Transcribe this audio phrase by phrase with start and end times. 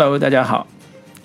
[0.00, 0.64] Hello，大家好，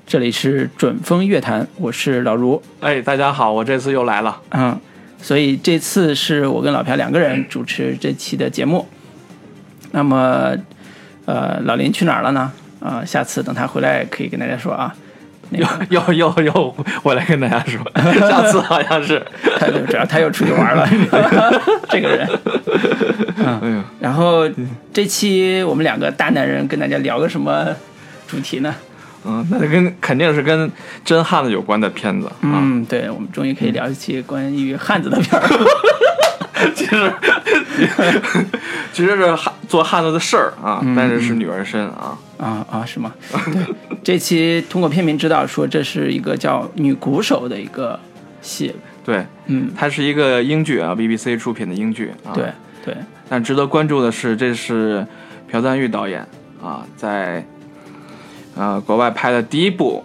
[0.07, 2.59] 这里是准风乐坛，我是老卢。
[2.79, 4.41] 哎，大家好，我这次又来了。
[4.49, 4.75] 嗯，
[5.21, 8.87] 所以这次是我跟老朴两个人主持这期的节目。
[9.91, 10.57] 那么，
[11.25, 12.51] 呃，老林去哪儿了呢？
[12.79, 14.91] 啊、下次等他回来可以跟大家说啊。
[15.51, 17.79] 那又个又又又回来跟大家说，
[18.27, 19.23] 下次好像是，
[19.59, 20.89] 他就只要他又出去玩了，
[21.89, 22.27] 这个人。
[23.37, 24.49] 嗯，然后
[24.91, 27.67] 这期我们两个大男人跟大家聊个什么
[28.27, 28.73] 主题呢？
[29.25, 30.69] 嗯，那就跟肯定是跟
[31.05, 32.33] 真汉子有关的片子啊。
[32.41, 35.47] 嗯，对，我们终于可以聊一期关于汉子的片儿。
[36.75, 37.13] 其实
[38.93, 42.17] 其实是汉做汉子的事儿啊，但是是女儿身啊。
[42.37, 43.13] 啊啊，是吗？
[43.31, 43.65] 对，
[44.03, 47.97] 这期通过片名知道说这是一个叫《女鼓手》的一个
[48.41, 48.75] 戏。
[49.05, 52.31] 对，嗯，它是一个英剧啊，BBC 出品的英剧啊。
[52.33, 52.45] 对。
[52.85, 52.93] 对，
[53.29, 55.07] 但值得关注的是，这是
[55.49, 56.27] 朴赞玉导演
[56.61, 57.45] 啊，在
[58.55, 60.03] 呃国外拍的第一部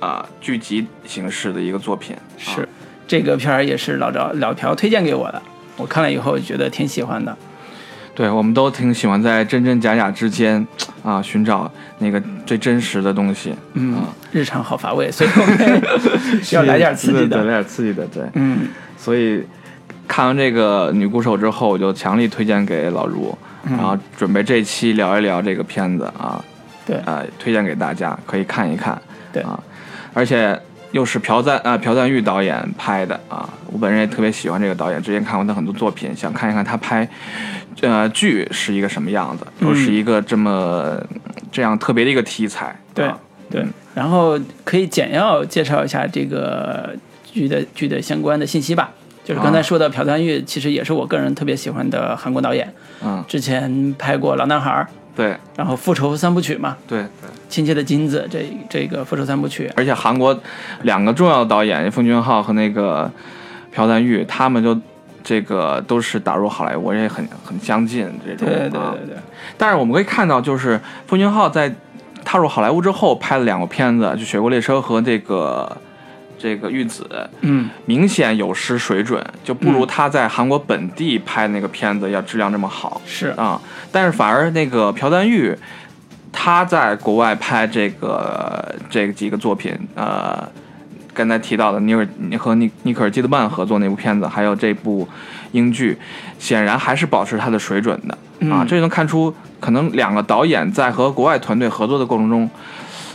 [0.00, 2.14] 啊剧集形式的一个作品。
[2.16, 2.68] 啊是
[3.08, 5.40] 这个片儿也是老赵老朴推荐给我的，
[5.76, 7.36] 我看了以后觉得挺喜欢的。
[8.16, 10.66] 对，我们都挺喜欢在真真假假之间
[11.04, 13.54] 啊寻找那个最真实的东西。
[13.74, 15.82] 嗯啊，日常好乏味， 所以我们
[16.50, 17.44] 要来点刺激对对来。
[17.44, 18.24] 点刺激的，对。
[18.34, 19.44] 嗯所以
[20.08, 23.36] 看完这个女鼓手之后，我就强力推荐给老卢，
[23.68, 26.42] 然后准备这期聊一聊这个片子啊，
[26.86, 26.96] 对。
[27.04, 29.00] 呃，推荐给大家可以看一看，
[29.32, 29.42] 对。
[29.42, 29.58] 啊，
[30.14, 30.58] 而且
[30.92, 37.06] 又是朴赞啊朴赞玉导演拍的啊，我本人也特别喜欢这个导演，之前看过他很多作品，想看一看他拍
[37.82, 40.96] 呃剧是一个什么样子，又是一个这么
[41.52, 43.18] 这样特别的一个题材，对啊。
[43.48, 43.64] 对，
[43.94, 46.90] 然后可以简要介绍一下这个
[47.22, 48.90] 剧的剧的相关的信息吧。
[49.22, 54.84] 就是刚才说的朴赞玉，其实也是我个人特别喜欢的韩国导演，嗯，之前拍过《老男孩》，
[55.16, 57.06] 对然后《复仇三部曲》嘛，对对。
[57.48, 60.38] 《亲切的金子》这这个《复仇三部曲》，而且韩国
[60.82, 63.10] 两个重要的导演奉俊昊和那个
[63.72, 64.78] 朴赞玉，他们就
[65.24, 68.46] 这个都是打入好莱坞，也很很相近这种。
[68.46, 69.16] 对对对啊对对，
[69.56, 71.74] 但是我们可以看到，就是奉俊昊在
[72.24, 75.76] 踏入好莱坞之后拍了两个片子，就《雪国列车》和这个
[76.38, 77.06] 这个《玉子》，
[77.40, 77.68] 嗯。
[77.84, 83.00] 明显有失水准，就不如他在韩国本地拍那个片子要质量这么好。
[83.06, 83.28] 是。
[83.36, 83.60] 啊，
[83.90, 85.56] 但是反而那个朴赞玉，
[86.32, 90.46] 他在国外拍这个这几个作品，呃，
[91.14, 92.06] 刚才提到的尼尔
[92.38, 95.08] 和尼尼可尔基德曼合作那部片子，还有这部
[95.52, 95.96] 英剧，
[96.38, 98.14] 显然还是保持他的水准的。
[98.50, 102.50] 啊，嗯这就能看出，可能两个导演在和国外团队合作的过程中，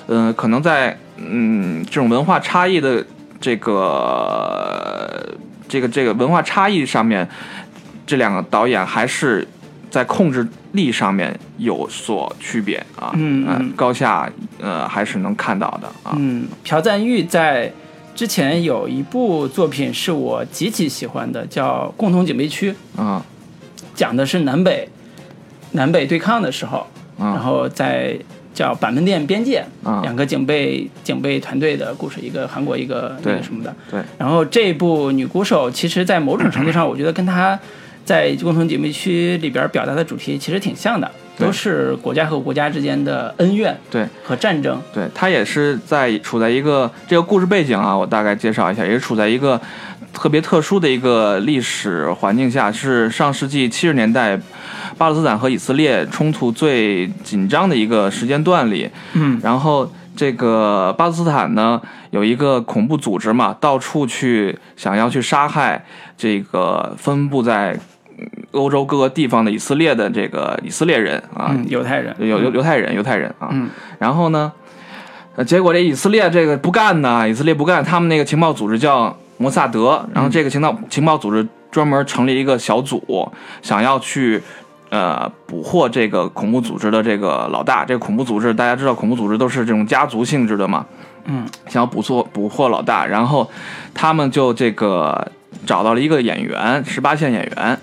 [0.08, 0.98] 嗯、可能在
[1.30, 3.06] 嗯这种文化差异的
[3.40, 5.34] 这个
[5.68, 7.28] 这个这个文化差异上面，
[8.06, 9.48] 这两个导演还是
[9.90, 13.46] 在控制力上面有所区别啊，呃嗯。
[13.48, 14.30] 嗯高下
[14.60, 17.72] 呃还是能看到的啊，嗯，朴赞玉在
[18.14, 23.24] 之前有一部作品是我极其喜欢的，叫《共同警备区》，啊。
[23.94, 24.88] 讲的是南北
[25.72, 26.88] 南北对抗的时候，
[27.18, 28.18] 然啊后在
[28.54, 33.74] 叫板门店边界啊两个警备警备团队的故事，一个韩国，一个那个什么的。
[33.90, 37.58] 对，然后这部女鼓手，其实在某种程度上，我觉得跟她
[38.04, 44.06] 在共同警备区里边表达的主题其实挺像的，都是国家和国家之间的恩怨对。
[44.24, 44.82] 和战争。
[44.94, 49.60] 对他也是在处在一个这个故事背景啊，我大概介绍一下，也是处在一个
[50.12, 54.38] 特别特殊的一个历史环境下，是上世纪七十年代
[54.98, 58.90] 巴勒斯坦和以色列冲突最紧张的一个时间段里。
[59.14, 61.82] 嗯然后这个巴勒斯坦呢
[62.12, 65.84] 有一个恐怖组织嘛，到处去想要去杀害
[66.18, 67.80] 这个分布在
[68.18, 72.14] 嗯欧洲各个地方的以色列的这个以色列人啊，嗯，犹太人。
[72.20, 73.48] 犹犹犹太人，犹太人啊。
[73.52, 74.52] 嗯然后呢，
[75.38, 83.32] 呃，结果这以色列这个不干呢，以色列不干，他们那个情报组织叫摩萨德，然后这个情报情报组织专门成立一个小组，
[83.62, 84.44] 想要去。
[84.92, 90.86] 呃，捕获这个恐怖组织的这个老大，这个恐怖组织大家知道，恐怖组织都是这种家族性质的嘛，
[91.24, 91.48] 嗯。
[91.70, 93.50] 想要捕获捕获老大，然后
[93.94, 95.32] 他们就这个
[95.66, 97.80] 找到了一个演员，十八线演员，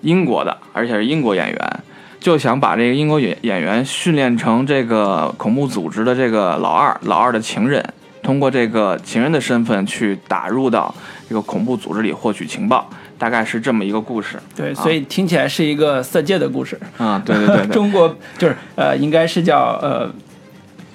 [0.00, 1.80] 英国的，而且是英国演员，
[2.18, 7.84] 就想把这个英国演演员训练成这个恐怖组织的这个老二，老二的情人，
[8.22, 10.94] 通过这个情人的身份去打入到
[11.28, 14.36] 这个恐怖组织里获取情报，大概是这么一个故事。
[14.54, 16.78] 对，所以听起来是一个色戒的故事。
[16.98, 20.10] 啊，对对对对， 中国就是呃，应该是叫呃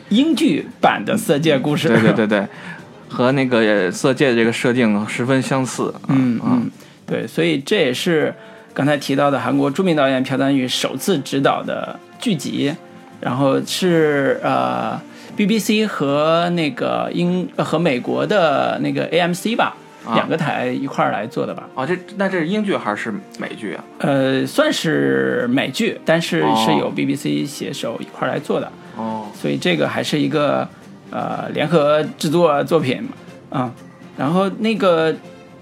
[0.10, 1.88] 英剧版的色戒故事。
[1.88, 2.48] 对对对对，
[3.10, 5.94] 和那个《色戒》这个设定十分相似。
[6.08, 6.70] 嗯嗯，
[7.06, 8.34] 对，所以这也是
[8.74, 12.74] 刚才提到的韩国著名导演朴赞玉首次执导的剧集，
[13.20, 15.00] 然后是呃
[15.38, 19.76] BBC 和那个英呃和美国的那个 AMC 吧，
[20.06, 20.16] 啊。
[20.16, 21.68] 两个台一块儿来做的吧。
[21.76, 23.84] 哦，这那这是英剧还是美剧啊？
[24.00, 26.56] 呃，算是美剧，但是哦。
[26.66, 30.68] 是有 BBC 携手一块儿来做的，哦，所以这个还是一个
[31.10, 33.10] 呃联合制作作品嘛，
[33.50, 33.74] 啊、
[34.16, 35.14] 然后那个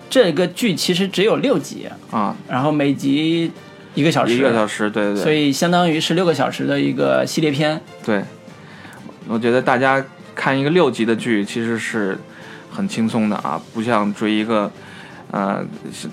[0.10, 3.50] 这个剧其实只有六集，啊，然后每集
[3.94, 7.80] 一个小时，一个小时，对对对，所以相当于是六个小时的一个系列片。
[8.06, 8.22] 对，
[9.28, 10.04] 我觉得大家
[10.36, 12.18] 看一个六集的剧其实是
[12.70, 14.72] 很轻松的啊，不像追一个
[15.32, 15.64] 呃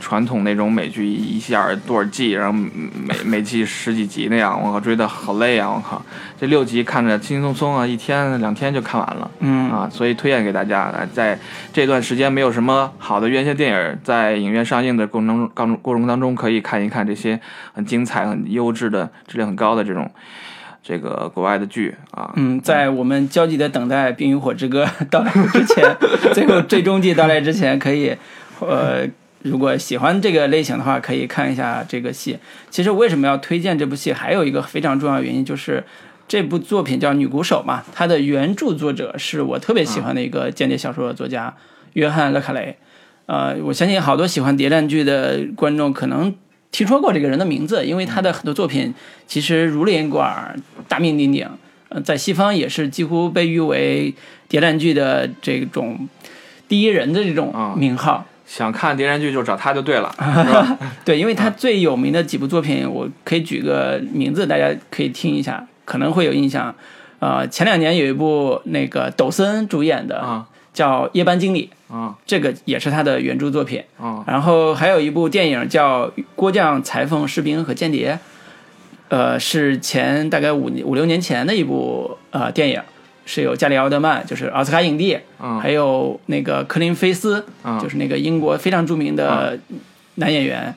[0.01, 5.71] 传统那种美剧一下多少季，然后每每季十几集那样，我靠，追的好累啊！
[5.71, 6.05] 我靠，
[6.39, 9.31] 这六集看着轻轻松松啊，一天两天就看完了。
[9.41, 11.39] 嗯啊，所以推荐给大家，呃在
[11.73, 17.41] 这段时间没有什么好的院线电影在影院上映的过程中，当中过程当中，可以看一看这些
[17.73, 20.11] 很精彩、很优质的、质量很高的这种
[20.87, 22.33] 这个国外的剧啊。
[22.37, 25.97] 嗯，在我们焦急的等待《冰与火之歌》 到来之前，
[26.33, 28.15] 最后最终季到来之前，可以，
[28.61, 29.05] 呃，
[29.43, 32.39] 如果喜欢这个类型的话，可以看一下这个戏。
[32.71, 35.83] 其实为什么要推荐这部戏，还有一个非常重要的原因就是。
[36.29, 41.55] 这部作品叫《女鼓手》嘛，它的原著作者是我特别喜欢的一个间谍小说作家、
[41.93, 42.77] 约翰·勒卡雷。
[43.27, 46.35] 呃，我相信好多喜欢谍战剧的观众可能
[46.77, 48.93] 听说过这个人的名字，因为他的很多作品
[49.27, 50.55] 其实如雷贯耳、
[50.87, 51.49] 大名鼎鼎。
[51.89, 54.13] 呃，在西方也是几乎被誉为
[54.47, 56.07] 谍战剧的这种
[56.69, 58.27] 第一人的这种啊名号。
[58.45, 60.15] 想看谍战剧就找他就对了？
[61.03, 66.75] 对，因为他最有名的几部作品，我可以举个名字，大家可以听一下，可能会有印象。
[67.21, 70.47] 呃，前两年有一部那个抖森主演的，啊
[70.77, 73.83] 叫《夜班经理》，啊这个也是他的原著作品。
[73.99, 78.13] 啊然后还有一部电影叫《郭将、裁缝、士兵和间谍》，
[79.09, 82.83] 呃，是前大概五五六年前的一部呃电影，
[83.25, 89.59] 是有加里奥德曼，就是奥斯卡影帝，嗯还有那个科林菲斯，嗯就是那个英国非常著名的
[90.17, 90.77] 男演员，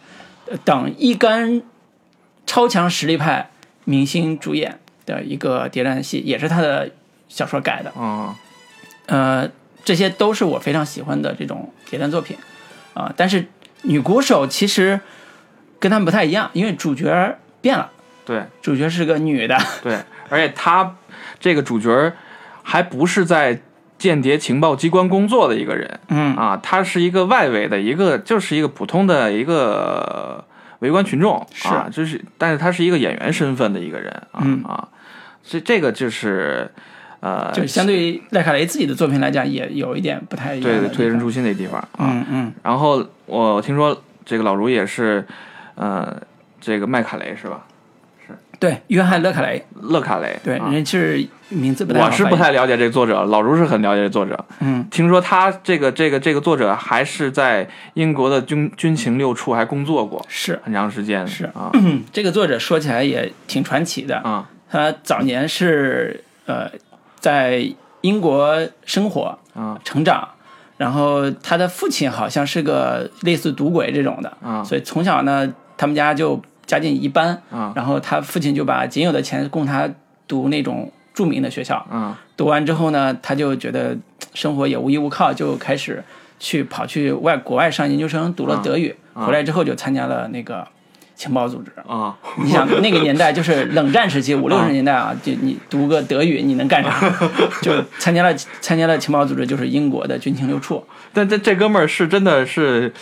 [0.50, 1.62] 呃等一干
[2.46, 3.50] 超强实力派
[3.84, 6.90] 明星主演的一个谍战戏，也是他的
[7.28, 7.92] 小说改的。
[8.02, 8.34] 啊
[9.12, 9.50] 呃，
[9.90, 12.38] 这些都是我非常喜欢的这种谍战作品
[12.94, 13.48] 啊、但是
[13.82, 15.00] 女鼓手其实
[15.80, 17.90] 跟他们不太一样，因为主角变了，
[18.24, 18.44] 对。
[18.62, 19.58] 主角是个女的。
[19.82, 19.98] 对，
[20.30, 20.96] 而且她
[21.40, 22.14] 这个主角
[22.62, 23.60] 还不是在
[23.98, 26.00] 间谍情报机关工作的一个人。
[26.10, 26.36] 嗯。
[26.36, 30.46] 啊，他是一个外围的一个，就是一个普通的一个
[30.80, 31.48] 围观群众。
[31.52, 31.68] 是。
[31.70, 34.64] 啊，就是但是他是一个演员身份的一个人啊、嗯。
[34.64, 34.88] 啊，
[35.42, 36.70] 所以这个就是
[37.22, 40.60] 呃，就相对于赖卡雷自己的作品来讲，也有一点不太。
[40.60, 42.08] 对推陈出新的地方啊。
[42.12, 45.26] 嗯嗯，然后我听说这个老卢也是，
[45.76, 46.16] 呃，
[46.62, 47.66] 这个麦卡雷是吧？
[48.26, 54.46] 是对，约翰勒卡雷，勒卡雷，对，啊人是名字不太好我是不太了解这个作者，老卢是很了解这个作者。
[54.60, 64.18] 嗯，听说他这个这个这个作者还是在英国的军军情六处还工作过是很长时间，是啊嗯 这个作者说起来也挺传奇的。
[64.20, 66.70] 啊他早年是呃
[67.20, 67.72] 在
[68.02, 69.80] 英国生活啊。
[69.84, 70.28] 成长，
[70.78, 74.64] 然后他的父亲好像是个类似赌鬼这种的，啊。
[74.64, 77.74] 所以从小呢，他们家就家境一般，啊。
[77.76, 79.90] 然后他父亲就把仅有的钱供他
[80.28, 82.18] 读那种著名的学校，啊。
[82.38, 83.98] 读完之后呢，他就觉得
[84.34, 86.04] 生活也无依无靠，就开始
[86.40, 89.26] 去跑去外国外上研究生，读了德语，啊。
[89.26, 90.66] 回来之后就参加了那个
[91.20, 91.70] 情报组织。
[91.86, 96.90] 啊你想那个年代就是冷战时期，五六十年代啊，就你读个德语，你能干啥？
[97.62, 100.82] 就参加了参加了情报组织，就是英国的军情六处。
[101.14, 102.94] 但这这哥们儿是真的是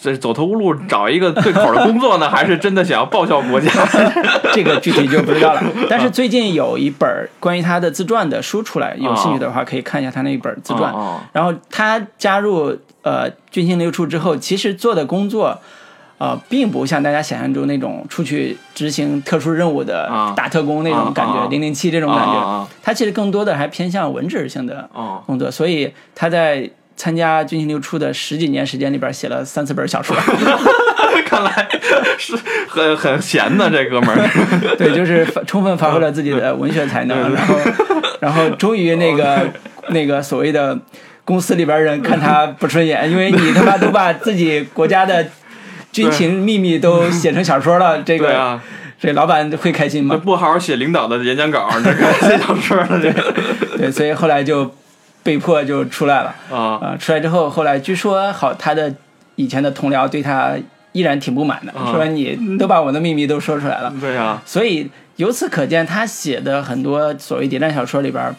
[0.00, 3.70] 这走投无路找一个对口的工作呢， 还是真的想要报效国家？
[4.52, 5.62] 这个具体就不知道了。
[5.88, 10.92] 但是最近有一本关于他的自传的书出来，有兴趣的话可以看一下他那一本自传。
[10.92, 15.60] 哦然后他加入呃军情六处之后，其实做的工作。
[16.22, 22.32] 呃，并不像大家想象中那种出去执行特殊任务的啊大特工那种感觉，零零七这种哦感觉。
[22.34, 30.16] 哦他其实更多的还偏向文职性的哦工作，所以他在参加军情六处的十几年时间里边，写了三四本小说。
[31.26, 31.68] 看来
[32.18, 32.36] 是
[32.68, 34.30] 很很闲的这哥们儿。
[34.78, 37.54] 对，就是充分发挥了自己的文学才能，然后，
[38.20, 39.50] 然后终于那个
[39.88, 40.78] 那个所谓的
[41.24, 45.26] 公司里边人看他不顺眼，因为你他妈都把自己国家的
[45.92, 48.60] 军情秘密都写成小说了， 这个、对啊，
[48.98, 50.20] 这老板会开心那吗？
[50.24, 53.34] 不好好写领导的演讲稿，这个写小说了这个。
[53.76, 54.74] 对，所以后来就
[55.22, 56.34] 被迫就出来了。
[56.50, 56.56] 啊。
[56.82, 58.92] 啊，出来之后，后来据说好，他的
[59.36, 60.54] 以前的同僚对他
[60.92, 61.92] 依然挺不满的，啊。
[61.92, 63.92] 说你都把我的秘密都说出来了。
[64.00, 64.42] 对啊。
[64.46, 68.34] 所以由此可见，他写的很多所谓谍战小说里边，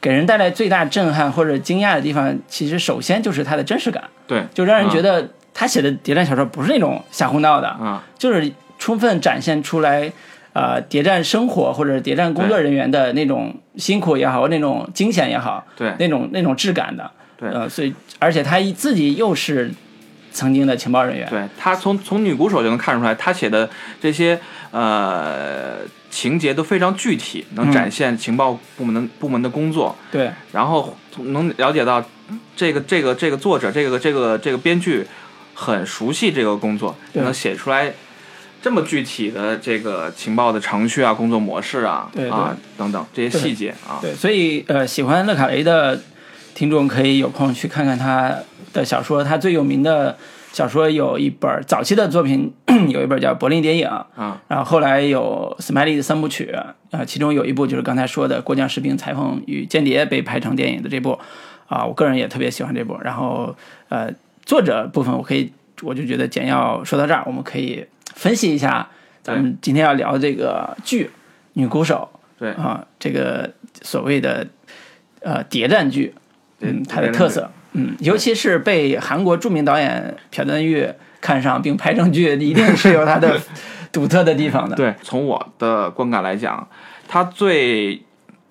[0.00, 10.10] 给人带来最大震撼或者惊讶的地方，其实首先就是它的真实感，对，就让人觉得他写的谍战小说不是那种瞎胡闹的，啊，就是充分展现出来，
[10.52, 19.70] 呃，谍战生活或者谍战工作人员的那种辛苦也好，那种惊险也好，对，那种那种质感的，对呃，所以而且他一自己又是
[20.32, 23.68] 曾经的情报人员，对他从从女鼓手就能看出来，他写的
[24.00, 24.40] 这些
[24.70, 25.78] 呃
[26.10, 30.30] 情节都非常具体，能展现情报部门的、部门的工作，对。
[30.52, 32.02] 然后能了解到
[32.56, 35.06] 这个这个这个作者这个这个这个编剧
[35.60, 37.92] 很熟悉这个工作，对能写出来
[38.62, 46.00] 这么具体的这个情报的程序啊、工作模式啊对对啊等等这些细节啊，对，所以呃，喜欢勒卡雷的
[46.54, 48.34] 听众可以有空去看看他
[48.72, 50.16] 的小说，他最有名的
[50.52, 52.52] 小说有一本早期的作品，
[52.88, 56.54] 有一本叫《柏林谍影》，啊然后后来有斯麦利的三部曲，
[56.90, 61.18] 呃，其中有一部就是刚才说的《过江士兵、裁缝与间谍》被拍成电影的这部，
[61.68, 62.98] 啊、我个人也特别喜欢这部。
[63.02, 63.54] 然后
[63.88, 64.10] 呃，
[64.44, 68.88] 作者部分我可以，我就觉得简要说到这儿，我们可以分析一下
[69.22, 71.04] 咱们今天要聊的这个剧
[71.52, 72.50] 《女鼓手》对。
[72.52, 74.46] 啊、这个所谓的
[75.20, 76.14] 呃谍战剧，
[76.60, 80.88] 嗯，它的特色，嗯，尤其是被韩国著名导演朴赞玉
[81.20, 83.38] 看上并拍成剧，一定是有它的
[83.92, 84.74] 独特的地方的。
[84.76, 86.66] 对，从我的观感来讲，
[87.06, 88.02] 它最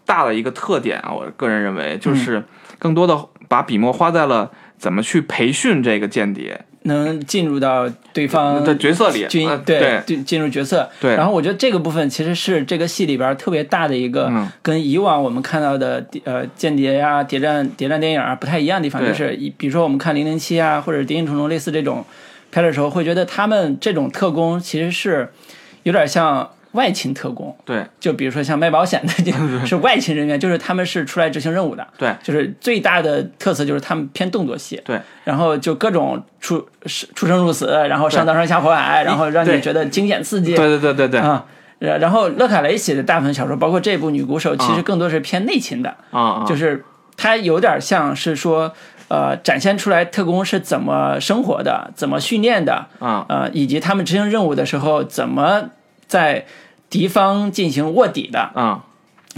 [0.05, 2.43] 大的一个特点啊，我个人认为嗯就是
[2.77, 3.17] 更多的
[3.47, 9.27] 把笔墨花在了怎么去培训这个间谍能进入到对方的角色里。
[9.27, 10.89] 军对对进进入角色。
[11.01, 22.05] 对然后我觉得这个部分其实是这个戏里边特别大的一个嗯，跟以往我们看到的呃间谍呀、谍战谍战电影啊不太一样的地方，就是比如说我们看零零七啊或者谍影重重类似这种
[22.49, 25.29] 拍的时候，会觉得他们这种特工其实是
[25.83, 27.55] 有点像外勤特工。
[27.65, 31.87] 对就比如说像卖保险的， 就是外勤人员，就是他们是出来执行任务的。
[31.97, 34.81] 对就是最大的特色就是他们偏动作戏。
[34.85, 40.55] 对，然后就各种出出生入死，然后上刀山下火海，然后让你觉得惊险刺激。
[40.55, 41.45] 对对对对对啊啊。
[41.79, 46.43] 然然后勒卡雷写的大部分小说，包括这部《女鼓手》，其实更多是偏内勤的，啊！
[46.45, 46.83] 就是
[47.15, 48.73] 它有点像是说，
[49.07, 55.69] 呃，展现出来特工是怎么生活的，怎么训练的，啊呃，以及他们执行任务的时候怎么
[56.09, 56.45] 在
[56.89, 58.51] 敌方进行卧底的。
[58.53, 58.83] 啊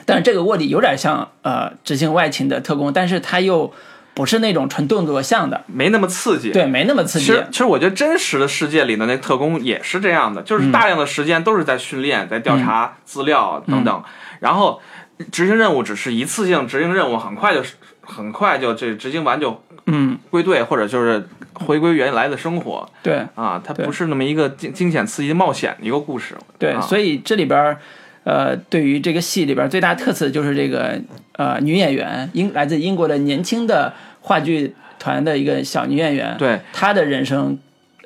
[0.06, 3.72] 但是这个卧底有点像呃执行外勤的特工，但是他又
[4.14, 6.50] 不是那种纯动作像的，没那么刺激。
[6.50, 7.26] 对，没那么刺激。
[7.26, 14.04] 其实，其实我觉得真实的世界里的那特工也是这样的，嗯就是大量的时间都是在训练、在调查资料等等，
[14.40, 14.82] 然后
[15.30, 17.62] 执行任务只是一次性执行任务，很快就
[18.02, 22.90] 很快就这执行完就嗯，归队，或者就是回归原来的生活。
[23.02, 23.26] 对。
[23.36, 26.36] 啊，它不是那么一个惊惊险刺激冒险的一个故事。
[26.58, 26.82] 对，啊。
[26.82, 27.78] 所以这里边
[28.24, 31.02] 呃，对于这个戏里边最大特色就是这个
[31.34, 36.60] 呃女演员英来自英国的年轻的话剧团的一个小女演员，对。
[36.72, 37.58] 她的人生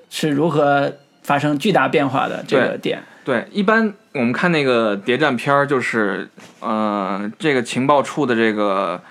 [0.09, 3.03] 是如何发生巨大变化的这个点。
[3.25, 6.29] 对，一般我们看那个谍战片儿，就是
[6.59, 9.01] 呃，这个情报处的这个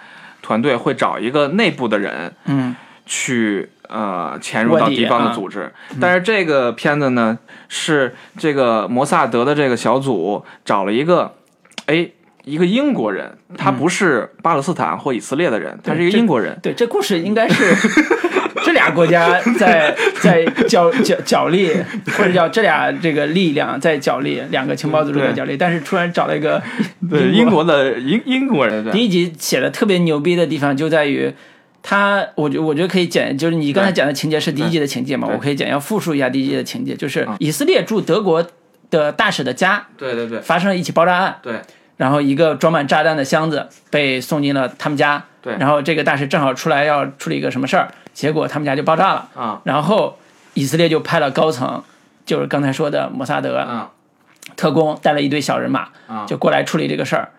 [0.45, 5.73] 团队会找一个内部的人，嗯去呃潜入到敌方的啊组织。
[5.99, 11.35] 但是这个片子呢，是这个摩萨德的这个小组找了一个，
[11.87, 12.11] 哎，
[12.45, 16.59] 一个英国人，他不是巴勒斯坦或以色列的人，他是一个英国人。
[16.63, 17.75] 对，这故事应该是
[18.65, 21.71] 这俩国家在 在角角角力，
[22.17, 26.63] 或者叫这俩这个力量在角力，两个情报组织在角力，但是突然找了一个
[27.11, 31.33] 对，英国的英英国人，第一集写的特别牛逼的地方就在于，
[31.83, 37.37] 他，我觉我觉得可以简，就是你刚才讲的情节是第一集的情节嘛，我可以简要复述一下第一集的情节，就是嗯。
[37.39, 38.47] 以色列驻德国
[38.91, 40.41] 的大使的家对对对。
[40.41, 41.61] 发生了一起爆炸案，对
[41.97, 45.57] 然后一个装满炸弹的箱子被送进了他们家，对。
[45.59, 49.61] 然后这个大使正好出来要处理一个什么事儿，结果他们家就爆炸了，啊。
[49.65, 50.19] 然后
[50.55, 51.83] 以色列就派了高层，
[52.27, 53.91] 就是刚才说的摩萨德啊
[54.57, 57.31] 特工带了一队小人马，啊，就过来处理这个事儿，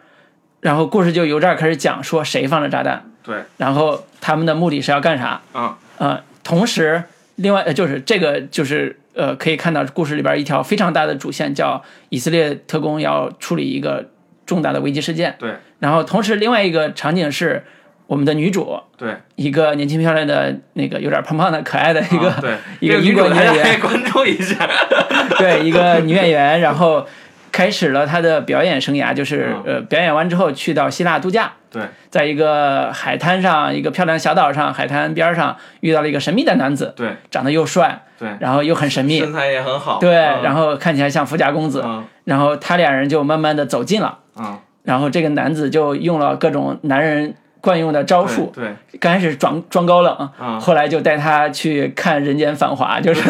[0.61, 3.11] 然后故事就由这儿开始讲，说谁放了炸弹。
[3.23, 3.43] 对。
[3.57, 5.41] 然后他们的目的是要干啥？
[5.53, 5.77] 啊。
[5.97, 7.03] 呃，同时，
[7.35, 14.09] 另外呃就是这个就是呃，可以看到故事里边一条非常大的主线，叫以色列特工要处理一个
[14.45, 15.35] 重大的危机事件。
[15.39, 15.55] 对。
[15.79, 17.63] 然后同时另外一个场景是
[18.07, 19.15] 我们的女主，对。
[19.35, 22.55] 一个年轻漂亮的那个有点胖胖的可爱的一个、啊对。
[22.79, 24.67] 一个女主英国女演员，关注一下。
[25.37, 27.05] 对，一个女演员，然后
[27.51, 29.75] 开始了她的表演生涯，就是嗯。
[29.75, 31.53] 呃表演完之后去到希腊度假。
[31.71, 31.83] 对。
[32.09, 37.09] 在一个海滩上，一个漂亮小岛上，海滩边上遇到了一个神秘的男子，对。
[37.29, 39.99] 长得又帅，对，然后又很神秘，身材也很好。
[39.99, 40.43] 对，嗯。
[40.43, 42.05] 然后看起来像富家公子，嗯。
[42.23, 48.51] 然后他俩人就慢慢的走近了，嗯然后这个男子就用了各种男人惯用的招数。
[48.53, 53.21] 对，刚开始装装高冷，嗯后来就带他去看《人间繁华》，就是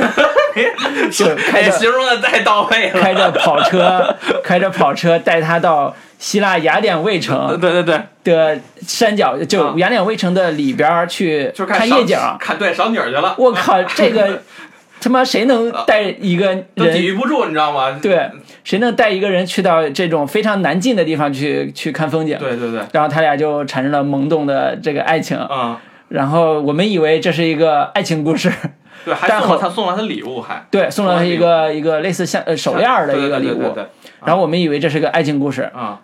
[1.12, 3.00] 就开着哎形容的太到位了。
[3.00, 12.20] 开着跑车，开着跑车带他到希腊雅典卫城对对对，的山脚，就嗯雅典卫城的里边去看夜景。
[12.38, 13.34] 看对赏景儿去了。
[13.38, 14.42] 我靠，这个
[15.06, 16.66] 他妈谁能带一个人？
[16.74, 17.06] 都抵？
[17.06, 18.00] 御不住，你知道吗？
[18.02, 18.28] 对，
[18.64, 22.36] 谁能带一个人去到这种非常难进的地方去去看风景？
[22.40, 25.78] 对对对，然后他俩就产生了萌动的这个爱情，嗯，
[26.10, 28.52] 然后我们以为这是一个爱情故事，
[29.06, 30.66] 对，还送了 他送了他礼物，还。
[30.72, 33.84] 对，送了他一个一个类似像呃手链儿的一个礼物，对对对对。
[33.84, 33.88] 对
[34.26, 36.02] 然后我们以为这是个爱情故事，啊，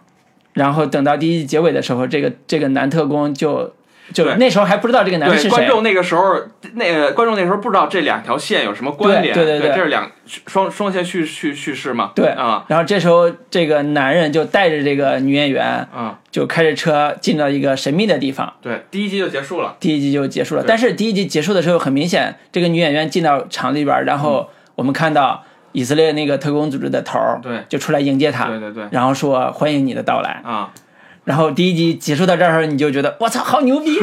[0.54, 3.74] 然后等到第一集结尾的时候，这个这个男特工就
[4.14, 4.36] 就对。
[4.36, 6.36] 那时候还不知道这个男的，是谁，观众那个时候，
[6.74, 10.10] 那个观众那时候不知道这两条线有什么关联，对对对对这是两
[10.48, 12.66] 双双线叙叙叙事嘛，对啊。
[12.68, 20.64] 然后这时候这个男人就带着这个女演员啊，就开着车进到一个神秘的地方，对，第一集就结束了，第一集就结束了。
[20.68, 27.64] 但是第一集结束的时候，很明显，这个女演员进到厂里边，然后我们看到以色列那个特工组织的头儿对。
[27.70, 30.42] 就出来迎接他，对对对，然后说欢迎你的到来。
[30.44, 30.72] 啊，
[31.24, 34.00] 然后第一集结束到这儿，你就觉得我操，好牛逼！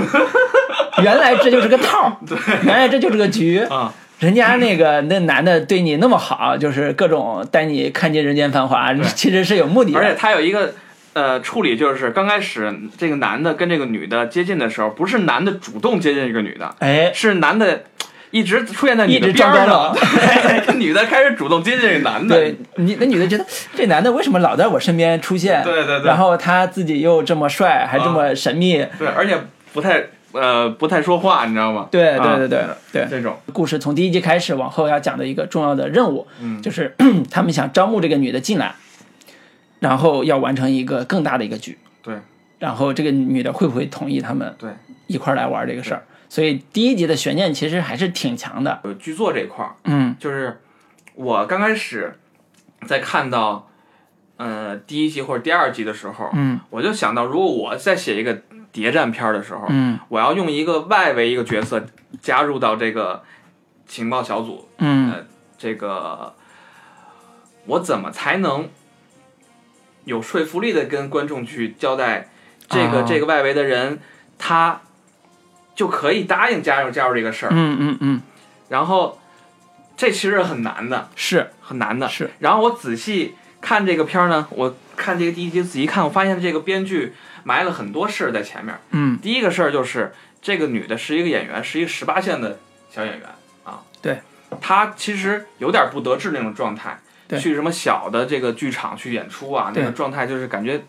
[1.02, 2.16] 原来这就是个套儿，
[2.64, 3.58] 原来这就是个局。
[3.70, 9.98] 啊，人家那个那男的对你那么好，就是各种带你看尽人间繁华，其实是有目的的。
[9.98, 10.74] 而且他有一个。
[11.14, 17.82] 呃，处理就是刚开始这个男的跟这个女的接近的时候，不是男的主动接近这个女的，哎，是男的
[18.30, 20.08] 一直出现在女的一直边儿装高上，
[20.66, 23.44] 对女的开始主动接近这男的，对你那女的觉得
[23.74, 25.62] 这男的为什么老在我身边出现？
[25.64, 28.84] 对对对然后他自己又这么帅，还这么神秘。
[28.98, 29.38] 对，而且
[29.72, 31.88] 不太呃不太说话，你知道吗？
[31.90, 36.94] 对啊对对对对，这种，故事从第一集开始往后要讲的一个重要的任务，嗯就是
[37.30, 38.74] 他们想招募这个女的进来，
[39.80, 41.78] 然后要完成一个更大的一个局。
[42.02, 42.14] 对
[42.58, 44.70] 然后这个女的会不会同意他们对，
[45.06, 46.02] 一块儿来玩这个事儿？
[46.28, 48.80] 所以第一集的悬念其实还是挺强的。
[48.84, 50.14] 呃，剧作这块儿，嗯。
[50.18, 50.60] 就是
[51.14, 52.18] 我刚开始
[52.86, 53.68] 在看到
[54.36, 56.60] 呃第一集或者第二集的时候，嗯。
[56.70, 59.98] 我就想到，如果我在写一个谍战片的时候，嗯。
[60.08, 61.86] 我要用一个外围一个角色
[62.20, 63.22] 加入到这个
[63.86, 65.10] 情报小组，嗯。
[65.10, 65.24] 呃，
[65.56, 66.34] 这个
[67.66, 68.68] 我怎么才能
[70.04, 72.28] 有说服力的跟观众去交代
[72.68, 73.98] 这个、啊这个外围的人
[74.38, 74.80] 他
[75.78, 78.20] 就可以答应加入加入这个事儿，嗯嗯嗯，
[78.68, 79.20] 然后
[79.96, 81.52] 这其实很难的，是。
[81.60, 82.08] 很难的。
[82.08, 87.14] 是，然后我仔细看这个片儿呢，我看这个第一集仔细看，我发现这个编剧
[87.44, 88.76] 埋了很多事儿在前面。
[88.90, 89.16] 嗯。
[89.22, 90.12] 第一个事儿就是
[90.42, 92.58] 这个女的是一个演员，是一个十八线的
[92.90, 93.28] 小演员
[93.62, 93.82] 啊。
[94.02, 94.18] 对，
[94.60, 97.38] 她其实有点不得志那种状态，对。
[97.38, 99.84] 去什么小的这个剧场去演出啊，那对。
[99.84, 100.82] 个状态就是感觉，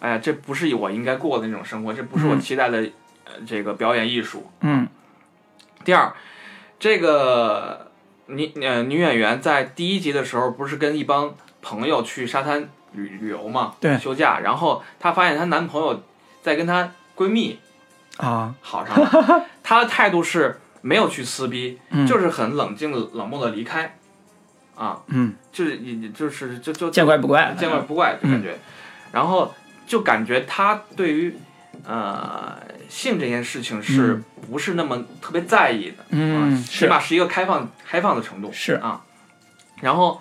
[0.00, 2.40] 哎呀，这不是我应该过的那种生活，这不是我嗯。
[2.40, 2.86] 期待的、呃
[3.46, 4.50] 这个表演艺术。
[4.60, 4.88] 嗯。
[5.84, 6.12] 第二，
[6.78, 7.90] 这个
[8.26, 16.02] 女呃女演员在第一集的时候不是跟一帮朋友去沙滩旅旅游嘛，对休假，然后她发现她男朋友
[16.40, 17.58] 在跟她闺蜜
[18.18, 18.54] 啊。
[18.60, 22.06] 好上了， 她的态度是没有去撕逼，嗯。
[22.06, 23.98] 就是很冷静的冷漠的离开，
[24.76, 28.56] 啊，嗯，就是也就是就就见怪不怪，见怪不怪就感觉，
[29.10, 29.52] 然后
[29.86, 31.36] 就感觉她对于
[31.84, 32.56] 呃
[32.92, 36.04] 性这件事情是不是那么特别在意的。
[36.10, 39.00] 嗯啊，起码是一个开放开放的程度是啊。
[39.80, 40.20] 然后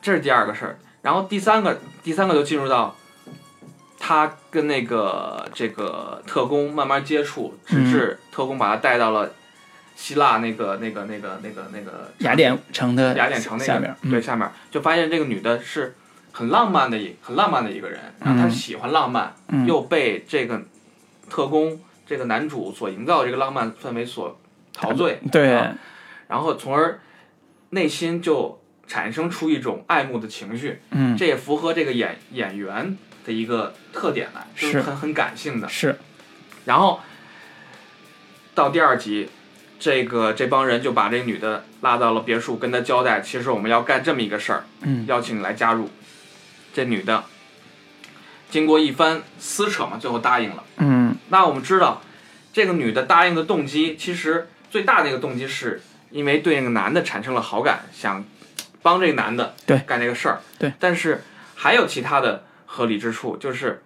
[0.00, 2.94] 这是第二个事儿，然后第三个第三个就进入到
[3.98, 9.32] 他跟那个这个特工慢慢接触，直至特工把他带到了
[9.96, 15.96] 希腊那个那个那个那个那个雅典城的雅典城那个下面，嗯对下面就发现这个女的是
[16.30, 20.62] 很浪漫的一很浪漫的一个人，然后她嗯喜欢浪漫，嗯又被这个
[21.30, 24.38] 特工这个男主所营造的这个浪漫氛围所
[24.74, 25.74] 陶醉，对啊
[26.28, 27.00] 然后从而
[27.70, 35.68] 内心就产生出一种爱慕的情绪，嗯这也符合这个演演员的一个特点来，就是很很感性的。
[35.68, 35.96] 是
[36.64, 37.00] 然后
[38.54, 39.28] 到第二集，
[39.78, 45.88] 这个这帮人就把这女的拉到了别墅，跟她交代，其实我们要干这么一个事儿，嗯邀请你来加入。
[46.72, 47.24] 这女的
[48.50, 50.64] 经过一番撕扯嘛，最后答应了。
[50.78, 52.02] 嗯那我们知道，
[52.52, 58.24] 这个女的答应的动机，其实最大的一个动机是因为对那个男的产生了好感，想
[58.82, 60.40] 帮这个男的对干这个事儿。
[60.58, 61.22] 对，但是
[61.54, 63.82] 还有其他的合理之处，就是，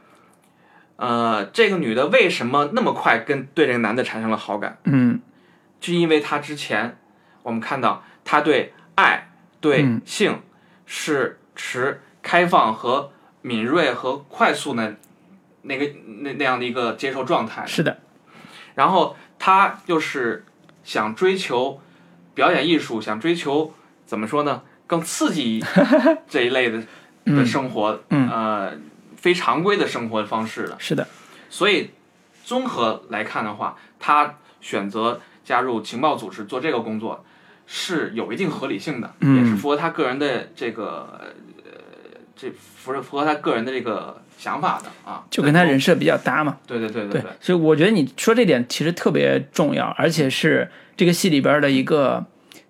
[0.96, 4.78] 呃，这个女的为什么那么快跟对这个男的产生了好感？
[4.84, 5.20] 嗯
[5.80, 6.96] 就因为她之前
[7.42, 9.28] 我们看到她对爱、
[9.60, 10.40] 对嗯性
[10.86, 13.12] 是持开放和
[13.44, 14.96] 敏锐和快速的
[15.62, 15.86] 那个
[16.22, 17.66] 那那样的一个接受状态。
[17.66, 17.98] 是的，
[18.74, 20.46] 然后他就是
[20.82, 21.78] 想追求
[22.32, 23.74] 表演艺术，想追求
[24.06, 25.62] 怎么说呢，更刺激
[26.26, 26.82] 这一类的
[27.26, 28.30] 的生活，嗯。
[28.30, 28.72] 呃，
[29.18, 30.76] 非常规的生活方式的。
[30.78, 31.06] 是的，
[31.50, 31.90] 所以
[32.44, 37.22] 综合来看的话，他选择加入情报组织做这个工作
[37.66, 39.36] 是有一定合理性的，嗯。
[39.36, 41.26] 也是符合他个人的这个呃
[42.36, 45.24] 这符合符合他个人的这个想法的啊。
[45.30, 46.58] 就跟他人设比较搭嘛。
[46.66, 52.24] 对对对对对，所以我觉得你说这点其实特别重要，而且是这个戏里边的一个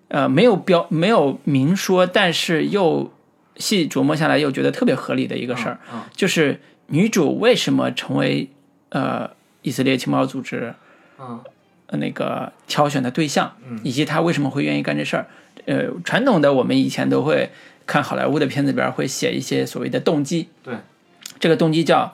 [0.07, 3.11] 呃没有标没有明说，但是又
[3.57, 8.49] 细琢磨下来又觉得特别合理的一个事儿，嗯就是女主为什么成为
[8.89, 9.29] 呃
[9.61, 10.73] 以色列情报组织
[11.19, 11.39] 嗯
[11.87, 15.27] 呃那个挑选的对象，嗯以及她为什么会愿意干这事儿。
[15.65, 17.49] 呃，传统的我们以前都会
[17.85, 20.75] 看好莱坞的片子里边会写一些所谓的动机，对，
[21.39, 22.13] 这个动机叫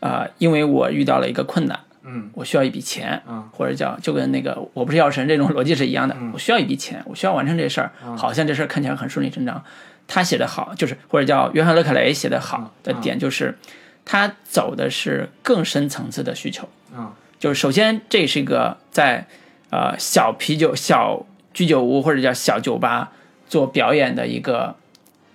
[0.00, 1.80] 呃，因为我遇到了一个困难。
[2.08, 9.60] 嗯我需要一笔钱，嗯或者叫就跟那个我不是药神这种逻辑是一样的，我需要一笔钱，我需要完成这事儿，嗯好像这事儿看起来很顺理成章。
[10.06, 13.58] 他写的好，就是或者叫约翰·勒克雷写的好的嗯点就是，
[14.04, 19.26] 他走的是更深层次的需求，嗯就是首先这是一个在
[19.70, 23.10] 呃小啤酒小居酒屋或者叫小酒吧
[23.48, 24.76] 做表演的一个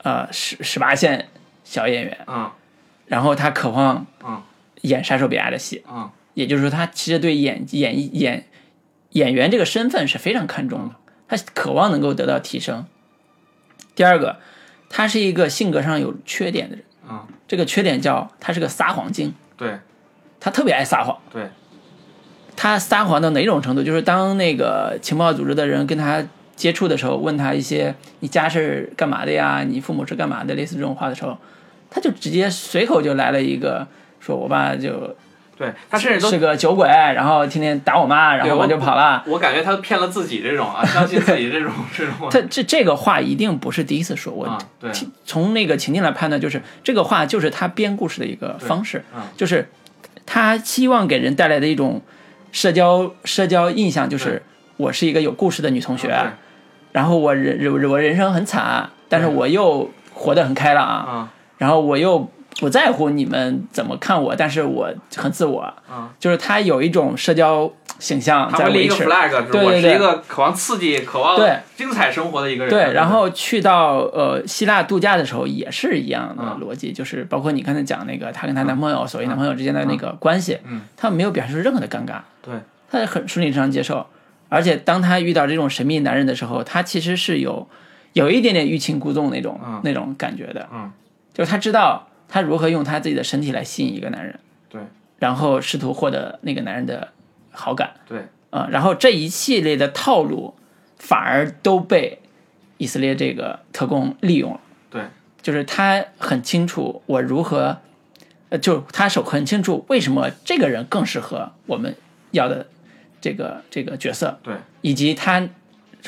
[0.04, 1.30] 呃十十八线
[1.64, 2.52] 小演员，嗯
[3.08, 4.42] 然后他渴望嗯
[4.82, 8.46] 演莎士比亚的戏，嗯也就是说，他其实对演演演
[9.10, 10.96] 演员这个身份是非常看重的，
[11.28, 12.86] 他渴望能够得到提升。
[13.94, 14.38] 第二个，
[14.90, 19.80] 他是一个性格上有缺点的人，嗯，这个缺点叫他是个撒谎精，对
[20.40, 21.20] 他特别爱撒谎。
[21.34, 21.50] 对，
[22.56, 23.84] 他撒谎到哪种程度？
[23.84, 26.26] 就是当那个情报组织的人跟他
[26.62, 29.63] 接触的时候，问他一些“你家是干嘛的呀？
[29.67, 31.36] 你父母是干嘛的？”类似这种话的时候，
[31.89, 33.88] 他就直接随口就来了一个，
[34.19, 35.15] 说我爸就
[35.58, 39.24] 对他甚至都是个酒鬼，然后天天打我妈，然后我就跑了。
[39.26, 44.47] 我感觉他骗了自己这种啊， 相信自己这种 这种他这这个话一定不是第一次说，我
[45.26, 49.67] 从那个情境来判断，就是这个话就是他编故事的一个方式，嗯就是
[50.28, 52.00] 他希望给人带来的一种
[52.52, 54.43] 社交社交印象，就是
[54.78, 56.38] 我是一个有故事的女同学，啊
[56.91, 61.30] 然后我人我人生很惨，但是我又活得很开朗，啊。
[61.58, 62.27] 然后我又
[62.60, 69.06] 不在乎你们怎么看我，但是我很自我，啊，就是他有一种社交形象在维持。
[69.06, 71.60] flag，对是一个渴望刺激、渴望对。
[71.75, 72.69] 精彩生活的一个人。
[72.69, 82.56] 对，然后去到呃希腊度假的时候也是一样的嗯逻辑，就是包括你刚才讲那个她跟她男朋友、所谓男朋友之间的那个关系，嗯，她没有表现出任何的尴尬，对，
[82.91, 84.06] 她很顺理成章接受。
[84.52, 87.70] 而且当她遇到这种神秘男人的时候，她其实是有
[88.12, 89.80] 有一点点欲擒故纵那种、嗯。
[89.86, 90.92] 那种感觉的，嗯，
[91.34, 94.38] 就是她知道她如何用她自己的身体来吸引一个男人，
[94.68, 94.82] 对。
[95.20, 97.08] 然后试图获得那个男人的
[97.52, 100.56] 好感，对，啊、然后这一系列的套路
[100.98, 102.20] 反而都被
[102.78, 104.60] 以色列这个特工利用了。
[104.90, 105.04] 对，
[105.42, 107.78] 就是他很清楚我如何，
[108.50, 111.96] 呃，就他手很清楚为什么这个人更适合我们
[112.32, 112.66] 要的
[113.21, 115.47] 这个这个角色，对，以及他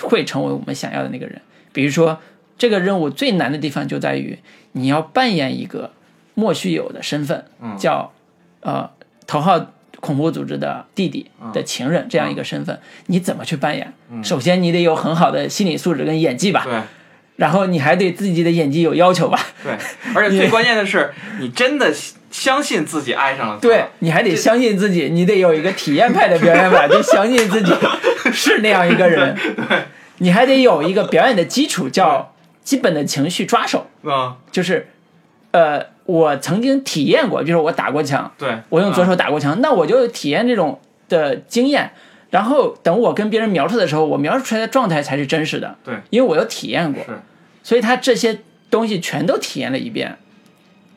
[0.01, 1.39] 会成为我们想要的那个人。
[1.71, 2.19] 比如说，
[2.57, 4.37] 这个任务最难的地方就在于
[4.73, 5.91] 你要扮演一个
[6.33, 7.77] 莫须有的身份，嗯。
[7.77, 8.11] 叫
[8.61, 8.89] 呃
[9.27, 13.93] 头号恐怖组织的弟弟的情人这样一个身份，你怎么去扮演？
[14.23, 16.81] 首先你得有很好的心理素质跟演技吧，对。
[17.35, 19.75] 然后你还对自己的演技有要求吧，对，
[20.13, 21.91] 而且最 关键的是，你真的
[22.33, 23.61] 相信自己爱上了他。
[23.61, 27.71] 对你还得相信自己，你得有一个体验派的表演法， 就相信自己
[28.33, 29.37] 是那样一个人。
[29.55, 29.83] 对，
[30.17, 34.87] 你还得有一个表演的基础，叫基本的情绪抓手，啊，就是
[35.51, 41.91] 呃，我曾经体验过，比如说我打过枪，对，我用左嗯手打过枪，那我就体验这种的经验。
[42.31, 47.11] 然后等我跟别人描述的时候，我描述出来的状态才是真实的，对，因为我有体验过，是。
[47.61, 48.39] 所以他这些
[48.71, 50.17] 东西全都体验了一遍，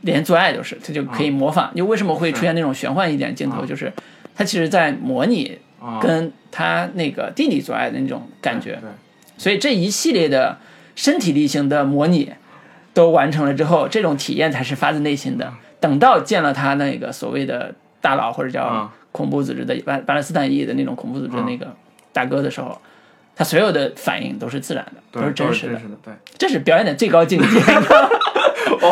[0.06, 1.70] 连做爱都是，他就可以模仿。
[1.74, 3.92] 就为什么会出现那种玄幻一点镜头，嗯就是
[4.34, 8.78] 他其实在模拟啊，跟他那个弟弟做爱的那种感觉。
[8.80, 8.88] 对，
[9.36, 10.56] 所以这一系列的
[10.94, 12.32] 身体力行的模拟
[12.94, 15.52] 都完成了之后，这种体验才是发自内心的。
[15.78, 21.74] 等到见了他那个所谓的大佬或者叫嗯恐怖组织的巴巴勒斯坦裔的那种恐怖组织的那个
[22.12, 22.80] 大哥的时候，
[23.36, 26.12] 他所有的反应都是自然的，都是真实的对。
[26.38, 27.46] 这是表演的最高境界。
[28.80, 28.88] 我，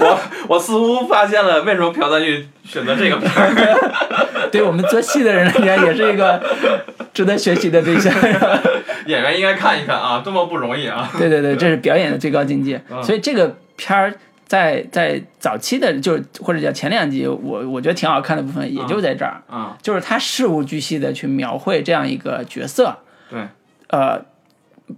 [0.00, 6.40] 我我似乎发现了为什么朴赞玉选择这个片儿， 对我们做戏的人来讲，也是一个
[7.12, 8.12] 值得学习的对象。
[9.06, 11.10] 演员应该看一看啊，多么不容易啊！
[11.18, 12.80] 对对对，这是表演的最高境界。
[12.90, 14.12] 嗯所以这个片儿
[14.46, 22.96] 在在早期的，就是或者叫前两集，我我觉得挺好看的部分，也就在这儿，啊，就是他事无巨细的去描绘这样一个角色，
[23.30, 23.40] 对，
[23.88, 24.24] 呃，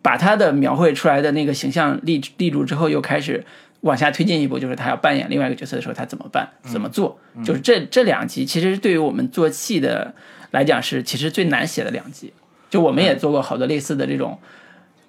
[0.02, 3.44] 把他的描绘出来的那个形象立立住之后，又开始
[3.80, 7.18] 往下推进一步，就是他要扮演另外一个角色的时候，他怎么办，怎么做？
[7.44, 10.14] 就是这这两集，其实对于我们做戏的
[10.50, 12.32] 来讲是其实最难写的两集。
[12.68, 14.38] 就我们也做过好多类似的这种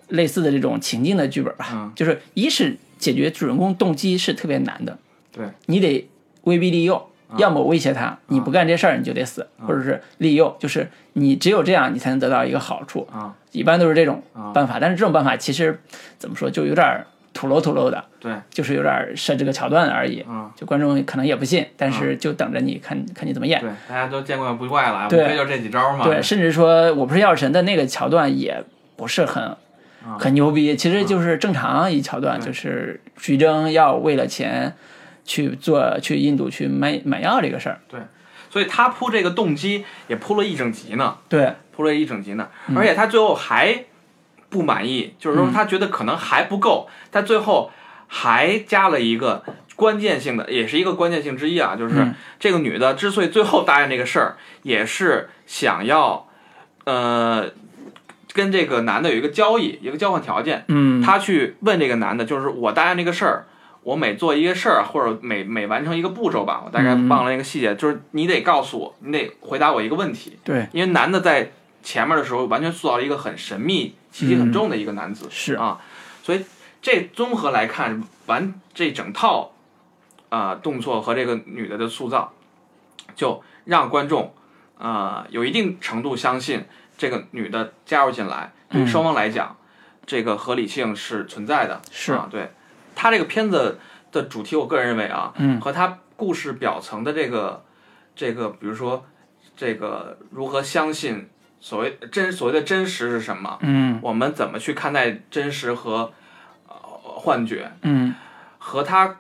[0.10, 1.92] 类似的这种情境的剧本吧，嗯。
[1.96, 4.98] 就是一是解决主人公动机是特别难的，
[5.32, 6.08] 对，你得
[6.44, 14.22] 威逼利诱，要么威胁他，你不干这事儿你就得死，或者是利诱，就是你只有这样你才能得到一个好处，啊，一般都是这种
[14.54, 14.78] 办法。
[14.80, 15.80] 但是这种办法其实
[16.18, 20.26] 怎么说，就有点儿土楼土楼的，对，就是有点儿设置个桥段而已。
[20.28, 23.62] 嗯，就观众可能也不信，但是就等着你看看你怎么演。
[23.62, 26.04] 对，大家都见怪不怪了，无对非就这几招嘛。
[26.04, 28.62] 对，甚至说我不是药神的那个桥段也
[28.98, 29.56] 不是很
[30.20, 34.74] 很牛逼，其实就是正常一桥段，对就是徐峥要为了钱
[35.24, 37.80] 去做去印度去买买药这个事儿。
[37.88, 38.00] 对
[38.50, 43.86] 所以他铺这个动机也铺了一整集呢，对，铺了一整集呢，而且他最后还
[44.50, 47.72] 不满意，就是说他觉得可能还不够，他最后
[48.08, 49.44] 还加了一个
[49.78, 52.14] 关键性的，也是一个关键性之一啊，就是嗯。
[52.40, 56.28] 这个女的之所以最后答应这个事儿，也是想要，
[56.86, 57.52] 呃，
[58.34, 63.46] 跟这个男的有一个交易，一个交换条件，嗯，他去问这个男的，就是我答应这个事儿，
[63.84, 67.10] 我每做一个事儿或者每每完成一个步骤吧，我大概嗯。
[67.10, 75.56] 忘了那个细节，就是你得告诉我，你得回答我一个问题，对，因为男的在前面的时候完全塑造了一个很神秘、气息很重的一个男子，是。
[75.56, 75.82] 啊，
[76.22, 76.46] 所以
[76.82, 79.52] 这综合来看，完这整套
[80.30, 82.32] 啊、动作和这个女的的塑造，
[83.16, 84.34] 就让观众
[84.78, 86.64] 啊、有一定程度相信
[86.98, 89.58] 这个女的加入进来，对双方来讲，
[90.06, 91.82] 这个合理性是存在的。
[91.92, 92.14] 是。
[92.14, 92.52] 啊，对，
[92.96, 93.80] 他这个片子
[94.12, 95.60] 的主题，我个人认为啊，嗯。
[95.60, 97.64] 和他故事表层的这个
[98.16, 99.06] 这个，比如说
[99.56, 104.00] 这个如何相信所谓真所谓的真实是什么，嗯。
[104.02, 106.14] 我们怎么去看待真实和
[106.68, 108.14] 呃幻觉，嗯。
[108.58, 109.20] 和他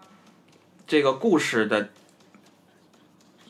[0.85, 1.89] 这个故事的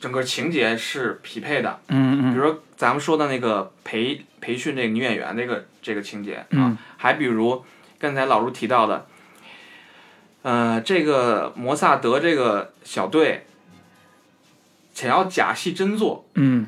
[0.00, 1.80] 整个情节是匹配的。
[1.88, 2.32] 嗯嗯。
[2.32, 6.78] 比如说咱们说的那个培培训这个女演员这个这个情节啊，嗯。
[6.96, 7.64] 还比如
[7.98, 9.06] 刚才老卢提到的，
[10.42, 13.46] 呃，这个摩萨德这个小队
[14.92, 16.66] 想要假戏真做，嗯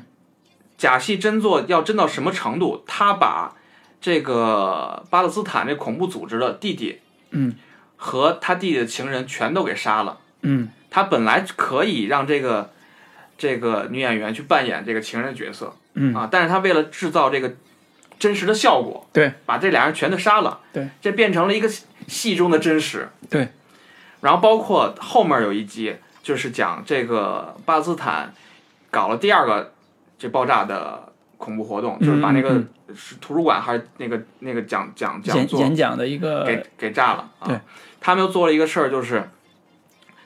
[0.77, 2.83] 假戏真做要真到什么程度？
[2.87, 3.55] 他把
[4.01, 6.99] 这个巴勒斯坦这恐怖组织的弟弟
[7.31, 7.55] 嗯
[7.95, 10.19] 和他弟弟的情人全都给杀了。
[10.41, 12.71] 嗯他本来可以让这个
[13.37, 17.53] 这个女演员去扮演这个情人的角色，嗯啊，但是他为了制造这个
[18.17, 21.69] 真实的效果，对，把这俩人全都杀了，对，这变成了一个
[22.07, 23.49] 戏中的真实，对，
[24.21, 28.33] 然后包括后面有一集就是讲这个巴勒斯坦
[28.89, 29.73] 搞了第二个
[30.17, 37.47] 这爆炸的恐怖活动，就是把那个嗯是图书馆还是那个那个讲讲讲座演演讲的一个给给炸了啊！
[37.47, 37.59] 对，
[37.99, 39.29] 他们又做了一个事儿，就是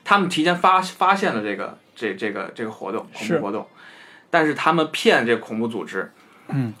[0.04, 3.66] 他们提前发发现了这个这这个这个活动恐怖活动，
[4.30, 6.12] 但是他们骗这恐怖组织，
[6.48, 6.72] 嗯，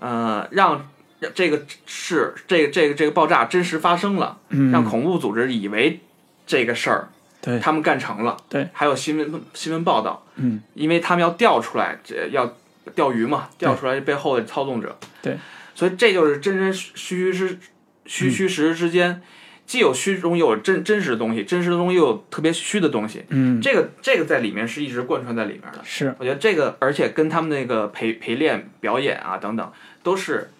[0.00, 0.86] 呃，让
[1.20, 4.72] 让这个是这个这个这个爆炸真实发生了，嗯。
[4.72, 6.00] 让恐怖组织以为
[6.46, 7.08] 这个事儿
[7.40, 7.58] 对。
[7.58, 12.56] 他们干成了，对，还有新闻新闻报道，嗯，因为他们要调出来，这要
[12.94, 15.36] 钓鱼嘛，调出来背后的操纵者，对，
[15.74, 17.58] 所以这就是真真虚虚实
[18.06, 19.22] 虚虚实实之间，
[19.66, 23.60] 既有虚中又有真真实的东西，真实的东西又有特别虚的东西，嗯。
[23.60, 25.80] 这个这个在里面是一直贯穿在里面的。
[25.82, 26.14] 是。
[26.18, 30.50] 我觉得这个，而且跟他们那个陪陪练、表演啊等等，都是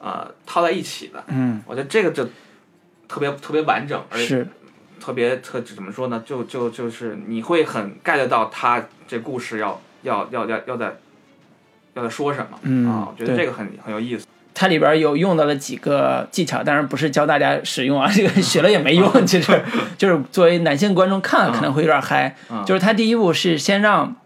[0.00, 1.24] 呃套在一起的。
[1.28, 1.62] 嗯。
[1.66, 2.24] 我觉得这个就
[3.08, 4.46] 特别特别完整，而且是
[5.04, 6.22] 特别特怎么说呢？
[6.24, 10.96] 就就就是你会很 get 到他这故事要要要要要在
[11.92, 13.08] 要在说什么、嗯啊？
[13.10, 14.26] 我觉得这个很很有意思。
[14.54, 19.26] 它里边有用到了几个技巧，当然不是教大家使用啊，这个学了也没用。
[19.26, 19.62] 其实
[19.98, 22.34] 就是作为男性观众看可能会有点嗨。
[22.50, 24.16] 嗯就是他第一步是先让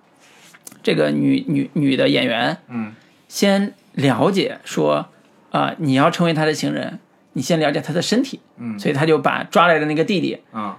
[0.84, 2.94] 这个女女女的演员嗯
[3.26, 5.08] 先了解说
[5.50, 7.00] 啊、你要成为他的情人，
[7.34, 8.40] 你先了解他的身体。
[8.56, 10.78] 嗯所以他就把抓来的那个弟弟，啊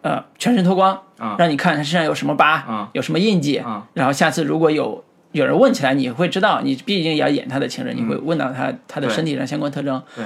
[0.00, 10.02] 呃，全身脱光，啊让你看他身上有什么疤，啊有什么印记，啊然后下次如果有有人问起来，你会知道，你毕竟也要演他的情人，你嗯会问到他他的身体上相关特征。
[10.16, 10.24] 对。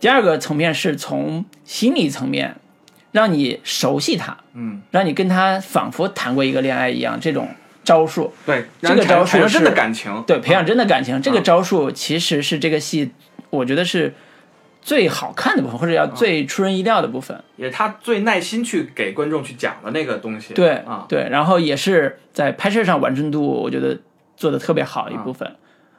[0.00, 2.54] 第二个层面是从心理层面，
[3.10, 7.48] 让你熟悉他，嗯，让你跟他仿佛谈过一个恋爱一样，这种
[7.82, 10.22] 招数，对，这个招数产生真的是感情。
[10.24, 11.20] 对，培养真的感情。
[11.20, 13.10] 这个啊招数其实是这个戏，
[13.50, 14.14] 我觉得是
[14.80, 17.38] 最好看的部分，或者叫最出人意料的部分。
[17.56, 20.54] 也是他最耐心去给观众去讲的那个东西。
[20.54, 23.98] 对啊，对，然后也是在拍摄上完成度，我觉得
[24.36, 25.56] 做的特别好的一部分。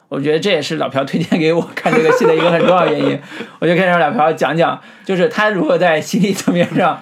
[0.08, 3.20] 我觉得这也是老朴推荐给我看这个戏的一个很重要原因。
[3.60, 7.00] 我就可以让老朴讲讲，就是他如何在心理层面上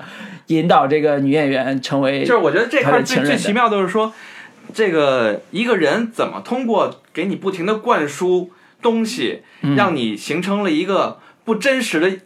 [0.49, 4.13] 引导这个女演员成为， 就是我觉得这他块最最奇妙的是说，
[4.75, 8.51] 这个一个人怎么通过给你不停的灌输
[8.83, 12.19] 东西，嗯让你形成了一个不真实的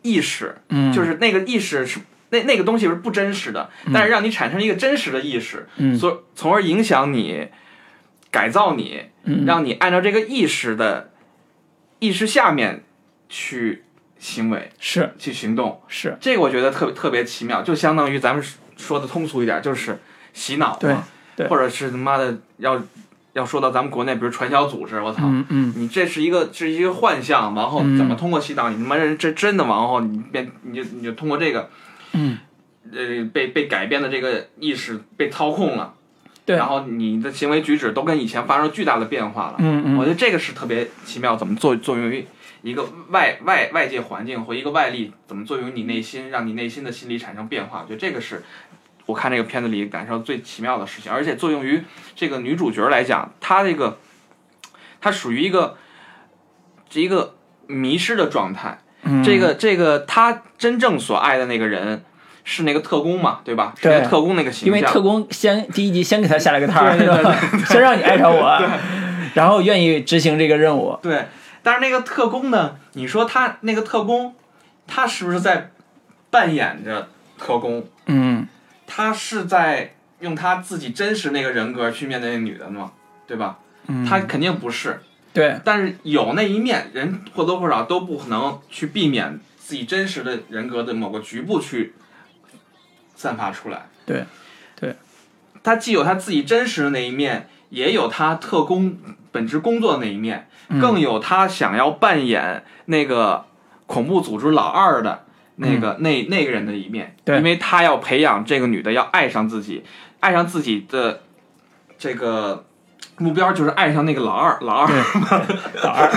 [0.00, 5.94] 意识，嗯，就是那个意识是那那个东西是不真实的，但是让你产生一个真实的意识，嗯。
[5.98, 7.48] 所从而影响你、
[8.30, 9.44] 改造你，嗯。
[9.44, 11.10] 让你按照这个意识的
[11.98, 12.82] 意识下面
[13.28, 13.84] 去
[14.18, 15.12] 行为、是。
[15.18, 15.82] 去行动。
[15.86, 18.42] 是，这个我觉得特别特别奇妙，就相当于咱们
[18.78, 19.98] 说的通俗一点，就是
[20.32, 21.04] 洗脑对嘛，
[21.36, 21.46] 对。
[21.48, 22.82] 或者是他妈的要
[23.32, 25.72] 要说到咱们国内，比如传销组织，我操，嗯嗯。
[25.76, 31.70] 你这是一个是一个幻象，然后嗯怎么通过洗脑，你他妈人这真的，然后你变你就你就通过这个，
[32.12, 32.38] 嗯，
[32.92, 35.94] 呃，被被改变的这个意识被操控了，
[36.44, 36.56] 对。
[36.56, 39.96] 然后你的行为举止都跟以前发生巨大的变化了，嗯嗯。
[39.96, 42.26] 我觉得这个是特别奇妙，怎么作作用于
[42.62, 47.82] 一个外外外界环境或一个外力怎么作用于你内心，让你内心的心理产生变化？
[47.82, 48.42] 我觉得这个是
[49.06, 51.82] 我看这个片子里感受最奇妙的事情，而且作用于
[52.14, 53.98] 这个女主角来讲，她这个
[55.00, 55.76] 她属于一个
[56.92, 57.34] 一个
[57.66, 58.78] 迷失的状态。
[59.02, 62.04] 嗯，这个这个她真正所爱的那个人
[62.44, 63.72] 是那个特工嘛，对吧？
[63.76, 64.82] 是对那个特工那个形象因为。
[64.82, 67.36] 特工先第一集先给他下了个摊儿，对对是吧
[67.66, 68.62] 先让你爱上我，
[69.34, 70.98] 然后愿意执行这个任务。
[71.02, 71.26] 对，
[71.62, 72.76] 但是那个特工呢？
[72.92, 74.34] 你说他那个特工，
[74.86, 75.70] 他是不是在
[76.28, 77.08] 扮演着
[77.38, 77.86] 特工？
[78.06, 78.46] 嗯
[78.92, 82.90] 他是在用他自己真实那个人格去面对那女的吗？
[83.24, 83.58] 对吧？
[83.86, 85.00] 嗯，他肯定不是。
[85.32, 91.94] 对但是有那一面，人或多或少都不可能去避免自己真实的人格的某个局部去
[93.14, 93.86] 散发出来。
[94.04, 94.24] 对
[94.74, 94.96] 对，
[95.62, 98.98] 他既有他自己真实的那一面，也有他特工
[99.30, 103.46] 本职工作的那一面，嗯更有他想要扮演那个
[103.86, 105.24] 恐怖组织老二的
[105.60, 107.14] 那个、那那个人的一面。
[107.24, 107.36] 对。
[107.36, 109.84] 因为他要培养这个女的要爱上自己，
[110.20, 111.20] 爱上自己的
[111.98, 112.64] 这个
[113.18, 114.88] 目标就是爱上那个老二，老二。
[115.84, 116.10] 老二，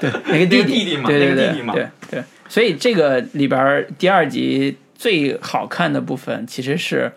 [0.00, 0.58] 对 那个那弟。
[0.58, 1.74] 个弟弟嘛对对对那个弟弟嘛。
[1.74, 7.12] 对对，所以这个里边儿第二集最好看的部分其实是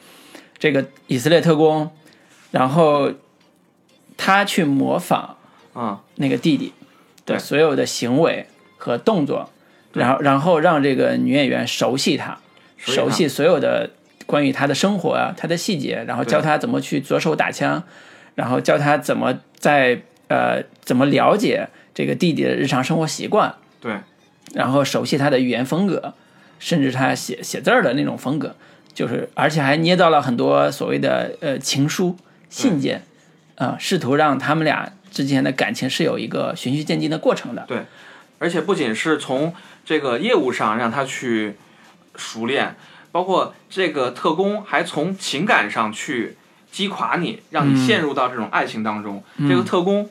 [0.57, 1.91] 这个以色列特工，
[2.51, 3.11] 然后
[4.17, 5.37] 他去模仿
[5.73, 6.73] 啊，那个弟弟
[7.25, 7.39] 的对。
[7.39, 8.45] 所有的行为
[8.77, 9.49] 和动作，
[9.93, 12.37] 然后然后让这个女演员熟悉他，
[12.77, 13.89] 熟悉所有的
[14.25, 17.83] 关于他的生活啊，他的细节，然后教他怎么去左手打枪，
[18.35, 23.97] 然后教他怎么在呃怎么了解这个弟弟的日常生活习惯，对，
[24.53, 26.13] 然后熟悉他的语言风格，
[26.59, 28.55] 甚至他写写字儿的那种风格，
[28.93, 32.15] 就是而且还捏造了很多所谓的呃情书、
[32.49, 33.03] 信件，
[33.55, 37.65] 啊、试图让他们俩之间的感情是有一个循序渐进的过程的。
[37.67, 37.79] 对。
[38.39, 39.53] 而且不仅是从
[39.91, 41.57] 这个业务上让他去
[42.15, 42.77] 熟练，
[43.11, 46.37] 包括这个特工还从情感上去
[46.71, 49.21] 击垮你，让你陷入到这种爱情当中。
[49.49, 50.09] 这个特工，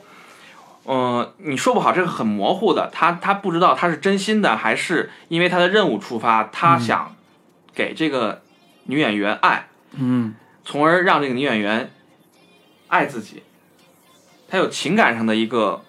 [0.83, 7.15] 呃，你说不好，这个很模糊的，他他不知道他是真心的，还是因为他的任务出发，他想
[7.73, 8.43] 给这个
[8.83, 11.91] 女演员爱，嗯从而让这个女演员
[12.89, 13.41] 爱自己。
[14.47, 15.81] 他有情感上的一个，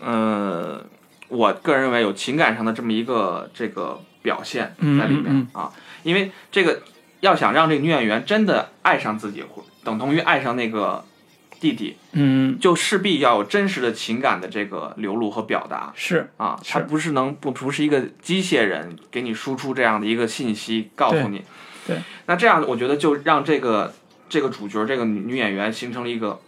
[0.00, 0.84] 呃，
[1.30, 5.48] 我个人认为有情感上的这么一个这个表现在里面、嗯。
[5.52, 6.82] 啊，因为这个
[7.20, 11.04] 要想让这个女演员真的爱上自己，或等同于爱上那个
[11.58, 16.72] 弟弟，嗯，就势必要有真实的情感的这个流露和表达是啊，是。
[16.72, 21.42] 他不是能不不是一个机械人给你输出这样的一个信息，告诉你，
[21.86, 23.92] 对，那这样我觉得就让这个
[24.28, 26.40] 这个主角这个女女演员形成了一个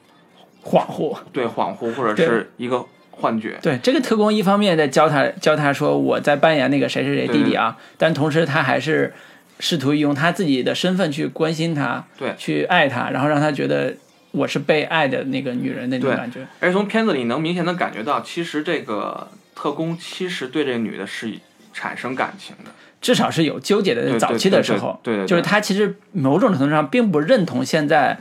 [0.64, 1.16] 恍惚。
[1.32, 2.84] 对恍惚或者是一个
[3.22, 9.14] 幻觉，对，这个特工一方面在教他教他说我在扮演那个谁谁谁弟弟啊，但同时他还是
[9.60, 13.94] 试图用他自己的身份去关心他，对去爱他，然后让他觉得
[14.32, 16.40] 我是被爱的那个女人那种感觉。
[16.58, 21.32] 而且从片子里能明显的感觉到，其实这个特工其实对这个女的是
[21.72, 22.70] 产生感情的，
[23.00, 28.18] 至少是有纠结的，早期的时候，对对就是他其实某种程度上并不认同现在，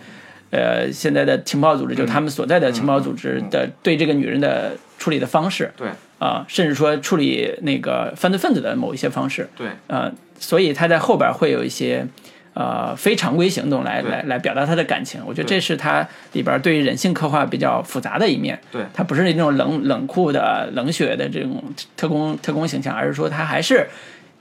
[0.52, 5.88] 呃，现在的情报组织，就是他们所在的情报组织的对这个女人的处理的方式，对
[6.20, 12.06] 啊、甚至说处理那个犯罪分子的某一些方式，对呃，所以他在后边会有一些
[12.54, 15.22] 呃非常规行动来来来表达他的感情。
[15.26, 18.60] 我觉得这是他里边对于人性刻画比较复杂的一面。
[18.72, 21.64] 对他不是那种冷冷酷的冷血的这种
[21.96, 23.88] 特工特工形象，而是说他还是。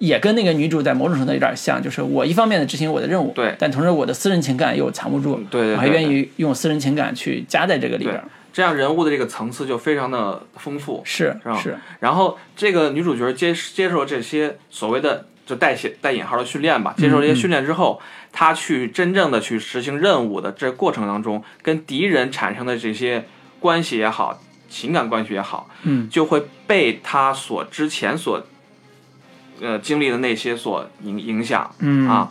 [0.00, 3.54] 也跟那个女主在某种程度有点像，就是我一方面的执行我的任务，对。
[3.58, 8.20] 但同时我的私人情感又藏不住，对对对我还愿意用私人情感去加在这个里边。
[8.52, 11.02] 这样人物的这个层次就非常的丰富。
[11.04, 11.56] 是是吧？
[11.56, 18.00] 是，然后这个女主角接接受这些所谓的就带写带引号的训练吧，接受这些训练之后，
[18.32, 23.26] 她去真正的去实行任务的这过程当中，跟敌人产生的这些
[23.60, 28.42] 关系也好，情感关系也好，嗯，就会被她所之前所
[29.60, 32.08] 呃经历的那些所影影响，嗯。
[32.08, 32.30] 啊，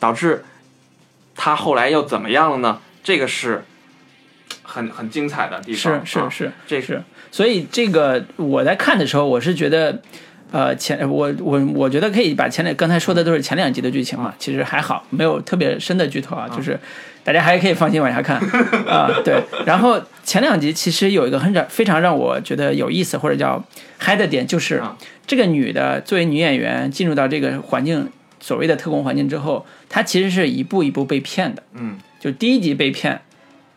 [0.00, 0.44] 导致
[1.34, 2.80] 他后来又怎么样了呢？
[3.02, 3.64] 这个是
[4.62, 10.00] 很很精彩的地方，啊是是是，这是，所以这个我在看的时候，我是觉得，
[10.52, 16.78] 呃，前我我我觉得可以把前两刚才说的都是前两集的剧情嘛，其实还好，没有特别深的剧透啊，就是
[17.28, 18.38] 大家还可以放心往下看。
[18.88, 19.38] 啊、对。
[19.66, 23.62] 然后前两集其实有一个很让非常让我觉得有意思或者叫
[23.98, 24.96] 嗨的点，就是啊。
[25.26, 28.08] 这个女的作为女演员进入到这个环境，
[28.40, 31.62] 所谓的特工环境之后，她其实是一步一步被骗的。
[31.74, 31.98] 嗯。
[32.18, 33.20] 就第一集被骗，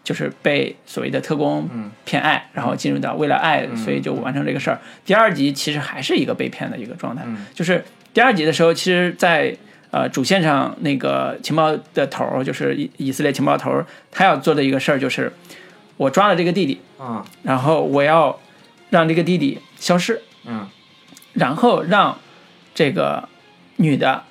[0.01, 4.79] 就是被所谓的特工嗯骗爱，然后进入到为了爱，所以就完成这个事儿。
[5.03, 7.45] 第二集其实还是一个被骗的一个状态，嗯。
[7.53, 7.83] 就是
[8.13, 9.53] 第二集的时候，其实在，
[9.91, 15.31] 呃主线上那个情报的头儿，就是以以色列情报头儿，他要做的一个事儿就是，
[15.97, 18.39] 我抓了这个弟弟，嗯然后我要
[18.89, 20.67] 让这个弟弟消失，嗯。
[21.33, 22.17] 然后让
[22.73, 23.29] 这个
[23.77, 24.23] 女的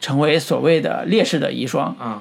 [0.00, 2.20] 成为所谓的烈士的遗孀，嗯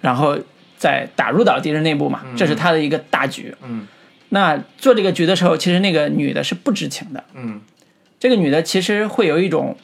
[0.00, 0.38] 然后
[0.76, 3.54] 再打入到敌人内部嘛，这是他的一个大局。
[3.62, 3.86] 嗯。
[4.30, 7.22] 那做这个局的时候，其实那个女的是不知情的。
[7.34, 7.60] 嗯。
[8.18, 9.76] 这个女的其实会有一种，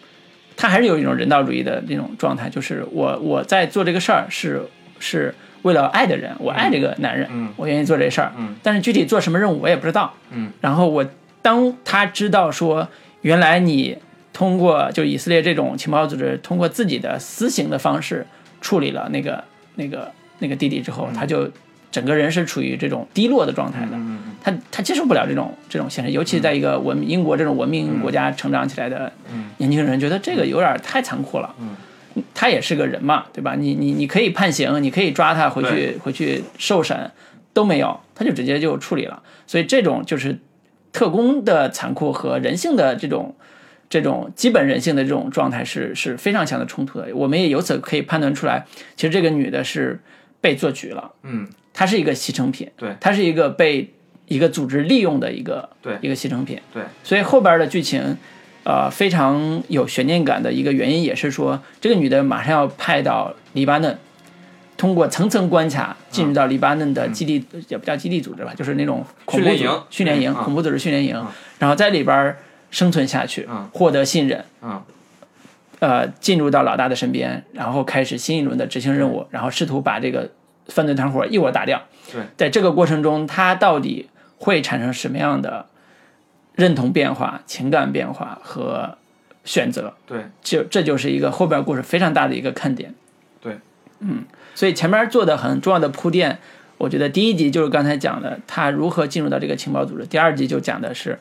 [0.57, 4.63] 她还是有一种人道主义的那种状态，就是我我在做这个事儿是
[4.99, 8.33] 是为了爱的人，我爱这个男人，嗯我愿意做这事儿。
[8.37, 10.13] 嗯但是具体做什么任务我也不知道。
[10.31, 11.05] 嗯然后我
[11.41, 12.89] 当他知道说，
[13.23, 13.97] 原来你
[14.33, 18.27] 通过就以色列这种情报组织通过自己的私刑的方式
[18.61, 19.43] 处理了那个
[19.75, 21.51] 那个那个弟弟之后，他就
[21.93, 23.91] 整个人是处于这种低落的状态的。
[23.93, 29.13] 嗯他他接受不了这种这种现实，尤其在一个文明英国这种文明国家成长起来的
[29.59, 31.55] 年轻人，觉得这个有点太残酷了。
[31.61, 31.77] 嗯，
[32.35, 33.55] 他也是个人嘛，对吧？
[33.55, 37.13] 你你你可以判刑，你可以抓他回去回去受审，
[37.53, 39.23] 都没有，他就直接就处理了。
[39.47, 40.37] 所以这种就是
[40.93, 43.37] 特工的残酷和人性的这种
[43.89, 47.15] 这种基本人性的这种状态是是非常强的冲突的。
[47.15, 48.67] 我们也由此可以判断出来，
[48.97, 50.01] 其实这个女的是
[50.43, 51.11] 被做局了。
[51.23, 51.49] 嗯。
[51.73, 52.95] 它是一个牺牲品，对。
[53.01, 53.91] 它是一个被
[54.27, 58.17] 一个组织利用的一个对一个牺牲品，对，所以后边的剧情，
[58.65, 63.99] 呃，非常有悬念感的一个原因也是说，这个女的马上要派到黎巴嫩，
[64.77, 71.27] 通过层层关卡进入到黎巴嫩的基地，也不叫基地组织吧，就是那种恐怖组训练营训练营、嗯恐怖组织训练营，
[71.59, 72.37] 然后在里边
[72.71, 74.83] 生存下去，嗯获得信任，嗯
[75.83, 80.31] 呃，进入到老大的身边，然后开始新一轮的执行任务，然后试图把这个
[80.69, 81.83] 犯罪团伙一窝打掉。
[82.13, 84.09] 对，在这个过程中，他到底
[84.39, 85.67] 会产生什么样的
[86.55, 88.97] 认同变化、情感变化和
[89.45, 89.95] 选择？
[90.07, 92.95] 对就这就是一个后边故事非常大的一个看点。
[93.41, 93.59] 对，
[93.99, 94.25] 嗯，
[94.55, 96.39] 所以前面做的很重要的铺垫，
[96.79, 101.19] 我觉得第一集就是刚才讲的他如何进入到这个情报组织，第二集就讲的是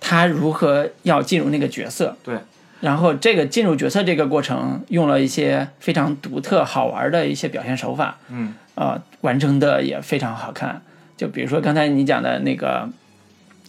[0.00, 2.16] 他如何要进入那个角色。
[2.24, 2.34] 对，
[2.80, 10.80] 然后这个进入角色这个过程，用了一些非常独特好玩的一些表现手法，嗯呃，完成的也非常好看。
[11.16, 12.88] 就比如说刚才你讲的那个，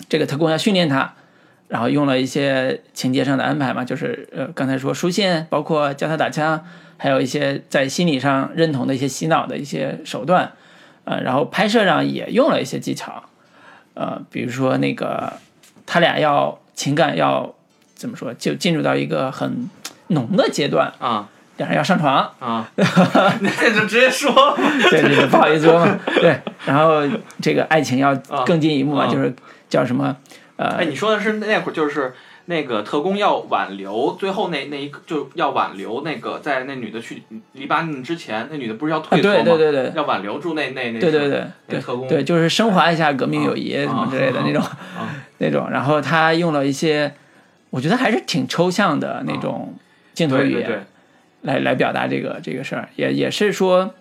[0.07, 1.13] 这个特工要训练他，
[1.67, 6.63] 然后用了一些情节上的安排嘛，就是呃刚才说书信，包括教他打枪，
[6.95, 10.53] 还有一些在心理上认同的一些洗脑的一些手段，
[11.03, 13.23] 呃，然后拍摄上也用了一些技巧，
[13.95, 15.33] 呃，比如说那个
[15.85, 17.53] 他俩要情感要
[18.01, 19.69] 怎么说，就进入到一个很
[20.07, 21.29] 浓的阶段，啊。
[21.57, 24.33] 两人要上床，啊， 那就直接说，
[24.89, 26.35] 对 对对，不好意思说嘛， 对，
[26.65, 27.03] 然后
[27.39, 28.15] 这个爱情要
[28.47, 29.07] 更进一步嘛，啊。
[29.07, 29.31] 就是
[29.69, 30.15] 叫什么
[30.55, 32.13] 呃哎，你说的是那会儿就是。
[32.45, 37.21] 那个特工要挽留，最后那那一个就要挽留那个，在那女的去
[37.53, 39.43] 黎巴嫩之前，那女的不是要退啊缩吗？
[39.45, 39.83] 对对对。
[39.83, 42.07] 对要挽留住那那那对对对对那特工。
[42.07, 43.85] 对，就是升华一下革命友谊啊。
[43.85, 45.07] 什么之类的那种啊。
[45.37, 47.13] 那种，然后他用了一些，
[47.71, 49.73] 我觉得还是挺抽象的那种
[50.13, 50.85] 镜头语言
[51.41, 53.95] 来来表达这个这个事儿，也也是说，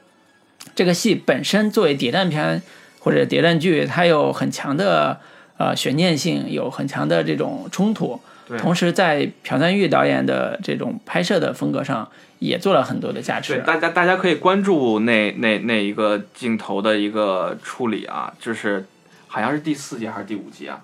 [0.75, 2.61] 这个戏本身作为谍战片
[2.99, 5.18] 或者谍战剧，它有很强的
[5.57, 12.07] 呃悬念性，有很强的这种冲突，对同时在朴赞玉导演的这种拍摄的风格上
[12.41, 13.62] 也做了很多的加对，持。
[13.62, 18.85] 大家大家可以关注那那那一个镜头的一个处理啊，就是
[19.29, 20.83] 好像是第四集还是第五集啊？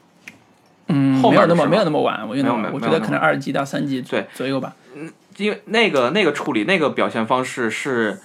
[0.89, 2.37] 嗯，后面没有那么没有那么晚，我
[2.81, 4.75] 觉得可能二集到三集对左右吧。
[4.95, 8.19] 嗯因为那个那个处理那个表现方式是，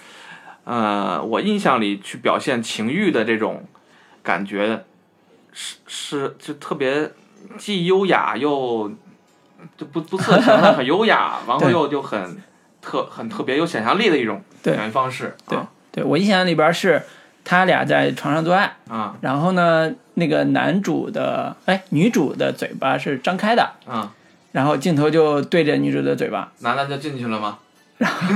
[0.64, 3.66] 呃，我印象里去表现情欲的这种
[4.24, 4.86] 感觉，
[5.52, 7.12] 是是就特别
[7.58, 8.90] 既优雅又
[9.76, 12.42] 就不不色情的 很优雅，然后对又又很
[12.82, 15.36] 特很特别有想象力的一种表现方式。
[15.50, 17.04] 对啊对我印象里边是
[17.52, 24.14] 他俩在床上做爱，啊然后呢，那个男主的哎女主的嘴巴是张开的，啊，
[24.54, 27.60] 然后镜头就对着女主的嘴巴，男的就进去了吗？
[27.98, 28.36] 然 后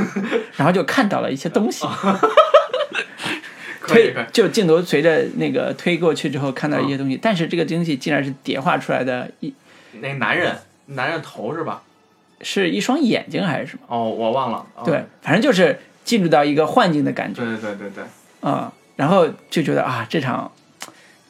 [0.57, 1.87] 然后就看到了一些东西。
[3.87, 9.53] 推就镜头随着那个推过去之后看到一些东西，但是这个东西竟然是叠化出来的一
[10.01, 10.53] 那个男人
[10.87, 11.81] 男人头是吧？
[12.41, 13.83] 是一双眼睛还是什么？
[13.87, 14.65] 哦，我忘了。
[14.75, 18.03] 哦对，反正就是进入到一个幻境的感觉对对对对对。
[18.41, 20.51] 啊、然后就觉得啊，这场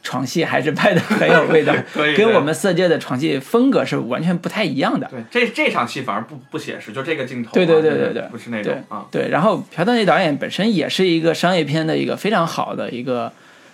[0.02, 1.74] 床戏还是拍的很有味道
[2.16, 5.08] 跟我们色戒的床戏风格是完全不太一样的。
[5.08, 13.32] 对，这这场戏反而不不写实，就这个镜头啊、对对对对对不是那对种啊，对，然后朴赞郁导演本身也是一个商业片的一个非常好的一个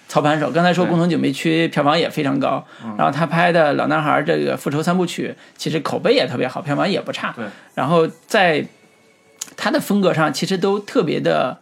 [0.09, 0.51] 操盘手。
[0.51, 7.34] 刚才说《对共同警备区》票房也非常高，嗯然后他拍的《老男孩》这个复仇三部曲，其实口碑也特别好，票房也不差。
[7.36, 8.64] 对，然后在
[9.55, 11.59] 他的风格上，其实都特别的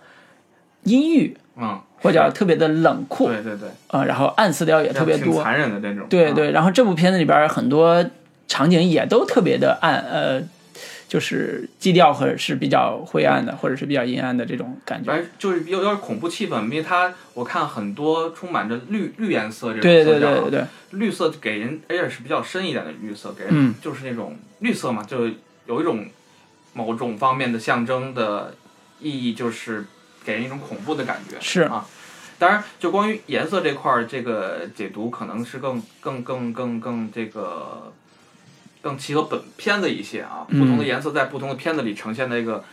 [0.85, 5.33] 阴郁，嗯，或者特别的冷酷，对对对，呃，然后暗色调也特别多。
[5.33, 8.05] 挺残忍的这种，啊，对对，然后这部片子里边很多
[8.49, 10.43] 场景也都特别的暗，呃，
[11.07, 15.11] 就是基调和是比较灰暗的，或者是比较阴暗的这种感觉。
[15.11, 20.35] 反正就是有有点恐怖气氛，因为它我看很多充满着绿绿颜色这种对色调啊。
[20.35, 20.61] 对对对。
[20.61, 20.67] 对，
[20.99, 23.75] 绿色给人而且是比较深一点的绿色，给人嗯。
[23.81, 25.29] 就是那种绿色嘛，就
[25.67, 26.07] 有一种
[26.73, 28.55] 某种方面的象征的
[29.01, 29.85] 意义，就是
[30.25, 31.37] 给人一种恐怖的感觉。
[31.41, 31.87] 是啊，
[32.39, 37.93] 当然，就关于颜色这块儿，这个解读可能是更更更更更这个
[38.81, 40.47] 更契合本片子一些啊。
[40.49, 42.65] 嗯不同的颜色在不同的片子里呈现的一个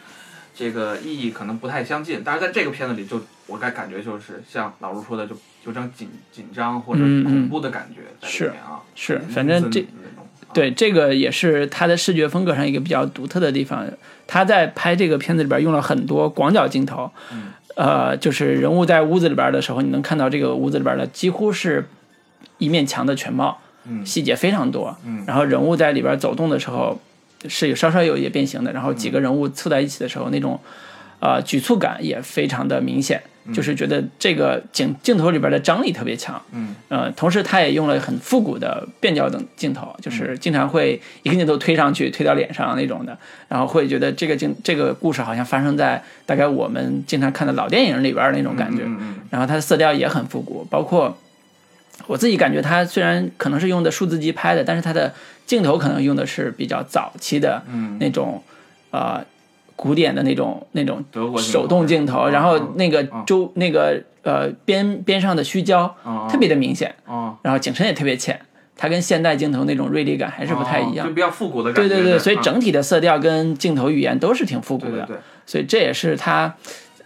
[0.56, 8.82] 这个意义可能不太相近，但是在这个片子里就我感感觉就是像老卢说的，就就有张紧紧张或者恐怖的感觉在里面啊。
[8.96, 9.86] 是阴反正这
[10.58, 13.86] 对，这个也是他的视觉风格上一个比较独特的地方。
[14.26, 17.44] 他在拍这个片子里边用了很多广角镜头，嗯
[17.76, 21.88] 呃，就是人物在屋子里边的时候，你能看到这个屋子里边的几乎是
[22.58, 24.98] 一面墙的全貌，嗯细节非常多。
[25.06, 27.00] 嗯然后人物在里边走动的时候
[27.48, 30.60] 是有稍稍有一些变形的，然后几嗯个人物凑在一起的时候，那种
[31.20, 33.22] 呃局促感也非常的明显，
[33.54, 36.42] 就是觉得这个镜镜头里边的张力特别强。
[36.52, 36.76] 嗯。
[36.90, 43.18] 呃，同时他也用了很复古的变焦等镜头，就是经常会一个镜头推上去，推到脸上那种的，
[43.48, 48.84] 然后会觉得这个镜这个故事好像发生在大概我们经常看的老电影里边那种感觉。
[49.30, 51.18] 然后它的色调也很复古，包括
[52.06, 55.14] 我自己感觉它虽然可能是用的数字机拍的，但是它的
[55.46, 58.42] 镜头可能用的是比较早期的嗯，那种
[58.92, 59.26] 呃
[59.78, 61.02] 古典的那种那种
[61.38, 68.38] 手动镜头，嗯然后那个嗯周那个呃边边上的虚焦嗯特别的明显，哦然后景深也特别浅，
[68.76, 71.16] 它跟现代镜头那种锐利感还是不太一样哦就。
[71.16, 71.96] 比较复古的感觉。
[71.96, 75.08] 对对对，所以啊整体的色调跟镜头语言都是挺复古的，
[75.46, 76.54] 所以这也是它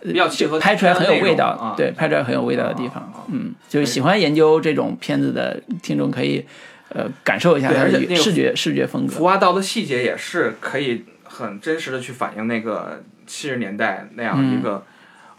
[0.01, 3.25] 比较契合拍出来很有味道，啊对，拍出来很有味道的地啊方。
[3.31, 6.43] 嗯，就是喜欢研究这种片子的听众可以，
[6.89, 9.13] 呃，感受一下它的视觉视觉风格。
[9.13, 11.03] 服化道的细节也是可以
[11.41, 14.57] 很真实的去反映那个七十年代那样嗯。
[14.57, 14.85] 一个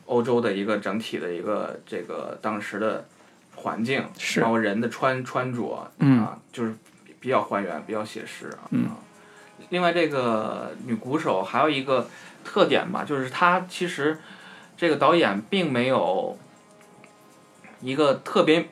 [0.07, 3.07] 欧洲的一个整体的一个这个当时的
[3.55, 4.41] 环境，是。
[4.41, 6.21] 包括人的穿穿着，嗯。
[6.21, 6.75] 啊，就是
[7.21, 8.69] 比较还原，比较写实啊。
[8.71, 8.85] 嗯。
[8.87, 8.97] 啊。
[9.71, 12.09] 另外，这个女鼓手还有一个
[12.45, 14.19] 特点吧，就是她其实
[14.77, 16.37] 这个导演并没有
[17.81, 18.69] 一个特别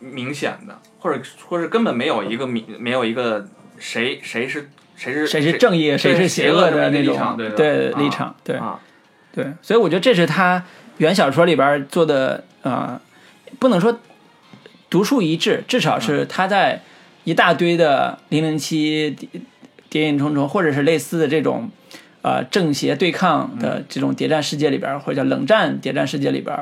[0.00, 3.48] 明显的，或者或者根本没有一个明没有一个
[3.78, 8.80] 谁谁是谁是谁是正义，谁是邪恶的那种对立场，对啊，
[9.32, 10.64] 对，所以我觉得这是他
[10.96, 12.98] 原小说里边做的，呃，
[13.58, 13.98] 不能说
[14.88, 16.80] 独树一帜，至少是他在
[17.24, 19.28] 一大堆的零零七、谍
[19.90, 21.70] 谍影重重，或者是类似的这种
[22.22, 26.56] 呃正邪对抗的这种谍战世界里边，或者叫冷战谍战世界里边，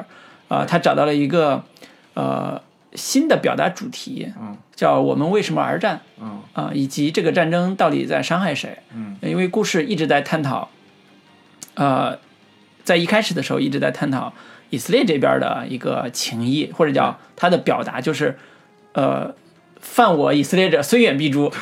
[0.48, 1.62] 啊、他找到了一个
[2.14, 2.60] 呃
[2.94, 8.78] 新的表达主题，嗯叫我们为什么而战嗯啊、以及这个战争到底在伤害谁？
[8.94, 10.68] 嗯因为故事一直在探讨，
[11.74, 12.18] 呃，
[12.84, 14.32] 在一开始的时候一直在探讨
[14.70, 18.36] 以色列这边的一个情谊，或者叫他的表达，就是
[18.92, 19.34] 呃，
[19.80, 21.52] 犯我以色列者，虽远必诛。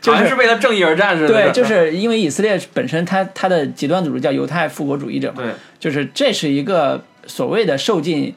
[0.00, 1.28] 就 好像是是为了正义而战似的。
[1.28, 8.34] 对，就是因为以色列本身它它的极端组织叫犹太复国主义者嘛，对就是这是一个所谓的受尽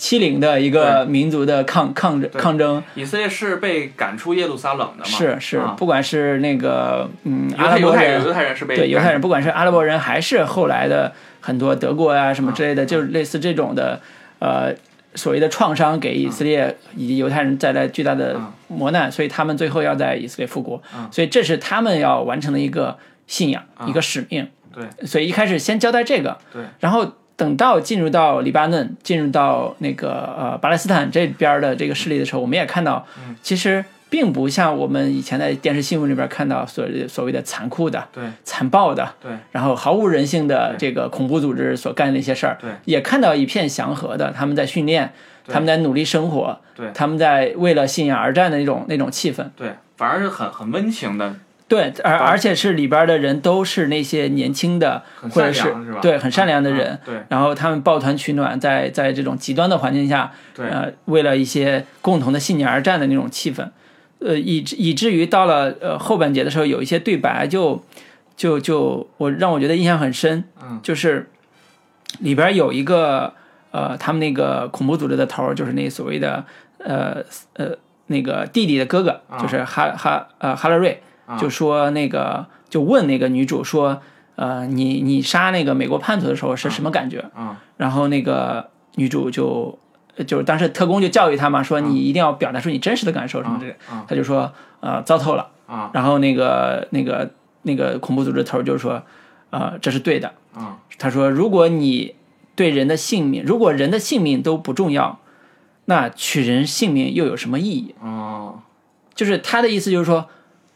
[0.00, 5.04] 欺凌的一个民族的抗抗争抗争，以色列是被赶出耶路撒冷的嘛？
[5.04, 14.00] 是是啊，不管是那个嗯犹阿拉伯人人犹太人是被对犹太人，不管是阿拉伯人还是后来的很多德国呀、什么之类嗯的，就是类似这种的
[14.38, 14.74] 呃
[15.14, 20.82] 所谓的创伤，给以色列以及犹太人带来巨大的嗯磨难，所以他们最后要在以色列复国，
[21.12, 22.96] 所以这是他们要完成的一个
[23.26, 24.48] 信仰、一个使命。
[24.72, 27.04] 对，所以一开始先交代这个，对，然后
[27.40, 45.10] 等到进入到黎巴嫩、进入到那个呃巴勒斯坦这边的这个势力的时候，我们也看到，嗯其实并不像我们以前在电视新闻里边看到所所谓的残酷的、对残暴的，对然后毫无人性的这个恐怖组织所干的一些事儿，对也看到一片祥和的，他们在训练，
[45.46, 49.46] 他们在努力生活，对他们在为了信仰而战的那种那种气氛。
[49.56, 51.36] 对，反而是很很温情的，
[51.70, 55.72] 对，而而且是里边的人都是那些年轻的，或者是？
[56.02, 57.14] 对很善良的嗯人，对。
[57.28, 60.68] 然后他们抱团取暖，在在这种极端的环境下，对。
[60.68, 63.68] 呃，为了一些共同的信念而战的那种气氛，
[64.18, 67.80] 呃，以至以至于到了呃后半节的时候，有一些对白就
[68.36, 71.30] 就就我让我觉得印象很深，嗯，就是
[72.18, 73.32] 里边有一个
[73.70, 76.44] 呃，他们那个恐怖组织的头儿，就是那所谓的
[76.78, 77.22] 呃
[77.54, 77.76] 呃
[78.08, 79.38] 那个弟弟的哥哥，啊。
[79.38, 81.00] 就是哈哈呃哈勒瑞，
[81.38, 84.00] 就说那个就问那个女主说，
[84.36, 87.30] 呃，你你杀那个美国叛徒的时候是什么感觉？
[87.36, 89.78] 嗯然后那个女主就
[90.26, 93.78] 就是当时特工就教育他嘛，说你一定要表达出你真实的感受什么之类的。
[93.92, 95.50] 嗯他就说呃糟透了。
[95.66, 97.30] 啊然后那个那个
[97.62, 99.02] 那个恐怖组织头就说，
[99.50, 100.32] 呃这是对的。
[100.52, 102.16] 啊他说如果你
[102.56, 105.20] 对人的性命，如果人的性命都不重要，
[105.86, 107.94] 那取人性命又有什么意义？
[108.02, 108.60] 哦
[109.14, 110.28] 就是他的意思就是说，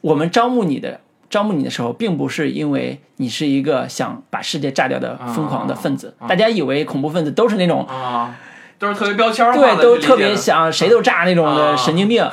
[0.05, 1.01] 我们招募你的。
[1.31, 6.15] 招募你的时候，并不是因为你是一个想把世界炸掉的疯狂的分子。
[6.29, 8.37] 大家以为恐怖分子都是那种啊，
[8.79, 12.25] 都是特别标签对，都特别想谁都炸那种的啊神经病。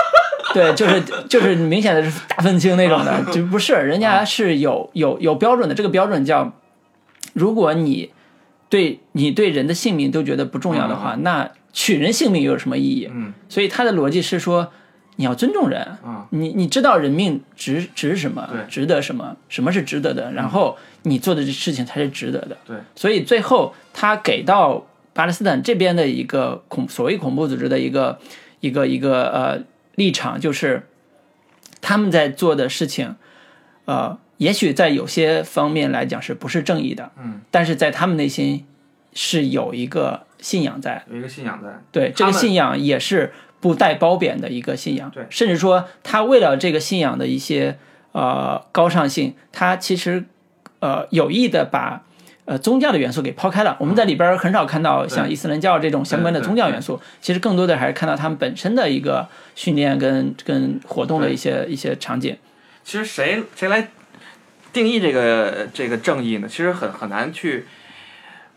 [0.52, 6.52] 对，就是就是明显的是大愤青那种的， 就不是人家是有有有标准的，这个标准叫，
[7.32, 8.10] 如果你
[8.68, 13.08] 对你对人的性命都觉得不重要的话，那取人性命又有什么意义？
[13.10, 14.70] 嗯所以他的逻辑是说，
[15.16, 16.26] 你要尊重人，嗯。
[16.30, 22.56] 你你知道人命值值什么对，值得什么，什么是值得的，然后你做的这事情才是值得的。
[22.66, 28.18] 对，所以最后他给到巴勒斯坦这边的一个恐所谓恐怖组织的一个
[28.60, 29.62] 一个一个呃
[29.96, 30.86] 立场，就是
[31.80, 33.16] 他们在做的事情，
[33.86, 38.64] 呃，也许在有些方面来讲是不是正义的，嗯，但是在他们内心
[39.12, 45.10] 是有一个信仰在，有一个信仰在，对，这个信仰也是不带褒贬的一个信仰。
[45.10, 47.78] 对甚至说他为了这个信仰的一些
[48.12, 50.24] 呃高尚性，他其实
[50.80, 52.02] 呃有意的把
[52.46, 53.76] 呃宗教的元素给抛开了。
[53.78, 62.36] 我们在里边儿很少看到像伊斯兰教这种相关的宗教元素，其实更多的还是看到他们本身的一个训练跟跟活动的一些一些场景。
[62.82, 63.88] 其实谁谁来
[64.72, 66.48] 定义这个这个正义呢？
[66.48, 67.66] 其实很很难去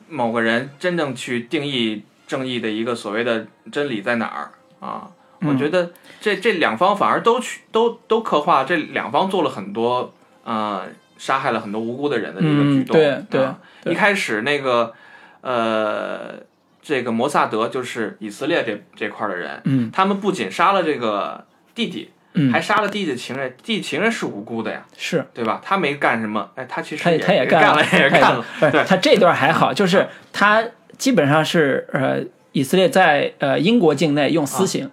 [0.08, 4.52] 某个人真正去定义正义的一个所谓的真理在哪儿
[4.84, 5.08] 啊？
[5.46, 10.14] 我觉得这这两方反而都去都都刻画这两方做了很多
[10.46, 10.84] 呃
[11.18, 12.96] 杀害了很多无辜的人的这个举嗯，动。
[12.96, 14.94] 对对啊对一开始那个
[15.42, 16.36] 呃
[16.82, 22.10] 这个摩萨德就是以色列这这块儿的人，嗯他们不仅杀了这个弟弟。
[22.36, 25.24] 嗯还杀了弟弟的情人，弟弟情人是无辜的呀，是。
[25.36, 25.62] 对吧？
[25.64, 30.64] 他没干什么，哎，他其实他也他也干干了，也干了， 对他这段还好，就是他
[30.98, 32.24] 基本上是呃，
[32.54, 34.90] 以色列在呃英国境内用私刑，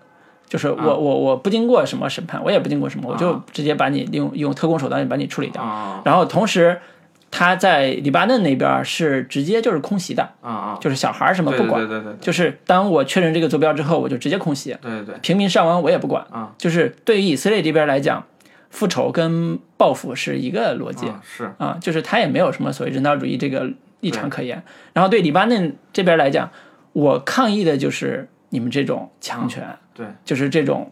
[0.49, 5.63] 就是我我我不经过什么审判，我也不经过什么，我就直接把你用用特工手段把你处理掉。
[5.63, 6.81] 啊然后同时
[7.31, 16.27] 他在黎巴嫩那边是直接就是空袭的，啊啊，就是小孩儿什么不管，对对对对就是当我确认这个坐标之后，我就直接空袭，对对对，平民伤亡我也不管。
[16.31, 18.25] 啊就是对于以色列这边来讲，
[18.71, 21.07] 复仇跟报复是一个逻辑。
[21.07, 24.61] 啊是啊，就是他也没有什么所谓人道主义这个立场可言。
[24.93, 26.51] 然后对黎巴嫩这边来讲，
[26.93, 30.07] 我抗议的就是你们这种强权，对。
[30.25, 30.91] 就是这种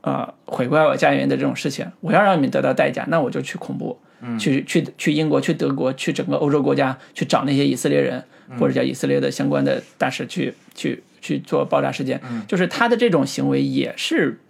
[0.00, 4.38] 呃毁坏我家园的这种事情，我要让你们得到代价，那我就去恐怖，嗯。
[4.38, 8.24] 去去去英国、去德国、去整个欧洲国家去找那些以色列人、
[8.58, 14.40] 或者叫以色列的相关的大使去去去做爆炸事件，就是他的这种行为也是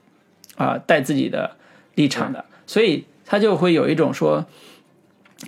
[0.56, 1.56] 啊、带自己的
[1.94, 4.46] 立场的，所以他就会有一种说。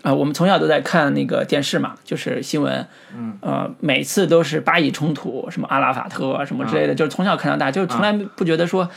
[0.03, 2.87] 啊、我们从小都在看那个电视嘛，就是新闻，
[3.17, 8.89] 嗯，呃，每次都是巴以冲突，什么阿拉法特啊什么之类的，就是从小看到大，就是从来不觉得说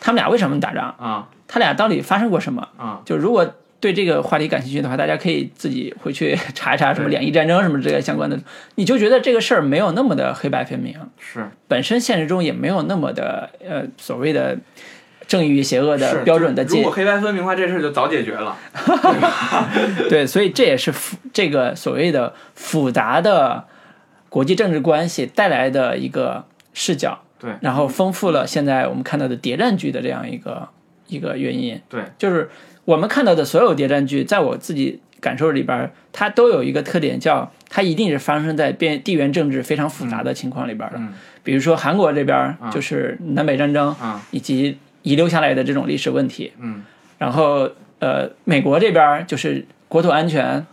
[0.00, 0.94] 他们俩为什么打仗？
[0.98, 2.68] 啊他俩到底发生过什么？
[2.76, 8.38] 啊就如果对这个话题感兴趣的话，大家可以自己回去 查一查什么两伊战争什么之类相关的，
[8.76, 14.58] 你就觉得这个事儿没有那么的黑白分明，是本身现实中也没有那么的呃所谓的
[15.26, 18.56] 正义与邪恶的标准的界如果黑白分明的话，这事儿就早解决了。
[20.08, 23.64] 对，所以这也是复这个所谓的复杂的
[24.28, 30.68] 国际政治关系带来的一个视角，对然后丰富了现在我们看到的谍战剧的这样一个
[31.08, 31.80] 一个原因。
[31.88, 32.50] 对，就是
[32.84, 40.98] 我们看到的所有谍战剧，在我自己感受里边儿，它都有一个特点，叫它一定是发生在边地缘政治非常复杂的情况里边儿的。
[40.98, 41.12] 嗯
[41.44, 46.82] 比如说韩国这边儿就是南北战争啊以及遗留下来的这种历史问题，嗯。
[47.18, 50.66] 然后呃，美国这边儿就是国土安全，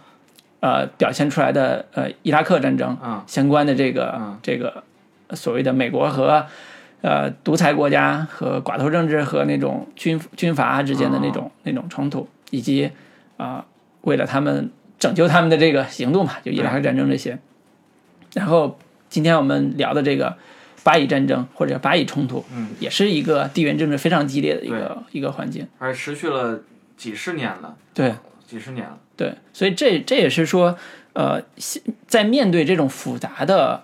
[0.61, 4.39] 呃，表现出来的呃伊拉克战争啊相关的这个、嗯。
[4.41, 4.83] 这个
[5.33, 6.45] 所谓的美国和
[7.01, 12.89] 呃独裁国家和寡头政治和那种军军阀之间的那种、那种冲突，以及
[13.37, 13.65] 啊、
[14.01, 17.37] 为了他们拯救他们的这个行动嘛，就伊拉克战争这些。
[18.33, 18.77] 然后
[19.09, 20.37] 今天我们聊的这个
[20.83, 25.67] 巴以战争或者巴以冲突，嗯，也是一个地缘政治非常激烈的一个一个环境。
[25.77, 26.61] 而且持续了
[26.97, 28.15] 几十年了，对，
[28.47, 28.97] 几十年了。
[29.15, 30.77] 对，所以这这也是说，
[31.13, 33.83] 呃，现在面对这种复杂的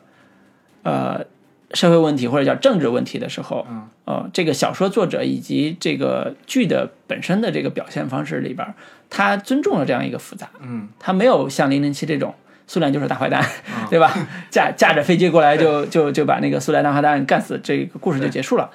[0.83, 1.25] 呃
[1.73, 8.73] 社会问题或者叫政治问题的时候，嗯，呃，这个小说作者以及这个剧的本身的这个表现方式里边儿，
[9.09, 12.33] 他尊重了这样一个复杂，嗯他没有像零零七这种。
[12.67, 14.13] 苏联就是大坏蛋，嗯 对吧？
[14.51, 18.69] 驾驾着飞机过来就就就把那个苏联大坏蛋干死，这个故事就结束了。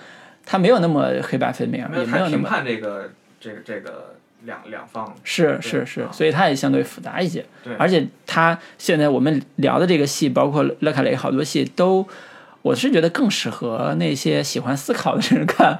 [0.44, 5.14] 他没有那么黑白分明，也没有那么判这个这个这个两两方。
[5.22, 7.44] 是是是啊，所以它也相对复杂一些。
[7.78, 12.08] 而且它现在我们聊的这个戏，包括勒卡雷好多戏都。
[12.62, 15.76] 我是觉得更适合那些喜欢思考的人看，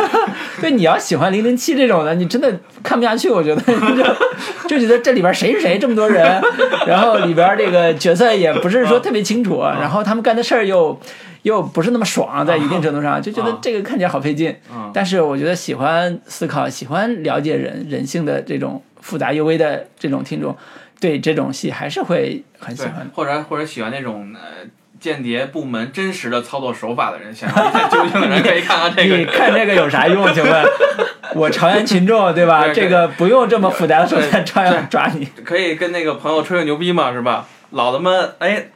[0.60, 3.30] 对，你要喜欢零零七这种的，你真的看不下去。
[3.30, 3.62] 我觉得
[4.68, 6.40] 就就觉得这里边谁是谁，这么多人，
[6.86, 11.00] 然后里边这个角色也不是说特别清楚，然后他们干的事儿又
[11.42, 14.54] 又不是那么爽，在一定程度上就觉得这个看起来好费劲。
[14.70, 20.56] 嗯但是我觉得喜欢思考、喜欢了解人人性的这种复杂幽微的这种听众，
[20.98, 24.66] 对这种戏还是会很喜欢的。，或者或者喜欢那种呃
[25.00, 29.32] 间谍部门真实的操作手法的人，想要一探究竟的人可以看看这个你个。
[29.32, 30.32] 看这个有啥用？
[30.34, 30.64] 请问，
[31.34, 32.68] 我朝阳群众对吧？
[32.72, 35.26] 这个不用这么复杂的手段照样抓你。
[35.44, 37.46] 可以跟那个朋友吹吹牛逼嘛，是吧？
[37.70, 38.68] 老子们哎，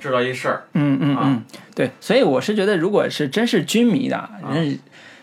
[0.00, 1.44] 知道一事儿，啊嗯嗯嗯，
[1.74, 4.78] 对，所以我是觉得，如果是真是军迷的，人，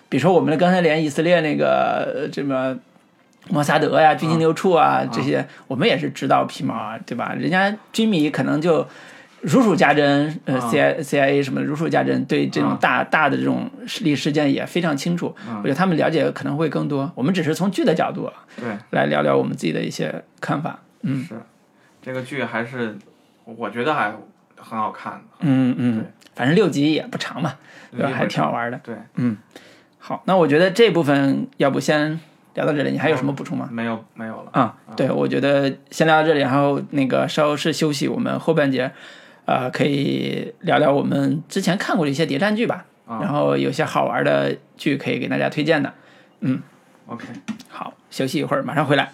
[0.09, 2.75] 比如说我们刚才连以色列那个呃这么
[3.49, 7.35] 摩萨德呀、军情六处啊这些，我们也是知道皮毛啊，对吧？
[7.37, 8.87] 人家军迷可能就
[9.43, 13.69] 如数家珍，呃啊，C I C I A 什么的如数家珍，对这种啊大大的这种
[14.01, 15.35] 历史事件也非常清楚。
[15.47, 17.11] 嗯我觉得他们了解可能会更多。
[17.13, 20.79] 我们只是从剧的角度啊对，来聊聊我们自己的一些看法。
[21.01, 21.35] 嗯是
[22.01, 22.97] 这个剧还是
[23.43, 24.13] 我觉得还
[24.55, 27.55] 很好看的，嗯嗯，反正六集也不长嘛，
[27.91, 28.09] 对吧？
[28.13, 28.79] 还挺好玩的。
[28.81, 29.37] 对，嗯
[29.99, 32.19] 好，那我觉得这部分要不先
[32.53, 33.67] 聊到这里，你还有什么补充吗？
[33.71, 38.91] 没有没有了，啊，对，我觉得先聊到这里，然后那个稍事休息，我们后半节，
[39.45, 45.93] 呃，可以聊聊我们之前看过的一些谍战剧吧，啊然后有些好玩的剧可以给大家推荐的。
[46.41, 46.61] 嗯
[47.07, 47.25] OK。
[47.69, 49.11] 好，休息一会儿，马上回来。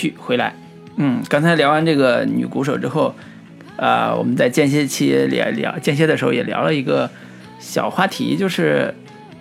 [0.00, 0.54] 续回来。
[0.96, 3.14] 嗯，刚才聊完这个女鼓手之后，
[3.76, 7.10] 啊、我们在间歇期也聊聊间歇的时候也聊了一个
[7.58, 8.94] 小话题，就是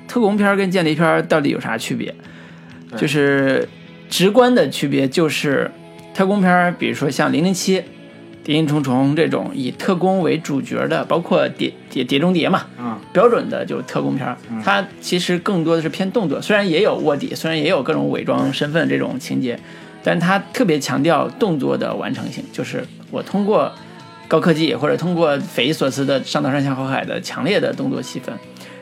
[0.07, 2.13] 特工片跟间谍片到底有啥区别？
[2.97, 3.67] 就是
[4.09, 5.69] 直观的区别就是
[6.13, 7.77] 特工片，比如说像《零零七》
[8.43, 19.59] 《谍影重重》这种以特工为主角的，包括《谍谍谍中谍》嘛，嗯标准的就是特工片儿，它其实更多的是偏动作，虽然也有卧底，虽然也有各种伪装身份这种情节，
[20.03, 23.71] 但它特别强调动作的完成性，就是我通过
[24.27, 28.33] 高科技或者通过匪夷所思的上刀山下火海的强烈的动作戏份，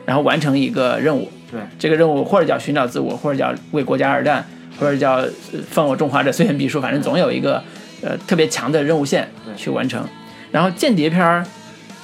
[0.04, 1.30] 然后完成一个任务。
[1.50, 4.46] 对，这个任务或者叫寻找自我，或者叫为国家而战，
[4.78, 5.30] 或者叫呃
[5.70, 7.62] 犯我中华者虽远必诛，反正总有一个
[8.02, 10.06] 呃特别强的任务线去完成。
[10.52, 11.44] 然后间谍片儿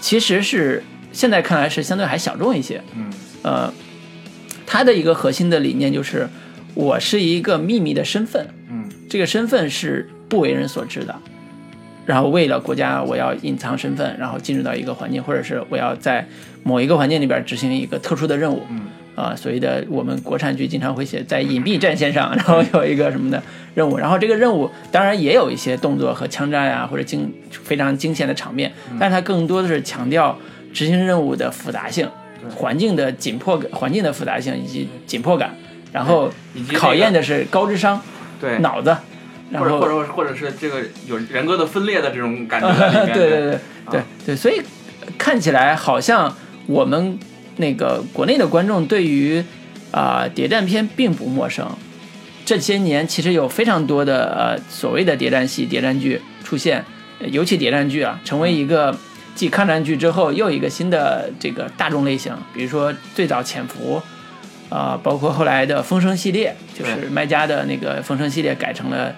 [0.00, 3.04] 其实是现在看来是相对还小众一些，嗯
[3.42, 3.72] 呃，
[4.66, 6.26] 它的一个核心的理念就是
[6.74, 8.63] 我是一个秘密的身份，嗯
[9.14, 11.14] 这个身份是不为人所知的。
[12.04, 16.26] 然后为了国家，我要隐藏身份，然后进入到一个环境，或者是我要在
[16.64, 18.64] 某一个环境里边执行一个特殊的任务。
[18.68, 18.80] 嗯。
[19.14, 23.40] 啊，所谓的我们国产剧经常会写在隐蔽战线上， 然后有一个什么的
[23.76, 30.36] 任务，然后这个任务当然也有一些动作和枪战啊、或者惊非常惊险的场面，但是它更多的是强调
[30.72, 32.08] 执行任务的复杂性、
[32.52, 35.54] 环境的紧迫感、环境的复杂性以及紧迫感，
[35.92, 36.28] 然后
[36.72, 38.02] 考验的是高智商、
[38.40, 38.96] 对，脑子，
[39.50, 43.06] 然后或者或者或者是这个有人格的分裂的这种感觉在里面。
[43.14, 43.58] 对对对
[43.90, 44.60] 对对，所以
[45.18, 46.34] 看起来好像
[46.66, 47.18] 我们
[47.56, 49.44] 那个国内的观众对于
[49.90, 51.64] 啊、谍战片并不陌生。
[52.44, 56.84] 这些年其实有非常多的呃所谓的谍战戏、谍战剧出现，
[57.20, 58.94] 呃尤其谍战剧啊，成为一个
[59.34, 62.34] 继抗战剧之后又一个新的这个大众类型。
[62.52, 63.98] 比如说最早《潜伏》，
[64.70, 69.14] 啊、包括后来的《风声》系列，就是对麦家的那个《风声》系列改成了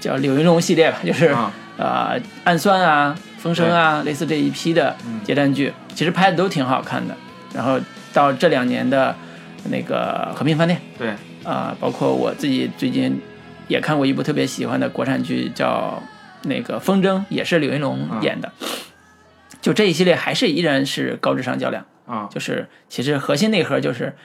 [0.00, 1.26] 叫柳云龙系列吧，就是。
[1.28, 7.16] 啊呃暗算啊、风声啊，类似这一批的嗯谍战剧，其实拍的都挺好看的。
[7.54, 7.78] 然后
[8.12, 9.14] 到这两年的
[9.70, 11.14] 那个《和平饭店》对
[11.44, 13.20] 啊、包括我自己最近
[13.68, 16.02] 也看过一部特别喜欢的国产剧，叫
[16.42, 18.50] 那个《风筝》，也是柳云龙演的。
[19.62, 24.16] 就这一系列还是依然是高智商较量，啊就是其实核心内核就是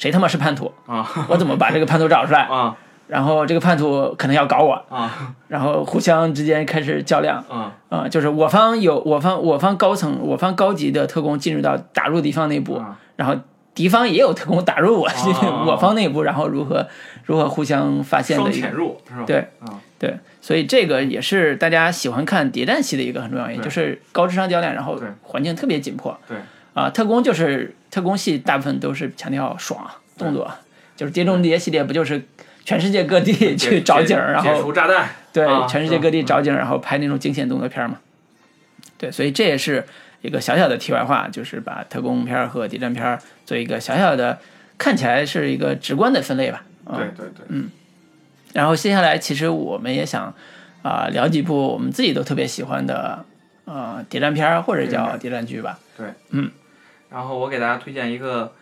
[0.00, 2.74] 谁他妈是叛徒，啊我怎么把这个叛徒找出来，啊
[3.06, 7.44] 然后这个叛徒可能要搞我，啊然后互相之间开始较量。
[7.50, 13.34] 啊啊、就是我方有我方我方高层我方高级的特工进入到打入敌方内部，啊然后
[13.74, 16.86] 敌方也有特工打入我、哦 我方内部，然后如何
[17.26, 19.24] 如何互相发现的双一个潜入是吧？
[19.26, 26.18] 对啊对，所以这个也是大家喜欢看谍战戏的一个很重要原因，就是高智商较量，然后环境特别紧迫。
[26.26, 26.38] 对
[26.72, 30.50] 啊、特工就是特工戏，大部分都是强调爽动作，
[30.96, 32.22] 就是《碟中谍》系列不就是
[32.64, 37.98] 全世界各地去找景儿，然解后除炸弹对，啊全世界各地嗯找景，然后拍那种惊险动作片嘛。
[38.96, 39.84] 对，所以这也是
[40.20, 44.38] 一个小小的题外话，就是把特工片儿和谍战片儿做一个小小的，
[44.76, 46.62] 看起来是一个直观的分类吧。
[46.84, 47.62] 啊、对对对。
[48.52, 50.34] 然后接下来，其实我们也想
[50.82, 53.24] 啊、聊几部我们自己都特别喜欢的
[53.64, 55.78] 呃谍战片儿或者叫谍战剧吧。
[57.12, 58.52] 然后我给大家推荐一个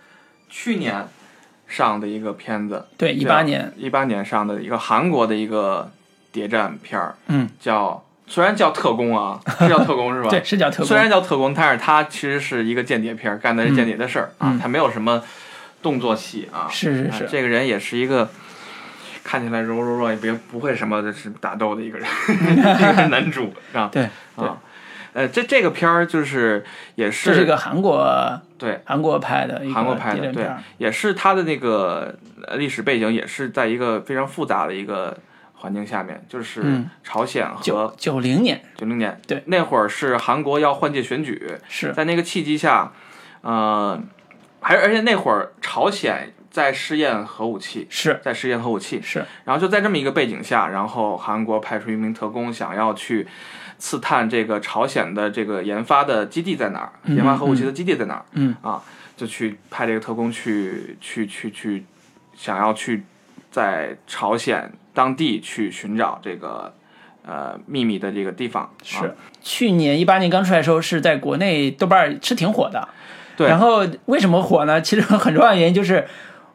[0.49, 1.07] 去年
[1.67, 5.91] 上的一个片子，对，一八年，一八年上的一个韩国的一个
[6.33, 10.31] 谍战片儿，嗯，叫虽然叫特工啊， 是叫特工是吧？
[10.31, 10.97] 对，是叫特工虽。
[10.97, 15.23] 然叫特工，但是它其实是一个间谍片儿，干的是间谍的事儿、嗯啊，它没有什么
[15.83, 16.61] 动作戏啊。
[16.61, 18.31] 啊是是是，这个人也是一个
[19.23, 22.09] 看起来柔柔弱，也别不会什么的是打斗的一个人，
[22.79, 23.91] 这个男主是吧？
[23.93, 24.59] 对对啊，
[25.13, 30.47] 呃，这这个片儿就是也是这是是一个韩国对韩国拍的韩国拍的对。
[30.79, 32.15] 也是它的那个
[32.47, 35.17] 呃历史背景也是在一个非常复杂的一个
[35.55, 42.93] 环境下面，就是嗯朝鲜九和九零年九零年，对，那会儿是韩国要换届选举，是在那个契机下，
[43.41, 44.01] 呃，
[44.61, 53.27] 还而且那会儿朝鲜在试验核武器，是在试验核武器，是，然后就在这么一个背景下，然后韩国派出一名特工，想要去
[53.79, 58.83] 刺探这个朝鲜的这个研发的基地在哪儿，嗯研发核武器的基地在哪儿，嗯啊，
[59.17, 61.85] 就去派这个特工去去去去，
[62.37, 63.05] 想要去
[63.51, 66.75] 在朝鲜当地去寻找这个
[67.25, 72.89] 呃秘密的这个地方，啊是，去年一八年刚出来的时候，是在国内豆瓣儿是挺火的。
[73.37, 74.83] 对然后为什么火呢？
[74.83, 76.05] 其实很重要的原因就是，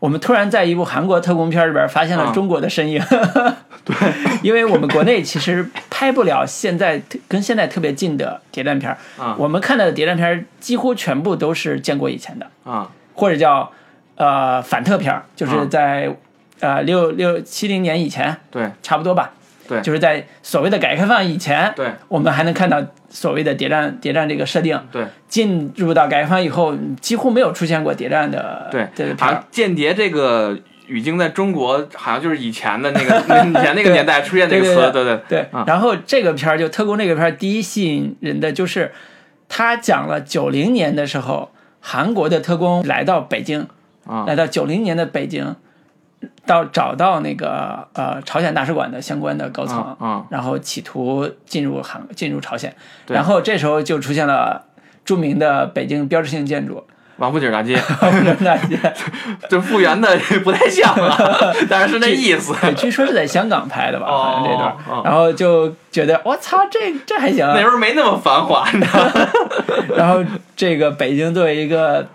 [0.03, 2.31] 我们突然在一部韩国特工片里边发现了啊。
[2.33, 3.01] 中国的身影。
[3.85, 3.95] 对，
[4.43, 9.33] 因为我们国内其实拍不了现在跟现在特别近的谍战片儿，啊。
[9.39, 12.91] 我们看到的谍战片儿几乎全部都是建国以前的，啊。
[13.13, 13.71] 或者叫
[14.17, 15.65] 呃反特片儿，就是啊。
[15.71, 16.13] 在
[16.59, 18.69] 呃六六七零年以前对。
[18.81, 19.31] 差不多吧。
[19.67, 19.81] 对。
[19.81, 21.91] 就是在所谓的改革开放以前，对。
[22.07, 24.79] 我们还能看到所谓的谍战谍战这个设定。
[24.91, 25.05] 对。
[25.27, 28.87] 进入到改革开放以后，几乎没有出现过谍战的对。
[28.95, 29.43] 这个，片儿好像。
[29.51, 30.57] 间谍这个
[30.87, 35.47] 语境在中国好像就是以前的那个 以前那个年代出现这个词，对对对。
[35.65, 38.91] 然后这个片儿就特工这个片儿，第一吸引人的就是
[39.47, 43.67] 他讲了九零年的时候，韩国的特工来到北京，
[44.05, 45.55] 啊来到九零年的北京，
[46.45, 52.73] 到找到那个呃朝鲜大使馆的相关的高层，啊啊然后企图进入韩进入朝鲜，
[53.07, 54.65] 然后这时候就出现了
[55.05, 56.83] 著名的北京标志性建筑
[57.17, 58.77] 王府井大街，王府井大街，
[59.47, 62.53] 这复原的不太像了，但是是那意思。
[62.59, 68.67] 对，据说是在香港拍的吧，哦好像这段，哦然后就觉得我操，这这还行啊，那时候没那么繁华？
[69.95, 70.23] 然后
[70.55, 72.07] 这个北京作为一个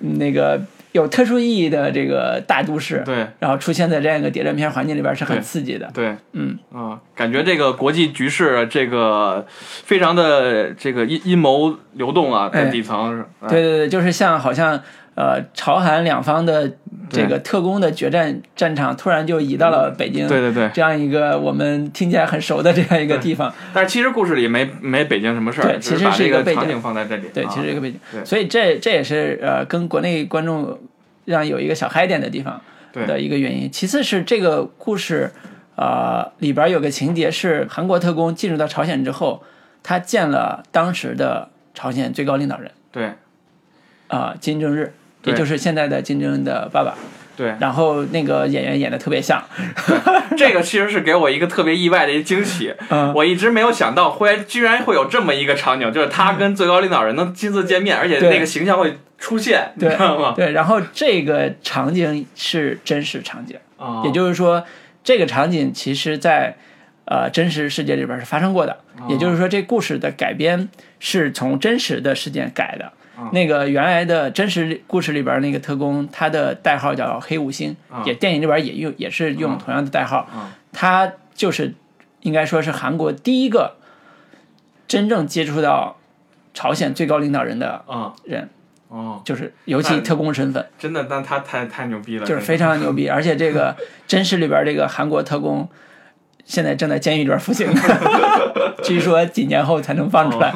[0.00, 0.60] 嗯那个
[0.96, 5.90] 有特殊意义的这个大都市，对然后出现在这样一个谍战片环境里边是很刺激的。
[5.92, 9.46] 对，嗯，啊，感觉这个国际局势这个
[9.84, 14.80] 非常的这个阴阴谋流动啊，在哎底层对对对，就是像好像
[15.16, 16.70] 呃朝韩两方的
[17.10, 23.52] 这个特工的决战战场突然就移到了北京，对对对，这样一个我们听起来很熟的这样一个地方。
[23.72, 27.28] 但是其实故事里没没北京什么事儿，对其实只是一个背景放在这里。
[27.32, 27.50] 对，啊。
[27.50, 28.24] 其实一个背景，对。
[28.24, 30.78] 所以这这也是呃跟国内观众
[31.24, 32.60] 让有一个小嗨点的地方
[32.92, 33.06] 对。
[33.06, 33.70] 的一个原因。
[33.70, 35.32] 其次是这个故事
[35.76, 39.42] 呃里边有个情节是韩国特工进入到朝鲜之后，
[39.82, 43.12] 他见了当时的朝鲜最高领导人对。
[44.08, 44.92] 啊、金正日，对
[45.26, 46.94] 也就是现在的金正恩的爸爸。
[47.36, 49.44] 对，然后那个演员演的特别像，
[50.38, 52.74] 这个其实是给我一个特别意外的一个惊喜。
[52.88, 60.32] 嗯我一直没有想到，会居然会有这么一个场景，就是他跟最高领导人能亲自见面，而且那个形象会出现，你对知道吗？
[60.34, 63.58] 对，然后这个场景是真实场景。
[63.76, 64.64] 哦，也就是说，
[65.04, 66.56] 这个场景其实在
[67.04, 68.78] 呃真实世界里边是发生过的。
[69.10, 72.90] 也就是说，这故事的改编是从真实的事件改的。
[73.32, 80.28] 那个原来的真实故事里边那个特工，他的代号叫黑五星，也电影里边也用也是用同样的代号。
[80.72, 81.74] 他就是
[82.20, 83.76] 应该说是韩国第一个
[84.86, 85.96] 真正接触到
[86.52, 88.48] 朝鲜最高领导人的啊人，
[88.88, 90.66] 哦，就是尤其特工身份。
[90.78, 93.74] 真的，但他太太牛逼了，就是 非常牛逼，而且这个
[94.06, 95.68] 真实里边这个韩国特工
[96.46, 97.68] 现在正在监狱里边服刑，
[98.82, 100.54] 据说几年后才能放出来，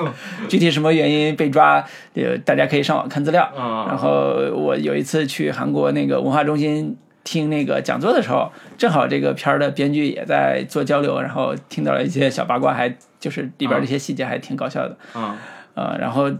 [0.48, 1.84] 具体什么原因被抓，
[2.14, 3.42] 呃，大家可以上网看资料。
[3.56, 3.86] 啊。
[3.88, 14.96] 然后我有一次去韩国那个文化中心听那个讲座的时候，正好这个片儿的编剧也在做交流，然后听到了一些小八卦，还就是里边这些细节还挺搞笑的。
[15.12, 15.36] 啊。
[15.74, 16.30] 呃，然后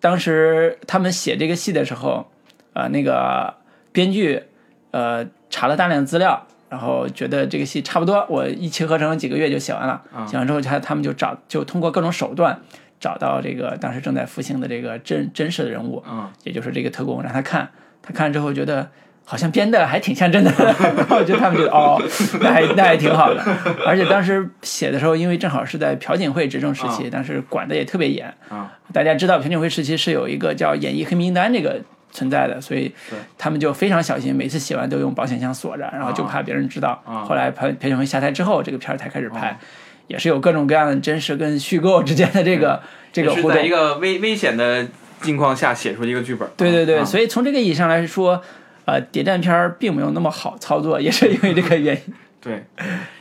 [0.00, 2.26] 当时他们写这个戏的时候，
[2.72, 3.54] 呃，那个
[3.92, 4.42] 编剧
[4.90, 10.00] 呃查了大量资料，然后觉得这个戏差不多，我一气呵成几个月就写完了。
[10.26, 12.58] 写完之后，他他们就找就通过各种手段
[12.98, 17.68] 找到这个当时正在服刑的这个真真实的人物，嗯也就是这个特工，让他看，
[18.00, 18.88] 他看之后觉得。
[19.22, 20.50] 好像编的还挺像真的，
[20.96, 22.02] 然后就他们觉得哦，
[22.40, 23.40] 那还那还挺好的。
[23.86, 32.92] 而且当时写的时候，因为正好是在朴槿惠执政时期，当时管的也特别严，啊大家知道朴槿惠时期是有一个叫演艺黑名单这个存在的，所以
[33.38, 37.00] 他们就非常小心，每次写完都用保险箱锁着，然后就怕别人知道。
[37.04, 39.58] 啊后来朴朴槿惠下台之后，这个片儿才开始拍，
[40.06, 42.80] 也是有各种各样的真实跟虚构之间的这个
[43.12, 43.68] 这个互动是在一。
[43.68, 44.86] 个危危险的
[45.20, 46.48] 境况下写出一个剧本。
[46.56, 48.42] 对对对，啊所以从这个意义上来说，
[48.84, 52.14] 呃，谍战片儿并没有那么好操作，也是因为这个原因。
[52.42, 52.64] 对，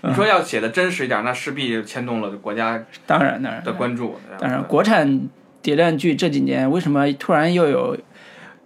[0.04, 4.18] 你说要写的真实一点，那势必牵动了国家当然，当然，的关注。
[4.40, 5.28] 当然，国产
[5.62, 7.98] 谍战剧这几年为什么突然又有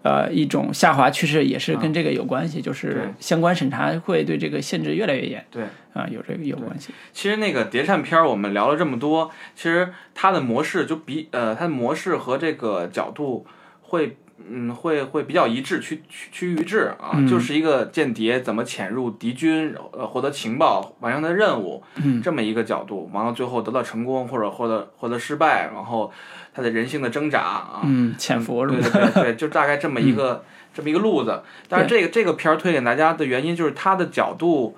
[0.04, 6.94] 呃一种下滑趋势，也是跟这个有关系，就是相关审查会对这个限制越来越严对，啊，有这个有关系。
[7.12, 13.46] 其实那个谍战片儿我们聊了这么多，其实它的模式就比呃它的模式和这个角度
[13.82, 21.82] 会嗯会会比较一致，趋趋趋于一致啊，就是一个间谍怎么潜入敌军，呃获得情报，完成他的任务，
[22.22, 26.12] 这么一个角度，完了最后得到成功或者获得获得失败，然后
[26.54, 28.90] 他的人性的挣扎啊，嗯，潜伏是对吧？
[28.92, 30.44] 对对对，就大概这么一个、
[30.74, 31.42] 这么一个路子。
[31.68, 34.78] 但是这个这个片儿推给大家的原因就是它的角度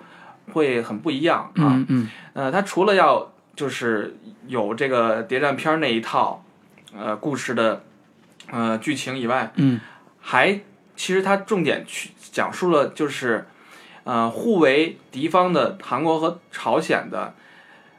[0.54, 1.76] 会很不一样啊。
[1.76, 4.18] 嗯嗯呃，它除了要就是
[4.48, 6.44] 有这个谍战片儿那一套
[6.98, 7.84] 呃故事的
[8.52, 9.80] 呃剧情以外，嗯
[10.22, 10.60] 还
[10.96, 13.46] 其实它重点去讲述了就是
[14.06, 17.34] 呃互为敌方的韩国和朝鲜的。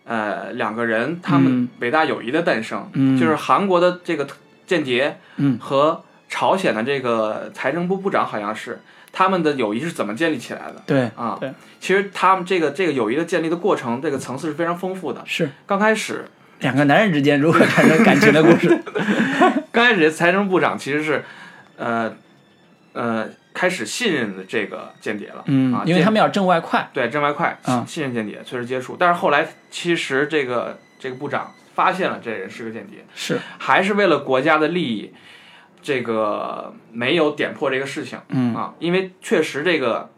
[0.07, 4.27] 呃，两个人他们嗯伟大友谊的诞生，嗯就是韩国的这个
[4.67, 8.81] 间谍，嗯和朝鲜的这个财政部部长好像是
[9.13, 11.37] 他们的友谊是怎么建立起来的对啊？
[11.41, 15.23] 对，其实他们这个这个友谊的建立的过程，这个层次是非常丰富的。
[15.25, 16.25] 是刚开始，
[16.61, 18.83] 两个男人之间如何产生感情的故事。
[19.73, 21.25] 刚开始财政部长其实是，
[21.77, 22.13] 呃，
[22.93, 23.27] 呃，
[23.57, 26.87] 开始信任的这个间谍了，嗯啊，，因为他们要挣外快。
[26.93, 28.95] 对挣外快，嗯信任间谍，确实接触。
[28.99, 35.15] 但是后来其实这个这个部长发现了这人是个间谍，是，还是为了国家的利益，
[35.81, 40.11] 这个没有点破这个事情嗯啊，因为确实这个。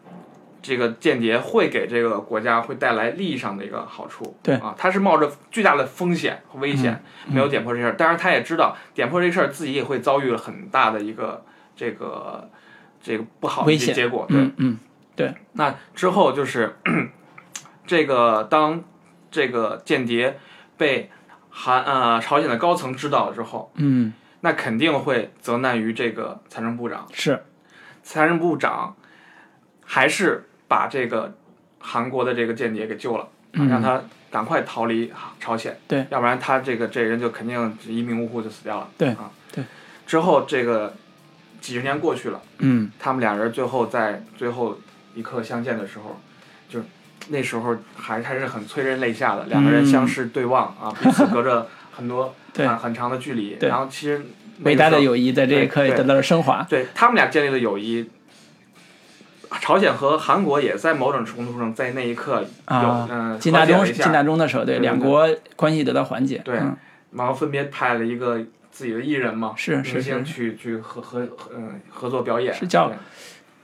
[0.61, 7.95] 这个间谍会给这个国家会带来利益上的一个好处，对啊，他是冒着巨大的风险和危险，嗯没有点破这事儿。
[7.95, 11.45] 当然，他也知道点破这事儿，自己也会遭遇了很大的一个
[11.77, 12.51] 这个
[13.03, 14.27] 这个不好的一些结果。
[14.29, 14.79] 对，嗯嗯，
[15.53, 16.77] 那之后就是
[17.87, 18.83] 这个当
[19.31, 20.39] 这个间谍
[20.77, 21.11] 被
[21.51, 27.07] 韩呃朝鲜的高层知道了之后，嗯，那肯定会责难于这个财政部长。
[27.13, 27.45] 是，
[28.03, 28.97] 财政部长
[29.85, 31.37] 还是把这个
[31.81, 33.25] 韩国的这个间谍给救了，
[33.55, 35.73] 啊让他赶快逃离朝鲜。
[35.73, 38.89] 嗯对，要不然他这个这人就肯定一命呜呼就死掉了。
[38.97, 39.65] 对啊，对。
[40.07, 40.95] 之后这个
[41.69, 42.91] 几十年过去了，嗯。
[42.99, 44.79] 他们俩人最后在最后
[45.15, 46.19] 一刻相见的时候，
[46.67, 46.81] 就
[47.29, 52.67] 那时候还还是很催人泪下的，两个人相视对望啊，彼此隔着很多 对。
[52.67, 54.25] 很很长的距离，然后其实
[54.63, 56.63] 伟大的友谊在这一刻也得到了升华。
[56.71, 58.09] 对他们俩建立的友谊，
[59.61, 64.79] 朝鲜和韩国也在某种程度上在那一刻有啊嗯、金大中金和解了一下，大中的时候，对。
[64.79, 66.41] 两国关系得到缓解。
[66.43, 66.75] 对嗯。
[67.13, 68.41] 然后分别派了一个
[68.79, 70.33] 自己的艺人嘛，是是明星是。
[70.33, 72.93] 去去合合嗯合作表演，是叫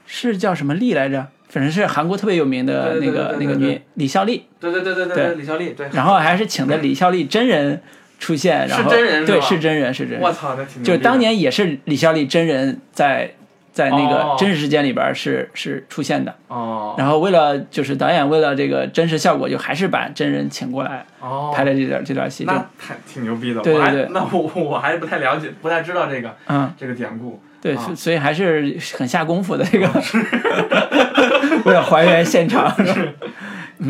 [0.07, 1.25] 是叫什么丽来着？
[1.51, 7.81] 反正是韩国特别有名的那个那个女李孝利，对对对对对对李孝利对，然后还是请的李孝利真人
[8.19, 13.35] 出现，然后真人对是真人是真人，我操，那挺就当年也是李孝利真人在
[13.75, 14.37] 在那个哦。
[14.39, 16.95] 真实事件里边是是出现的，哦。
[16.97, 24.09] 然后为了就是导演为了这个真实效果，就还是把真人请过来哦，拍了这段这段戏，就那太挺牛逼的，对对对。
[24.13, 26.73] 那我我还不太了解，不太知道这个嗯。
[26.79, 27.83] 这个典故，对，啊。
[27.85, 29.87] 所所以还是很下功夫的这个，
[31.67, 32.73] 为了还原现场。
[32.87, 33.13] 是。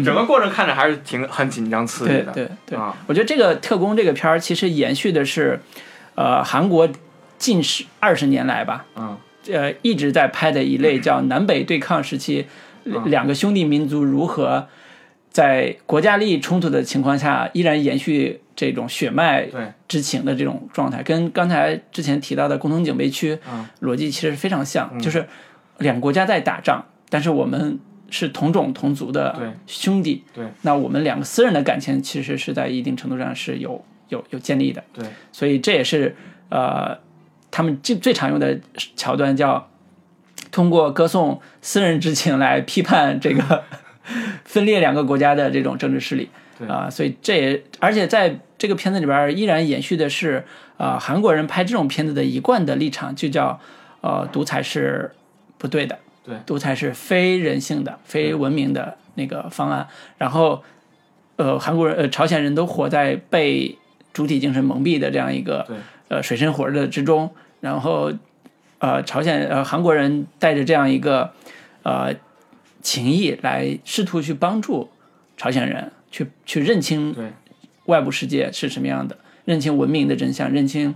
[0.02, 5.60] 整个过程看着还是挺很紧张刺激对的，对对，啊，我觉得这个特工这个片儿其实延续的是，
[6.14, 6.88] 呃，韩国
[7.38, 9.16] 近十二十年来吧，嗯
[9.52, 12.46] 呃，一直在拍的一类叫南北对抗时期，
[12.84, 14.66] 嗯两个兄弟民族如何
[15.30, 19.48] 在国家利益冲突的情况下，依然延续这种血脉，
[19.88, 25.00] 之情的这种状态，跟刚才之前提到的共同警备区嗯逻辑其实非常像，嗯。
[25.00, 25.26] 就是
[25.78, 27.78] 两个国家在打仗，但是我们
[28.10, 30.46] 是同种同族的兄弟，对。
[30.62, 36.14] 那我们两个私人的感情其实是在一定程度上是有有有建立的，对，所以这也是
[36.48, 36.96] 呃
[37.54, 38.58] 他们最最常用的
[38.96, 39.70] 桥段叫
[40.50, 43.62] 通过歌颂私人之情来批判这个
[44.44, 46.28] 分裂两个国家的这种政治势力。
[46.58, 50.44] 对啊、所以这也而且在这个片子里边依然延续的是
[50.76, 53.60] 啊、韩国人拍这种片子的一贯的立场，就叫
[54.00, 55.12] 呃独裁是
[55.58, 59.86] 不对的，对，独裁是非人性的、非文明的那个方案。
[60.18, 60.62] 然后
[61.36, 63.78] 呃韩国人呃朝鲜人都活在被
[64.12, 65.76] 主体精神蒙蔽的这样一个对
[66.08, 67.34] 呃水深火热之中，
[67.64, 68.12] 然后
[68.78, 71.32] 呃朝鲜呃韩国人带着这样一个
[71.82, 72.14] 呃
[72.82, 74.90] 情谊来试图去帮助
[75.36, 77.32] 朝鲜人去去认清对
[77.86, 79.16] 外部世界是什么样的，
[79.46, 80.94] 认清文明的真相，认清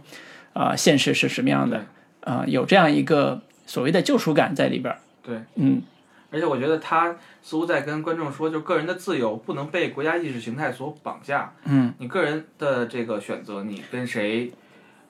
[0.53, 1.87] 啊、现实是什么样的，
[2.21, 5.01] 啊、有这样一个所谓的救赎感在里边儿。
[5.23, 5.83] 对，嗯，
[6.31, 11.53] 而且我觉得他似乎在跟观众说，就个人的自由不能被国家意识形态所绑架。
[11.65, 14.51] 嗯，你个人的这个选择，你跟谁，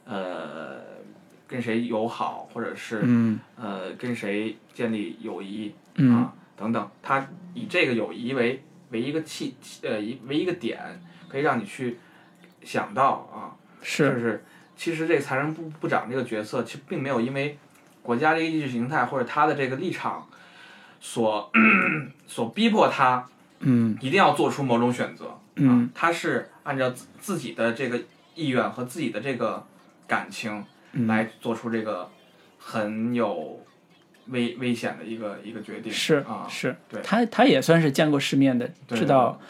[0.05, 0.81] 呃，
[1.49, 3.41] 跟谁友好，或者是嗯。
[3.57, 10.79] 呃跟谁建立友谊嗯啊等等，他以这个友谊为为一个契呃一为一个点，
[11.29, 11.99] 可以让你去
[12.62, 14.12] 想到啊，是。
[14.12, 14.45] 就是
[14.77, 17.59] 其实这个财政部部长这个角色，其实并没有因为
[18.03, 20.27] 国家这个意识形态或者他的这个立场
[21.01, 21.51] 所
[22.27, 23.27] 所逼迫他
[23.61, 23.97] 嗯。
[24.01, 25.37] 一定要做出某种选择。
[25.57, 25.69] 嗯。
[25.69, 28.01] 啊，他是按照自自己的这个
[28.35, 29.66] 意愿和自己的这个
[30.07, 32.09] 感情嗯来做出这个
[32.59, 33.65] 很有
[34.27, 35.93] 危危险的一个一个决定。
[35.93, 36.77] 是啊，是。
[36.89, 39.40] 对，他他也算是见过世面的，知道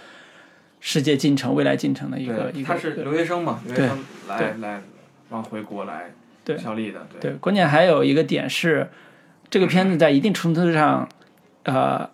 [0.81, 2.69] 世界进程、未来进程的一个一，个。
[2.69, 4.83] 他是留学生嘛，留学对生来来
[5.31, 6.13] 往回国来
[6.45, 6.57] 对。
[6.59, 7.33] 效力的，对。
[7.33, 8.89] 对，关键还有一个点是，
[9.51, 11.09] 这个片子在一定程度上，
[11.65, 12.09] 呃，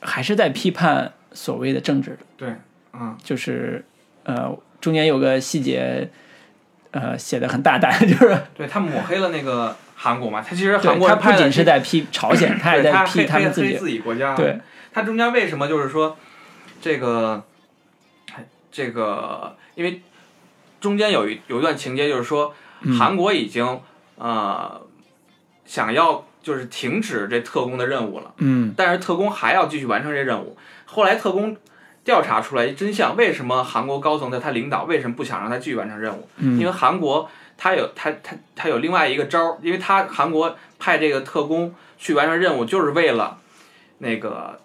[0.00, 2.10] 还是在批判所谓的政治。
[2.10, 2.54] 的，对，
[2.92, 3.84] 嗯，就是
[4.24, 6.10] 呃，中间有个细节，
[6.92, 13.74] 呃，写的很大胆， 就是对他抹黑了那个韩国嘛，他其实韩国他不人派的仅是在批 朝鲜，他也在批他们自己。
[13.76, 14.34] 自己国家。
[14.34, 14.60] 对，
[14.92, 16.16] 他中间为什么就是说
[16.80, 17.42] 这个
[18.70, 20.02] 这个，因为
[20.80, 23.80] 中间有一有一段情节，就是说嗯韩国已经
[24.16, 24.80] 呃
[25.64, 30.56] 想要就是停止这特工的任务了，嗯但是特工还要继续完成这任务。
[30.84, 31.56] 后来特工
[32.04, 36.28] 调查出来一真相，为什么韩国高层的他领导为什么不想让他继续完成任务？
[36.38, 43.38] 嗯因为韩国他有他他他有另外一个招儿，因为他韩国派这个特工去完成任务，就是为了
[43.98, 44.60] 那个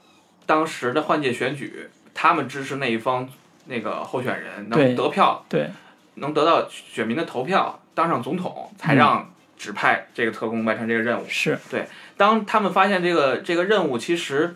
[0.45, 3.29] 当时的换届选举，他们支持那一方
[3.65, 5.69] 那个候选人能得票，对，
[6.15, 11.25] 能得到选民的投票，当上总统，才嗯让指派这个特工完成这个任务。
[11.27, 11.85] 是对，
[12.15, 14.55] 当他们发现这个这个任务其实，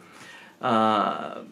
[0.60, 1.44] 呃，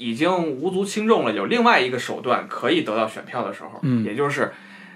[0.00, 4.02] 已经无足轻重了，有另外一个手段可以得到选票的时候，嗯。
[4.02, 4.52] 也就是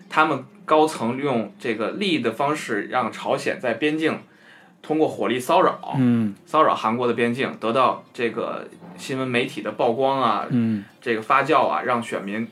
[0.08, 4.18] 他们高层用这个利益的方式，让朝鲜在边境
[4.80, 6.34] 通过火力骚扰，嗯。
[6.46, 8.66] 骚扰韩国的边境，得到这个
[8.96, 12.48] 新闻媒体的曝光啊，嗯，这个发酵啊，让选民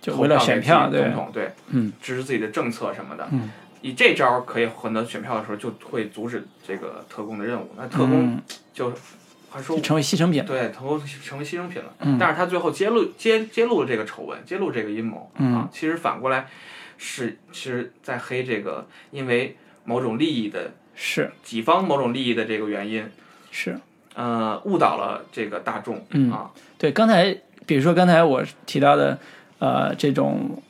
[0.00, 3.50] 就为了选票，总，统，对，嗯，支持自己的政策什么的，嗯，
[3.82, 7.68] 以这招可以获得选票的时候，就会阻止这个特工的任务。
[7.76, 8.42] 那特工嗯。
[8.72, 8.92] 就
[9.50, 10.46] 还说成为牺牲品了。
[10.46, 11.92] 对，特工成为牺牲品了。
[12.00, 12.16] 嗯。
[12.18, 15.54] 但是他最后揭露揭揭露了这个丑闻，揭露这个阴谋、嗯。
[15.54, 16.46] 啊，其实反过来
[16.96, 21.30] 是其实在黑这个因为某种利益的是。
[21.42, 23.08] 己方某种利益的这个原因，
[23.50, 23.78] 是，
[24.14, 27.34] 呃，误导了这个大众、嗯啊，对，刚才
[27.64, 29.18] 比如说刚才我提到的，
[29.58, 30.62] 呃，这种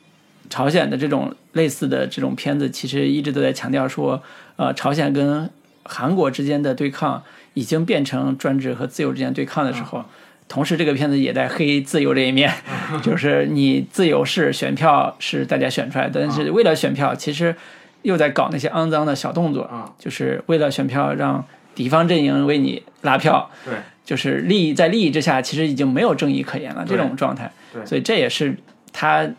[0.49, 4.21] 朝鲜的这种类似的这种片子，其实一直都在强调说，
[4.55, 5.49] 呃，朝鲜跟
[5.83, 7.23] 韩国之间的对抗
[7.59, 10.05] 已经变成专制和自由之间对抗的时候。
[10.47, 12.51] 同时，这个片子也在黑自由这一面，
[13.03, 17.55] 就是你自由是选票是大家选出来的，但是为了选票，其实
[18.01, 21.45] 又在搞那些肮脏的小动作，啊，就是为了选票让
[21.75, 27.51] 敌方阵营为你拉票，对，就是利益在利益之下，其实已经没有正义可言了这种状态。
[27.71, 27.85] 对。
[27.85, 28.57] 所以这也是
[28.91, 29.29] 他，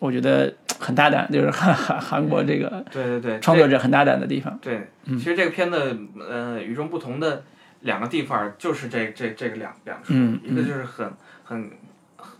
[0.00, 0.52] 我觉得
[0.82, 4.58] 很大胆，就是韩 韩韩国这个对对对，创作者很大胆的地方。
[4.60, 5.96] 对，其实这个片子
[6.28, 7.44] 呃与众不同的
[7.80, 11.10] 两个地方就是这这这个两两处，嗯一个就是很
[11.44, 11.70] 很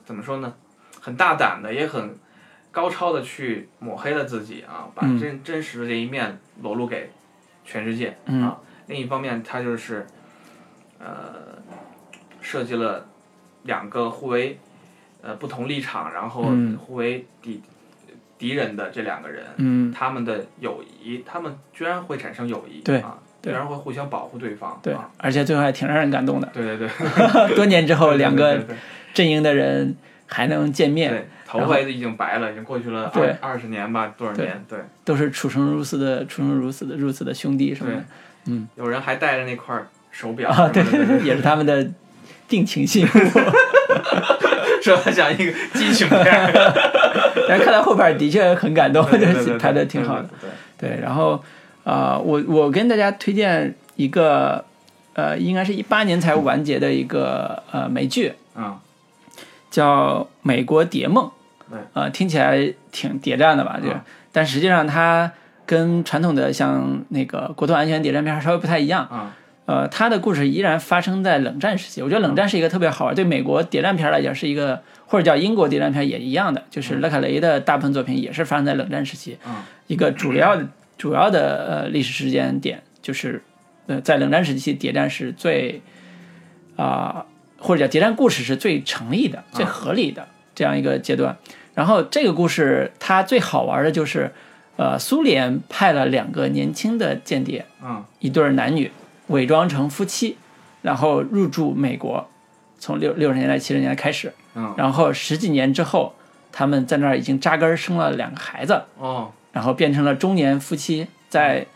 [0.04, 0.52] 怎么说呢，
[1.00, 2.16] 很大胆的，也很
[2.70, 5.18] 高超的去抹黑了自己啊，把嗯。
[5.18, 7.10] 真、真实的这一面裸露给
[7.64, 8.42] 全世界、嗯。
[8.42, 8.58] 啊。
[8.88, 10.04] 另一方面，他就是
[10.98, 11.34] 呃
[12.40, 13.06] 设计了
[13.62, 14.58] 两个互为
[15.22, 16.76] 呃不同立场，然后嗯。
[16.76, 17.62] 互为敌
[18.42, 19.44] 敌人的这两个人。
[19.58, 26.48] 嗯，他们的友谊，他们居然会产生友谊，对啊，居对然会互相保护对方，对啊，，而且最后还挺让人感动的。
[26.52, 26.88] 对对对，
[27.54, 28.60] 多年之后，两个
[29.14, 29.94] 阵营的人
[30.26, 34.64] 还能见面，对，头发已经白了，已经过去了二二十年吧，多少年？
[34.68, 38.04] 对，都是出生入死的、出生入死的、如此的兄弟什么的。
[38.46, 40.82] 嗯有人还带着那块手表啊，对
[41.24, 41.88] 也是他们的
[42.48, 43.08] 定情信物。
[44.82, 46.24] 说他像一个激情片，
[47.52, 51.32] 但是看到后边的确很感动，对对对对 就是拍的挺好的。，对对对，然后
[51.84, 54.64] 啊、呃我我跟大家推荐一个
[55.14, 58.78] 呃，应该是一八年才完结的一个呃美剧，对啊，
[59.70, 61.26] 叫《美国谍梦》。
[61.70, 63.78] 对呃，听起来挺谍战的吧？
[63.82, 64.00] 这个，嗯
[64.34, 65.30] 但实际上它
[65.66, 69.04] 跟传统的像那个国土安全谍战片稍微不太一样。
[69.04, 69.34] 啊，
[69.66, 72.02] 呃，它的故事依然发生在冷战时期。
[72.02, 79.38] 我觉得冷战是一个特别好玩，对美国谍战片来讲是一个，或者叫英国谍战片也一样的，就是勒卡雷的大部分作品也是发生在冷战时期。
[79.46, 79.54] 嗯
[79.88, 80.66] 一个主要的
[80.96, 83.42] 主要的呃历史时间点就是，
[83.86, 85.82] 呃，在冷战时期谍战是最
[86.76, 87.26] 啊、
[87.58, 91.36] 或者叫谍战故事是最成立的、最合理的这样一个阶段。
[91.74, 94.32] 然后这个故事它最好玩的就是，
[94.76, 98.90] 呃，苏联派了两个年轻的间谍，嗯一对男女
[99.32, 100.38] 伪装成夫妻，
[100.82, 102.28] 然后入住美国，
[102.78, 106.14] 从六六十年代七十年代开始，嗯，然后十几年之后，
[106.52, 111.66] 他们在那儿已经扎根儿生了两个孩子，哦，然后变成了中年夫妻，在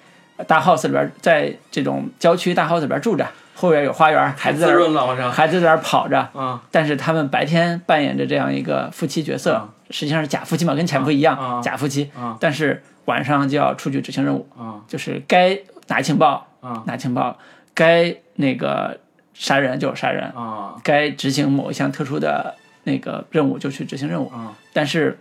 [0.47, 6.61] 大 house 里边儿，在这种郊区大 house 里边儿住着，后边有花园，孩子在那孩子在那儿跑着，嗯。
[6.71, 11.51] 但是他们白天扮演着这样一个夫妻角色嗯，实际上是假夫妻嘛，跟前夫一样，嗯。
[11.59, 11.63] 嗯。
[11.63, 14.83] 假夫妻，嗯但是晚上就要出去执行任务，嗯。
[14.87, 17.39] 就是该拿情报嗯拿情报，
[17.75, 18.99] 该那个
[19.35, 20.75] 杀人就杀人，啊。
[20.83, 24.29] 该执行某一项特殊的那个任务就去执行任务。
[24.31, 24.57] 啊。
[24.73, 25.19] 但是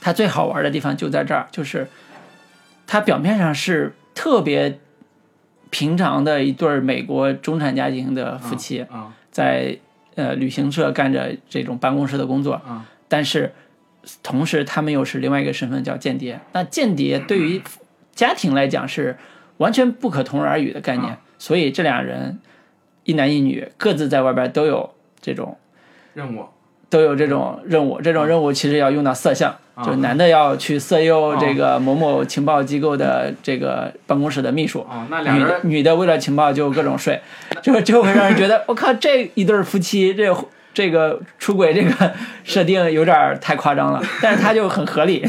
[0.00, 1.88] 它最好玩的地方就在这儿，就是
[2.86, 4.78] 它表面上是特别
[5.70, 9.14] 平常的一对美国中产家庭的夫妻，啊。
[9.30, 9.78] 在
[10.16, 12.84] 呃旅行社干着这种办公室的工作，啊。
[13.08, 13.54] 但是
[14.22, 16.40] 同时他们又是另外一个身份叫间谍。
[16.52, 17.62] 那间谍对于
[18.14, 19.16] 家庭来讲是
[19.58, 21.12] 完全不可同日而语的概念。
[21.12, 21.18] 啊。
[21.38, 22.40] 所以这俩人
[23.04, 24.90] 一男一女各自在外边都有
[25.20, 25.56] 这种
[26.14, 26.46] 任务。
[26.90, 29.84] 都有这种任务，这种任务其实要用到色相，啊。
[29.84, 35.60] 就是男的要去色诱哦这个某某情报机构的这个办公室的秘书，哦，那俩人。
[35.64, 37.20] 女的为了情报就各种睡，
[37.62, 40.34] 就就会让人觉得我靠，这一对夫妻这
[40.78, 42.14] 这个出轨这个
[42.44, 45.26] 设定有点儿太夸张了， 但是它就很合理。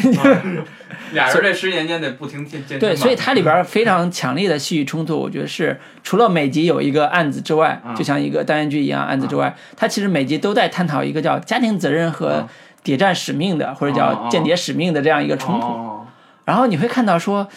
[1.12, 2.48] 俩人这十年间得不停
[2.80, 7.96] 对，所以它里边儿非常强烈的戏剧冲突，我觉得是除了每集有一个案子之外，啊。
[7.96, 12.50] 就像一个单元剧一样案子之外，它其实每集都在探讨一个叫家庭责任和啊。
[12.84, 15.66] 谍战使命的，或者哦叫哦间谍使命的这样一个冲突。
[15.66, 16.06] 哦
[16.46, 17.48] 然后你会看到说，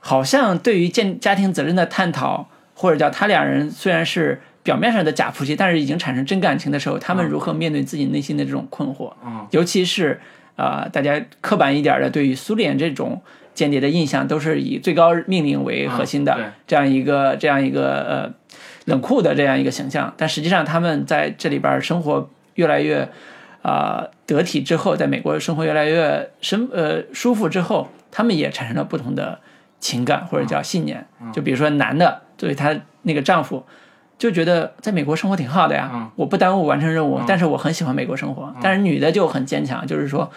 [0.00, 10.20] 好像对于建家庭责任的探讨，或者叫他俩人虽然是表面上的假夫妻，但是已经产生真感情的时候，他们如何面对自己内心的这种困惑，嗯尤其是
[10.56, 13.22] 啊、呃大家刻板一点的对于苏联这种
[13.54, 18.34] 间谍的印象，都是以最高命令为核心的、这样一个这样一个呃
[18.84, 23.08] 冷酷的这样一个形象，但实际上他们在这里边生活越来越。
[23.60, 29.40] 啊、得体之后，在美国生活越来越深呃舒服之后，他们也产生了不同的
[29.78, 31.04] 情感或者叫信念。
[31.34, 33.66] 就比如说男的作为她那个丈夫，
[34.18, 36.10] 就觉得在美国生活挺好的呀，嗯。
[36.16, 38.52] 我不耽误完成任务，但是我很喜欢美国生活。
[38.60, 40.30] 但是女的就很坚强，就是说。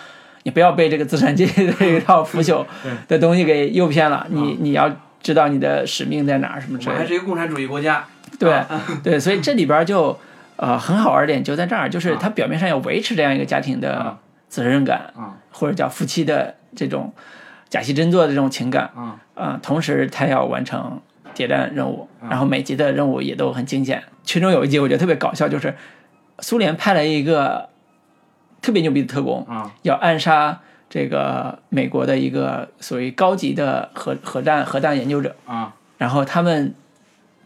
[0.44, 2.66] 你不要被这个资产阶级的这一套腐朽
[3.08, 4.91] 的东西给诱骗了，你你要
[5.22, 7.03] 知道你的使命在哪儿，什么之我类的。
[7.03, 8.03] 还是一个共产主义国家，
[8.40, 8.60] 对
[9.03, 10.18] 对，所以这里边就
[10.56, 14.18] 呃很好玩的点就在这儿，就是他表面上要维持这样一个家庭的啊
[14.49, 17.14] 责任感，啊或者叫夫妻的这种
[17.70, 20.99] 假戏真做的这种情感啊啊、同时他要完成
[21.34, 24.03] 谍战任务，然后每集的任务也都很惊险。
[24.24, 25.76] 其中有一集我觉得特别搞笑，就是
[26.40, 27.70] 苏联派了一个
[28.62, 35.36] 特别牛逼的特工，啊要暗杀这个美国的一个所谓高级的核核弹核弹研究者。
[35.45, 36.74] 啊然后他们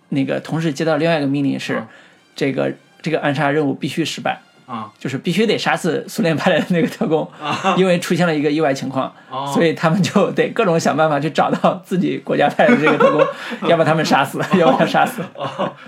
[0.08, 1.88] 那个同时接到另外一个命令是，嗯
[2.36, 4.92] 这个这个暗杀任务必须失败，啊。
[4.98, 7.30] 就是必须得杀死苏联派来的那个特工，
[7.78, 9.52] 因为出现了一个意外情况，哦。
[9.54, 13.26] 所以他们就得各种想办法去找到自己国家派的这个特工，
[13.70, 15.22] 要把他们杀死，要把他杀死。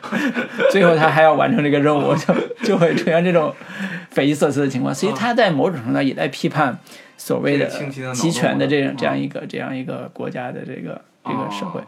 [0.71, 2.33] 最后他还要完成这个任务，就
[2.63, 3.53] 就会出现这种
[4.11, 4.93] 匪夷所思的情况。
[4.93, 6.77] 所以他在某种程度上也在批判
[7.17, 7.65] 所谓的
[8.13, 11.81] 集权的这种嗯这样一个这样一个国家的这个这个社会。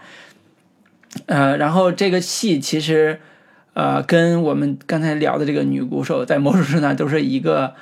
[1.26, 3.20] 呃，然后这个戏其实，
[3.80, 7.73] 呃，跟我们刚才聊的这个女鼓手在某种程度上都是一个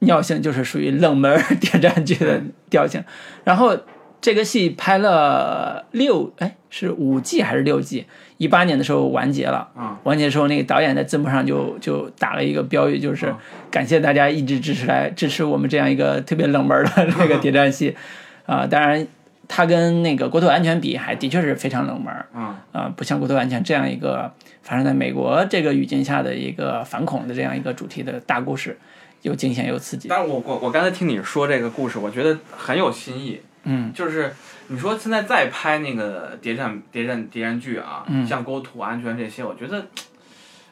[0.00, 3.02] 尿性，就是属于冷门谍战剧的调性。
[3.42, 3.74] 然后
[4.20, 8.04] 这个戏拍了六，哎，是五季还是六季？
[8.36, 9.70] 一八年的时候完结了。
[9.74, 13.34] 啊完结的时候，那个导演在字幕上就就打了一个标语，就是
[13.70, 17.96] 感谢大家一直支持来支持我们这样一个特别冷门的这个 谍战戏。
[18.44, 19.06] 啊、当然，
[19.52, 22.14] 它跟那个《国土安全》比，还的确是非常冷门。
[22.32, 24.32] 嗯啊、不像《国土安全》这样一个
[24.62, 28.78] 发生在美国这个语境下的一个反恐的这样一个主题的大故事，
[29.22, 30.06] 又惊险又刺激。
[30.06, 33.40] 但是我我我刚才听你说这个故事，我觉得很有新意。
[33.64, 34.32] 嗯就是
[34.68, 39.84] 你说现在再拍那个谍战谍战谍战剧啊，嗯像国土安全这些，我觉得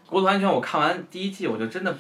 [0.06, 1.98] 国土安全我看完第一季，我就真的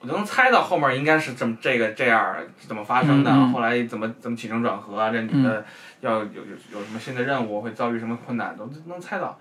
[0.00, 2.36] 我就能猜到后面应该是这么这个这样
[2.66, 5.62] 怎么发生的，嗯嗯后来怎么怎么起承转合啊，这女的
[6.04, 9.38] 要有有有什么新的任务，会遭遇什么困难，都能猜到。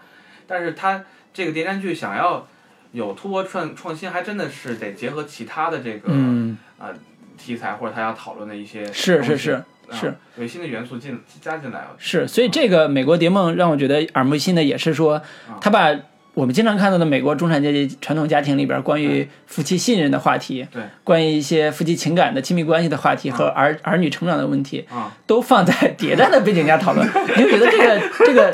[0.47, 1.03] 但是他
[1.33, 2.47] 这个谍战剧想要
[2.91, 6.93] 有突破创创新，还真的是得结合其他的这个、嗯，呃
[7.37, 15.21] 题材或者他要讨论的一些是是是啊是有新的元素进加进来，是，所以这个美国谍梦让我觉得耳目一新的也是说，
[15.59, 15.93] 他把
[16.33, 25.11] 我们经常看到的美国中产阶级传统家庭里边关于夫妻信任的话题，对，关于一些夫妻情感的亲密关系的话题和儿儿女成长的问题，啊。
[25.27, 27.07] 都放在谍战的背景下讨论，
[27.37, 28.53] 你就觉得这个这个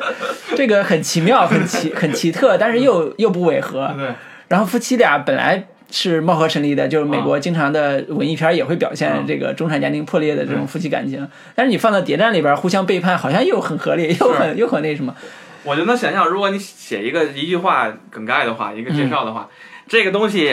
[0.56, 3.94] 这个很奇妙、很奇很奇特，但是又又不违和。
[3.98, 4.10] 对。
[4.50, 11.26] 然后夫妻俩本来是貌合神离的，就是美国经常的文艺片也会表现这个中产家庭破裂的这种夫妻感情，
[11.56, 15.16] 但是你放到谍战里边互相背叛，好像又很合理，又很又很那什么。
[15.64, 19.50] 我就能想象，如果你写一个一句话梗概的话，一个介绍的话，
[19.88, 20.46] 这个东西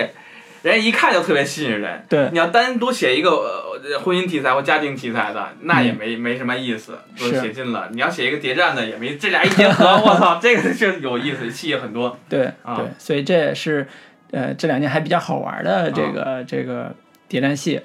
[0.63, 2.05] 人家一看就特别吸引人。
[2.09, 7.89] 对你要单独写一个呃婚姻题材或家庭题材的，那也没、没什么意思，都写尽了。
[7.93, 12.19] 你要写一个谍战的，也没这俩一结合，我操，这个就有意思，戏也很多。
[12.29, 13.87] 对啊对，所以这也是
[14.33, 16.93] 呃这两年还比较好玩的这个、这个
[17.29, 17.81] 谍战戏，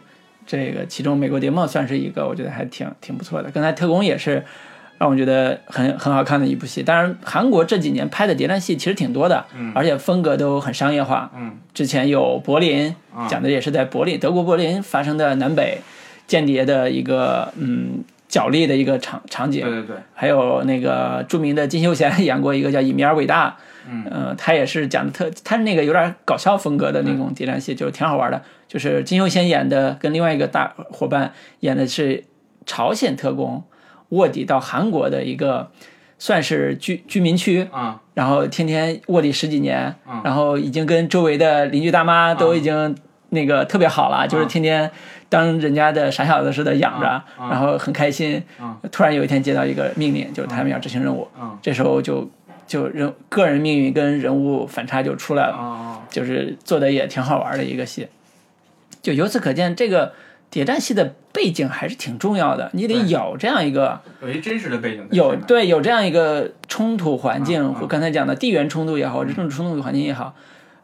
[0.47, 3.51] 这个其中《美国谍梦》算是一个我觉得还挺挺不错的。
[3.51, 4.43] 刚才《特工》也是
[5.01, 6.83] 让我觉得很很好看的一部戏。
[6.83, 11.31] 当然，韩国这几年拍的谍战戏其实挺多的，嗯而且风格都很商业化。
[11.35, 15.79] 嗯之前有柏林，啊讲的也是在柏林德国柏林发生的南北
[16.27, 19.71] 间谍的一个嗯角力的一个场场景对。
[19.71, 23.49] 对对，还有那个著名的金秀贤演过一个叫《以米尔伟大》，
[23.89, 28.39] 嗯呃，他也是讲的特，他是那个有点搞笑风格的那种谍战戏，就是挺好玩的。
[28.67, 32.23] 就是金秀贤演的，跟另外一个大伙伴演的是
[32.67, 33.63] 朝鲜特工
[34.11, 35.69] 卧底到韩国的一个
[36.17, 37.99] 算是居居民区，啊。
[38.13, 42.95] 然后天天卧底十几年嗯，然后已经跟周围的邻居大妈都已经
[43.29, 44.91] 那个特别好了，就是天天
[45.29, 48.77] 当人家的傻小子似的养着，嗯然后很开心嗯。
[48.91, 52.29] 突然有一天接到一个命令，就是他们要执行任务，嗯这时候就
[52.67, 55.97] 就人个人命运跟人物反差就出来了，啊。
[56.09, 58.07] 就是做的也挺好玩的一个戏。
[59.01, 60.11] 就由此可见，这个
[60.51, 63.99] 谍战戏的背景还是挺重要的，你得有这样一个。
[64.21, 70.35] 有一真实的背景有，对有这样一个冲突环境，嗯嗯或刚才讲的地缘冲突也好，或者政治冲突的环境也好，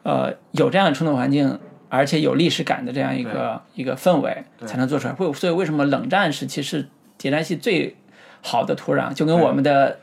[0.02, 1.58] 呃，有这样的冲突环境，
[1.90, 5.14] 而且有历史感的这样一个一个氛围，才能做出来。
[5.18, 6.88] 为所以为什么冷战时期是
[7.18, 7.94] 谍战戏最
[8.40, 9.98] 好的土壤，就跟我们的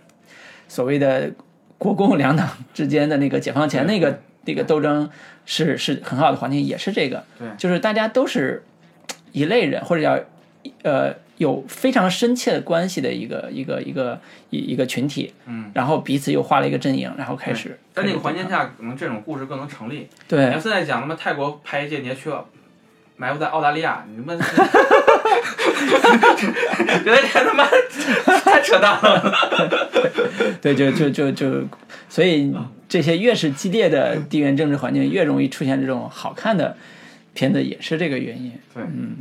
[0.67, 1.31] 所谓的
[1.79, 5.09] 国共两党之间的那个解放前那个那个斗争
[5.45, 8.63] 是是很好的环境，也是这个，对就是大家都是
[9.35, 10.17] 一类人，或者叫
[10.83, 14.17] 呃有非常深切的关系的一个一个一个
[14.49, 20.07] 一一个群体，嗯，然后彼此又画了一个阵营，然后开始在那个环境下，可能这种故事更能成立。
[20.27, 22.29] 对你对要现在讲他妈泰国拍一间谍去
[23.17, 24.45] 埋伏在澳大利亚，你们觉
[27.11, 27.65] 得这他妈
[28.39, 29.33] 太扯淡了。
[30.61, 31.63] 对，就就就就，
[32.09, 32.53] 所以
[32.87, 36.75] 这些越是激烈的地缘政治环境，越容易出现这种好看的
[37.35, 38.51] 片子，也是这个原因。
[38.73, 39.17] 对，嗯，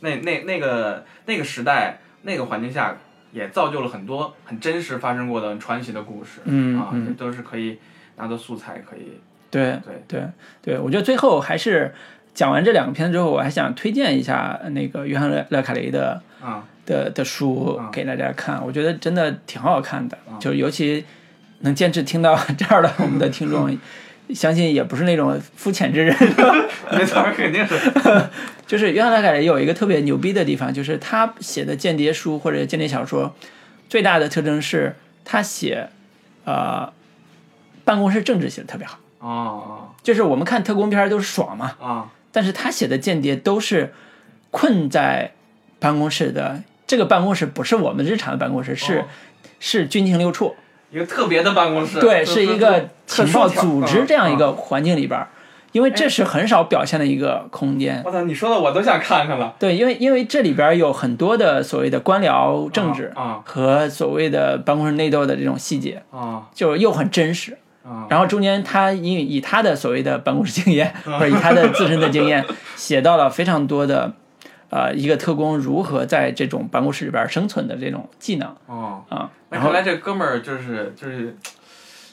[0.00, 2.96] 那那那个那个时代那个环境下，
[3.32, 6.40] 也造就了很多很真实发生过的传奇的故事。
[6.40, 7.78] 啊，嗯啊这都是可以
[8.16, 9.20] 拿到素材，可以
[9.50, 10.24] 对对对
[10.62, 11.94] 对，我觉得最后还是
[12.34, 21.04] 讲完这两个片子之后，我还想推荐一下那个约翰勒勒卡雷的啊的的书嗯给大家看，我觉得真的挺好看的，就是尤其
[21.60, 23.68] 能坚持听到 这儿的我们的听众，
[24.34, 26.16] 相信也不是那种肤浅之人。
[26.92, 27.74] 没错，肯定是
[28.66, 33.34] 就是约翰拉凯雷有一个特别牛逼的地方，就是他写的间谍书或者间谍小说，
[33.88, 35.88] 最大的特征是他写
[36.44, 36.92] 呃
[37.84, 38.98] 办公室政治写的特别好。
[39.18, 43.92] 哦就是我们看特工片儿都是爽嘛，哦啊但是他写的间谍都是
[44.50, 45.32] 困在
[45.78, 46.62] 办公室的。
[46.86, 49.04] 这个办公室不是我们日常的办公室，是、哦
[49.60, 50.56] 是军情六处，
[50.90, 54.36] 一个特别的办公室，对，是一个情报组织这样一。
[54.36, 55.28] 个环境里边儿，
[55.72, 58.02] 因为这是很少表现的一个空间嗯。
[58.06, 59.54] 我操，你说的我都想看看了。
[59.58, 67.58] 对，因为因为这里边儿有很多的所谓的官僚政治啊和所谓的办公室内斗的这种细节，啊就又很真实。
[67.82, 72.44] 啊然后中间他以以他的所谓的办公室经验，或者以他的自身的经验，
[72.76, 74.12] 写到了非常多的，
[74.70, 79.30] 呃，一个特工如何在这种办公室里边生存的这种技能哦，啊。
[79.50, 81.36] 那看来这哥们儿就是就是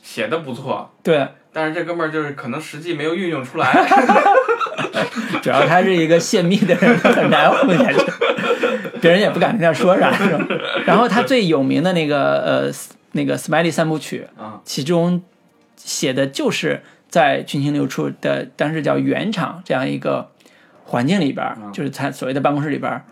[0.03, 3.71] 写的不错，对，但是这哥们儿就是可能实际没有运用出来。
[5.41, 7.99] 主要他是一个泄密的人，很难混下去，
[8.99, 10.11] 别人也不敢跟他说啥。
[10.11, 10.45] 是吧
[10.85, 12.71] 然后他最有名的那个呃
[13.11, 15.21] 那个《Smiley 三部曲》，啊其中
[15.75, 20.29] 写的就是在群情六处的当时叫原厂这样一个
[20.87, 23.03] 环境里边就是他所谓的办公室里边儿，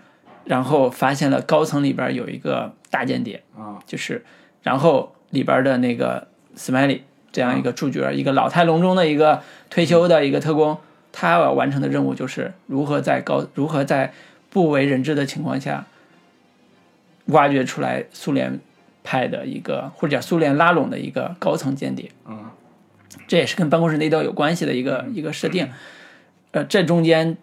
[0.45, 4.23] 然后发现了高层里边儿有一个大间谍，啊就是
[4.63, 7.01] 然后里边的那个 Smiley
[7.33, 10.77] 这样一个主角，一个老态龙钟的一个退休的一个特工，
[11.11, 14.13] 他要完成的任务就是如何在高如何在
[14.49, 15.85] 不为人知的情况下，
[17.25, 18.59] 挖掘出来苏联
[19.03, 22.09] 派的一个或者叫苏联拉拢的一个高层间谍。
[22.25, 22.45] 嗯
[23.27, 25.71] 这也是跟办公室内斗有关系的一个一个设定。
[26.51, 27.37] 呃，这中间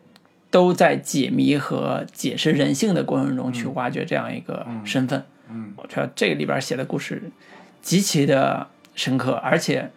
[0.52, 5.24] 都在解谜和解释人性的过程中去挖掘这样一个身份。
[5.50, 7.20] 嗯我觉得这个里边写的故事
[7.80, 9.90] 极其的深刻，而且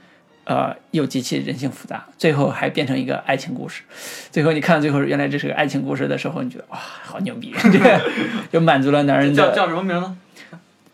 [0.46, 3.84] 呃又极其人性复杂，最后还变成一个爱情故事。
[4.32, 8.02] 最后你看到最后原来这是个爱情故事的时候，你觉得哇，好牛逼，这 个
[8.52, 9.56] 就满足了男人叫的。
[9.56, 10.10] 叫什么名字？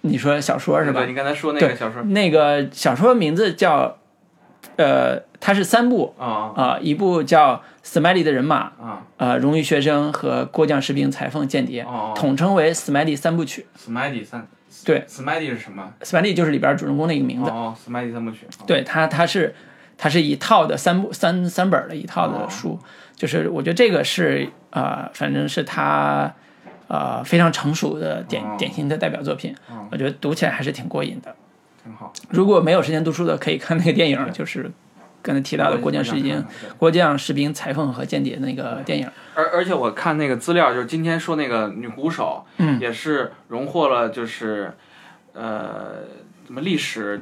[0.01, 1.09] 你说小说是吧对，？
[1.09, 3.97] 你刚才说那个小说那个小说名字叫，
[4.75, 13.65] 呃，它是三部啊啊、一部叫《斯麦利的人马》，啊呃，荣誉学生和过江士兵、裁缝、间谍，哦统称为斯麦利三部曲。
[13.77, 14.47] ，Smiley 三
[14.85, 15.91] 对，Smiley 是什么？
[16.01, 17.49] 斯麦利就是里边主人公的一个名字。
[17.49, 18.45] 哦，Smiley 三部曲。
[18.59, 19.53] 哦对他，他是
[19.97, 22.79] 他是一套的三部三三本的一套的书，
[23.15, 26.33] 就是我觉得这个是呃，反正是他
[26.87, 31.35] 呃非常成熟的典、哦典型的代表作品，哦我觉得读起来还是挺过瘾的。
[31.83, 32.13] 挺好。
[32.29, 34.71] 如果没有时间读书的，可以看那个电影，就是
[35.21, 36.37] 刚才提到的《国将士兵》
[36.77, 39.09] 《国将士兵裁缝和间谍》那个电影。
[39.35, 44.73] 而而且我看那个资料，就是今天说那个女鼓手，嗯也是荣获了就是
[45.33, 46.03] 呃
[46.45, 47.21] 什么历史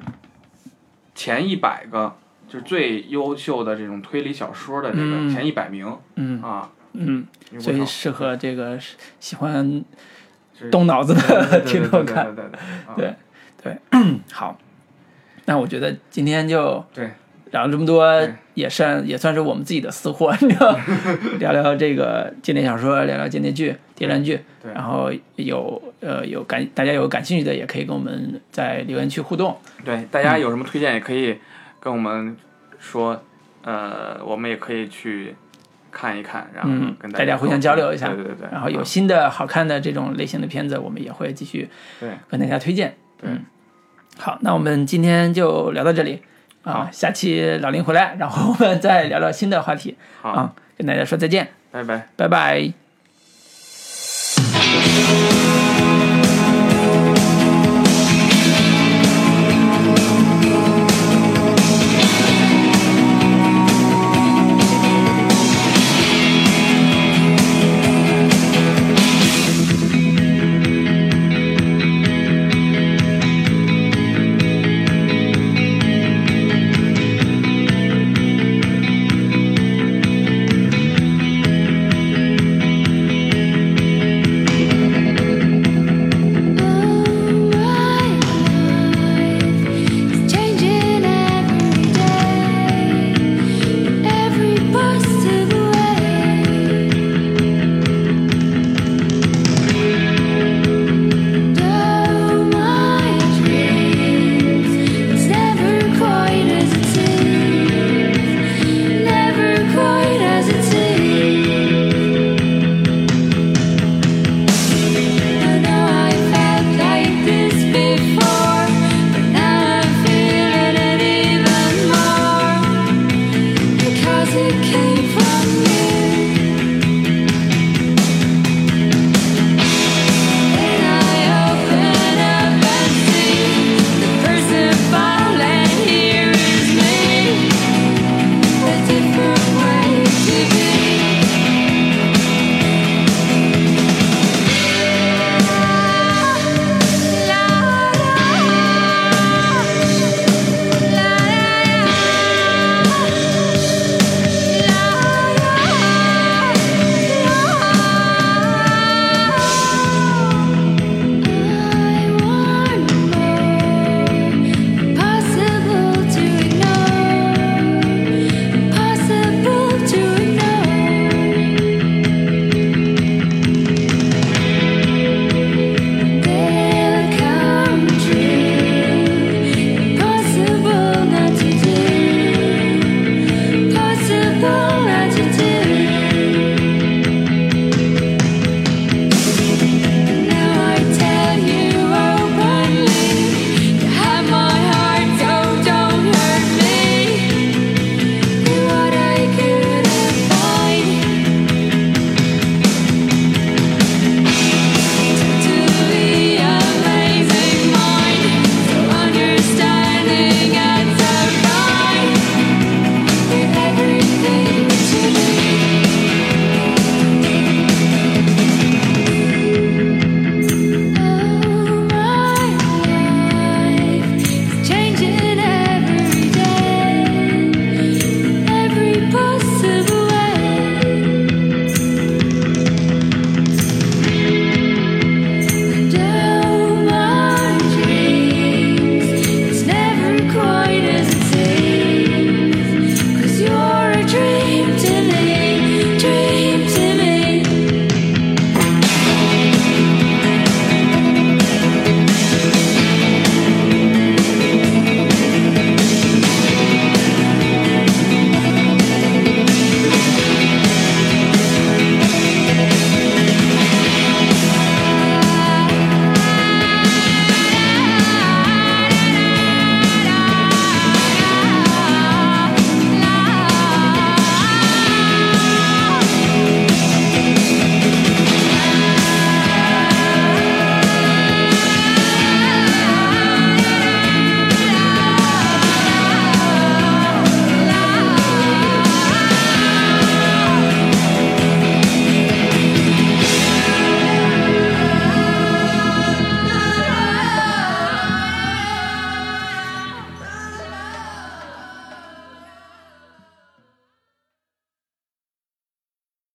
[1.13, 2.15] 前一百个
[2.47, 7.27] 就是最优秀的这种推理小说的这个嗯前一百名、嗯啊，嗯，
[7.59, 8.80] 所以适合这个
[9.19, 9.84] 喜欢
[10.71, 12.34] 动脑子的听众看。
[12.35, 12.45] 对
[13.61, 13.99] 对对
[14.31, 14.57] 好，
[15.45, 17.11] 那我觉得今天就对
[17.51, 18.05] 聊了这么多，
[18.53, 20.77] 也算也算是我们自己的私货， 你知道，
[21.39, 24.71] 聊聊这个经典小说，聊聊经典剧、谍战剧，对。
[24.73, 29.57] 然后有呃有感大家有感兴趣的，也可以跟我们在留言区互动。
[29.84, 31.38] 对，大家有什么推荐也可以
[31.80, 32.35] 跟我们
[32.80, 33.21] 说，
[33.63, 35.35] 呃，我们也可以去
[35.91, 41.67] 看一看，然后嗯跟大家互相交流一下对对对对，然后有啊新的好看的这种类型的片子，我们也会继续
[41.99, 42.09] 对。
[42.30, 42.95] 跟大家推荐。
[43.21, 43.43] 嗯，
[44.17, 46.21] 好，那我们今天就聊到这里
[46.64, 52.07] 啊，下期老林回来，然后我们再聊聊新的话题好，啊，跟大家说再见，拜拜。
[52.15, 52.73] 拜拜。